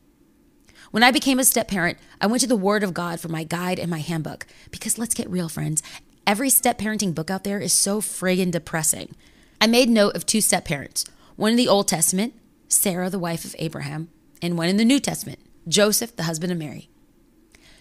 When 0.91 1.03
I 1.03 1.11
became 1.11 1.39
a 1.39 1.45
step 1.45 1.68
parent, 1.68 1.99
I 2.20 2.27
went 2.27 2.41
to 2.43 2.47
the 2.47 2.57
Word 2.57 2.83
of 2.83 2.95
God 2.95 3.20
for 3.20 3.29
my 3.29 3.45
guide 3.45 3.79
and 3.79 3.91
my 3.91 3.99
handbook 3.99 4.47
because 4.70 4.99
let's 4.99 5.14
get 5.14 5.29
real, 5.29 5.49
friends. 5.49 5.83
Every 6.27 6.49
step 6.49 6.79
parenting 6.79 7.14
book 7.14 7.31
out 7.31 7.45
there 7.45 7.61
is 7.61 7.72
so 7.72 8.01
friggin' 8.01 8.51
depressing. 8.51 9.14
I 9.61 9.67
made 9.67 9.89
note 9.89 10.15
of 10.15 10.27
two 10.27 10.41
step 10.41 10.65
parents 10.65 11.05
one 11.37 11.53
in 11.53 11.57
the 11.57 11.69
Old 11.69 11.89
Testament, 11.89 12.35
Sarah, 12.69 13.11
the 13.11 13.19
wife 13.19 13.45
of 13.45 13.57
Abraham, 13.59 14.09
and 14.43 14.57
one 14.57 14.69
in 14.69 14.77
the 14.77 14.85
New 14.85 15.01
Testament, 15.01 15.39
Joseph, 15.69 16.17
the 16.17 16.25
husband 16.25 16.53
of 16.53 16.59
Mary. 16.59 16.89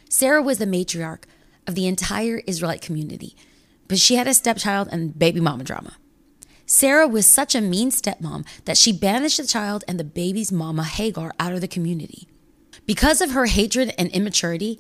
Sarah 0.10 0.42
was 0.42 0.58
the 0.58 0.66
matriarch 0.66 1.24
of 1.68 1.76
the 1.76 1.88
entire 1.88 2.42
Israelite 2.48 2.82
community, 2.82 3.36
but 3.88 3.98
she 3.98 4.16
had 4.16 4.28
a 4.28 4.34
stepchild 4.34 4.90
and 4.92 5.18
baby 5.18 5.40
mama 5.40 5.64
drama. 5.64 5.98
Sarah 6.66 7.08
was 7.08 7.26
such 7.26 7.54
a 7.54 7.62
mean 7.62 7.92
stepmom 7.92 8.46
that 8.66 8.78
she 8.78 8.92
banished 8.92 9.38
the 9.38 9.46
child 9.46 9.84
and 9.88 10.00
the 10.00 10.04
baby's 10.04 10.52
mama, 10.52 10.84
Hagar, 10.84 11.32
out 11.40 11.54
of 11.54 11.62
the 11.62 11.68
community. 11.68 12.28
Because 12.86 13.22
of 13.22 13.32
her 13.32 13.46
hatred 13.46 13.94
and 13.98 14.10
immaturity, 14.10 14.80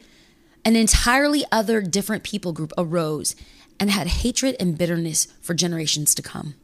an 0.63 0.75
entirely 0.75 1.43
other 1.51 1.81
different 1.81 2.23
people 2.23 2.53
group 2.53 2.73
arose 2.77 3.35
and 3.79 3.91
had 3.91 4.07
hatred 4.07 4.55
and 4.59 4.77
bitterness 4.77 5.27
for 5.41 5.53
generations 5.53 6.15
to 6.15 6.21
come. 6.21 6.55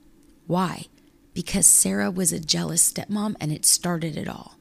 Why? 0.48 0.86
Because 1.34 1.66
Sarah 1.66 2.12
was 2.12 2.32
a 2.32 2.40
jealous 2.40 2.92
stepmom 2.92 3.36
and 3.40 3.52
it 3.52 3.66
started 3.66 4.18
it 4.18 4.28
all. 4.28 4.58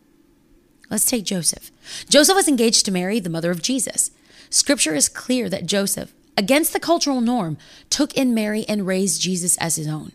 Let's 0.90 1.04
take 1.06 1.24
Joseph. 1.24 1.70
Joseph 2.08 2.34
was 2.34 2.48
engaged 2.48 2.84
to 2.84 2.92
Mary, 2.92 3.20
the 3.20 3.30
mother 3.30 3.50
of 3.50 3.62
Jesus. 3.62 4.10
Scripture 4.50 4.94
is 4.94 5.08
clear 5.08 5.48
that 5.48 5.66
Joseph, 5.66 6.12
against 6.36 6.72
the 6.72 6.80
cultural 6.80 7.20
norm, 7.20 7.56
took 7.88 8.12
in 8.14 8.34
Mary 8.34 8.64
and 8.68 8.86
raised 8.86 9.22
Jesus 9.22 9.56
as 9.58 9.76
his 9.76 9.86
own. 9.86 10.12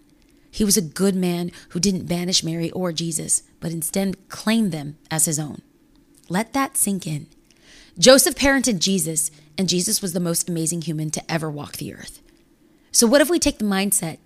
He 0.51 0.65
was 0.65 0.77
a 0.77 0.81
good 0.81 1.15
man 1.15 1.51
who 1.69 1.79
didn't 1.79 2.07
banish 2.07 2.43
Mary 2.43 2.71
or 2.71 2.91
Jesus, 2.91 3.43
but 3.59 3.71
instead 3.71 4.29
claimed 4.29 4.71
them 4.71 4.97
as 5.09 5.25
his 5.25 5.39
own. 5.39 5.61
Let 6.29 6.53
that 6.53 6.77
sink 6.77 7.05
in. 7.05 7.27
Joseph 7.97 8.35
parented 8.35 8.79
Jesus, 8.79 9.31
and 9.57 9.69
Jesus 9.69 10.01
was 10.01 10.13
the 10.13 10.19
most 10.19 10.49
amazing 10.49 10.81
human 10.81 11.09
to 11.11 11.31
ever 11.31 11.49
walk 11.49 11.77
the 11.77 11.93
earth. 11.93 12.21
So, 12.91 13.07
what 13.07 13.21
if 13.21 13.29
we 13.29 13.39
take 13.39 13.57
the 13.57 13.65
mindset 13.65 14.17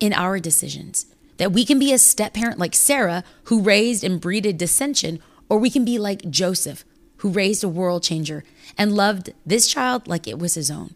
in 0.00 0.12
our 0.12 0.38
decisions 0.38 1.06
that 1.36 1.52
we 1.52 1.64
can 1.64 1.78
be 1.78 1.92
a 1.92 1.98
step 1.98 2.34
parent 2.34 2.58
like 2.58 2.74
Sarah, 2.74 3.24
who 3.44 3.60
raised 3.60 4.04
and 4.04 4.20
breeded 4.20 4.56
dissension, 4.56 5.20
or 5.48 5.58
we 5.58 5.70
can 5.70 5.84
be 5.84 5.98
like 5.98 6.30
Joseph, 6.30 6.84
who 7.18 7.28
raised 7.28 7.64
a 7.64 7.68
world 7.68 8.02
changer 8.02 8.44
and 8.78 8.94
loved 8.94 9.32
this 9.44 9.66
child 9.66 10.06
like 10.06 10.28
it 10.28 10.38
was 10.38 10.54
his 10.54 10.70
own. 10.70 10.94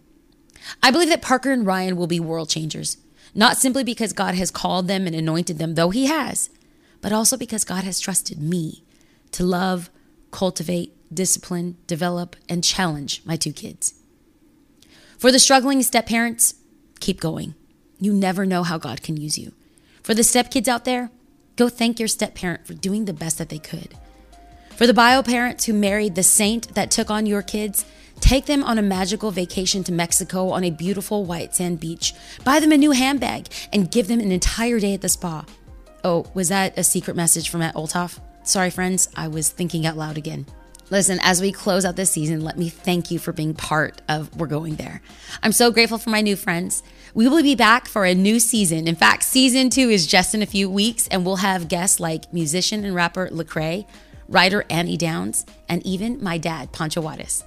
I 0.82 0.90
believe 0.90 1.08
that 1.08 1.22
Parker 1.22 1.50
and 1.50 1.66
Ryan 1.66 1.96
will 1.96 2.06
be 2.06 2.20
world 2.20 2.50
changers, 2.50 2.98
not 3.34 3.56
simply 3.56 3.84
because 3.84 4.12
God 4.12 4.34
has 4.34 4.50
called 4.50 4.88
them 4.88 5.06
and 5.06 5.14
anointed 5.14 5.58
them, 5.58 5.74
though 5.74 5.90
He 5.90 6.06
has, 6.06 6.50
but 7.00 7.12
also 7.12 7.36
because 7.36 7.64
God 7.64 7.84
has 7.84 8.00
trusted 8.00 8.40
me 8.40 8.82
to 9.32 9.44
love, 9.44 9.90
cultivate, 10.30 10.94
discipline, 11.12 11.76
develop, 11.86 12.36
and 12.48 12.62
challenge 12.62 13.22
my 13.24 13.36
two 13.36 13.52
kids. 13.52 13.94
For 15.18 15.32
the 15.32 15.38
struggling 15.38 15.82
step 15.82 16.06
parents, 16.06 16.54
keep 17.00 17.20
going. 17.20 17.54
You 18.00 18.12
never 18.12 18.46
know 18.46 18.62
how 18.62 18.78
God 18.78 19.02
can 19.02 19.16
use 19.16 19.38
you. 19.38 19.52
For 20.02 20.14
the 20.14 20.24
step 20.24 20.50
kids 20.50 20.68
out 20.68 20.84
there, 20.84 21.10
go 21.56 21.68
thank 21.68 21.98
your 21.98 22.08
step 22.08 22.34
parent 22.34 22.66
for 22.66 22.74
doing 22.74 23.04
the 23.04 23.12
best 23.12 23.38
that 23.38 23.48
they 23.48 23.58
could. 23.58 23.94
For 24.76 24.86
the 24.86 24.94
bio 24.94 25.22
parents 25.22 25.64
who 25.64 25.72
married 25.72 26.14
the 26.14 26.22
saint 26.22 26.74
that 26.74 26.90
took 26.90 27.10
on 27.10 27.26
your 27.26 27.42
kids, 27.42 27.84
take 28.20 28.46
them 28.46 28.62
on 28.62 28.78
a 28.78 28.82
magical 28.82 29.32
vacation 29.32 29.82
to 29.84 29.92
Mexico 29.92 30.50
on 30.50 30.62
a 30.62 30.70
beautiful 30.70 31.24
white 31.24 31.54
sand 31.54 31.80
beach. 31.80 32.14
Buy 32.44 32.60
them 32.60 32.72
a 32.72 32.76
new 32.76 32.92
handbag 32.92 33.48
and 33.72 33.90
give 33.90 34.06
them 34.06 34.20
an 34.20 34.30
entire 34.30 34.78
day 34.78 34.94
at 34.94 35.00
the 35.00 35.08
spa. 35.08 35.44
Oh, 36.04 36.26
was 36.32 36.48
that 36.48 36.78
a 36.78 36.84
secret 36.84 37.16
message 37.16 37.48
from 37.48 37.60
Matt? 37.60 37.74
Sorry, 38.44 38.70
friends, 38.70 39.08
I 39.16 39.26
was 39.28 39.48
thinking 39.50 39.84
out 39.84 39.96
loud 39.96 40.16
again. 40.16 40.46
Listen, 40.90 41.18
as 41.22 41.42
we 41.42 41.52
close 41.52 41.84
out 41.84 41.96
this 41.96 42.10
season, 42.10 42.40
let 42.40 42.56
me 42.56 42.70
thank 42.70 43.10
you 43.10 43.18
for 43.18 43.32
being 43.32 43.52
part 43.52 44.00
of 44.08 44.34
We're 44.36 44.46
Going 44.46 44.76
There. 44.76 45.02
I'm 45.42 45.52
so 45.52 45.70
grateful 45.70 45.98
for 45.98 46.08
my 46.08 46.22
new 46.22 46.34
friends. 46.34 46.82
We 47.14 47.28
will 47.28 47.42
be 47.42 47.54
back 47.54 47.88
for 47.88 48.04
a 48.04 48.14
new 48.14 48.38
season. 48.38 48.86
In 48.86 48.94
fact, 48.94 49.22
season 49.22 49.70
two 49.70 49.88
is 49.88 50.06
just 50.06 50.34
in 50.34 50.42
a 50.42 50.46
few 50.46 50.68
weeks, 50.68 51.08
and 51.08 51.24
we'll 51.24 51.36
have 51.36 51.68
guests 51.68 52.00
like 52.00 52.32
musician 52.32 52.84
and 52.84 52.94
rapper 52.94 53.28
Lecrae, 53.28 53.86
writer 54.28 54.64
Annie 54.68 54.96
Downs, 54.96 55.46
and 55.68 55.84
even 55.86 56.22
my 56.22 56.38
dad, 56.38 56.72
Pancho 56.72 57.00
Juarez. 57.00 57.44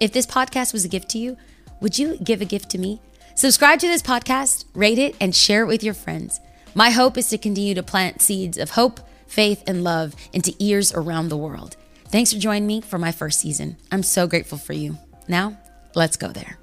If 0.00 0.12
this 0.12 0.26
podcast 0.26 0.72
was 0.72 0.84
a 0.84 0.88
gift 0.88 1.10
to 1.10 1.18
you, 1.18 1.36
would 1.80 1.98
you 1.98 2.16
give 2.18 2.40
a 2.40 2.46
gift 2.46 2.70
to 2.70 2.78
me? 2.78 3.00
Subscribe 3.34 3.78
to 3.80 3.88
this 3.88 4.02
podcast, 4.02 4.64
rate 4.74 4.98
it, 4.98 5.16
and 5.20 5.34
share 5.34 5.62
it 5.64 5.66
with 5.66 5.82
your 5.82 5.94
friends. 5.94 6.40
My 6.74 6.90
hope 6.90 7.18
is 7.18 7.28
to 7.28 7.38
continue 7.38 7.74
to 7.74 7.82
plant 7.82 8.22
seeds 8.22 8.58
of 8.58 8.70
hope, 8.70 9.00
faith, 9.26 9.62
and 9.66 9.84
love 9.84 10.14
into 10.32 10.54
ears 10.58 10.92
around 10.92 11.28
the 11.28 11.36
world. 11.36 11.76
Thanks 12.08 12.32
for 12.32 12.38
joining 12.38 12.66
me 12.66 12.80
for 12.80 12.98
my 12.98 13.12
first 13.12 13.40
season. 13.40 13.76
I'm 13.92 14.02
so 14.02 14.26
grateful 14.26 14.58
for 14.58 14.72
you. 14.72 14.96
Now, 15.28 15.58
let's 15.94 16.16
go 16.16 16.28
there. 16.28 16.58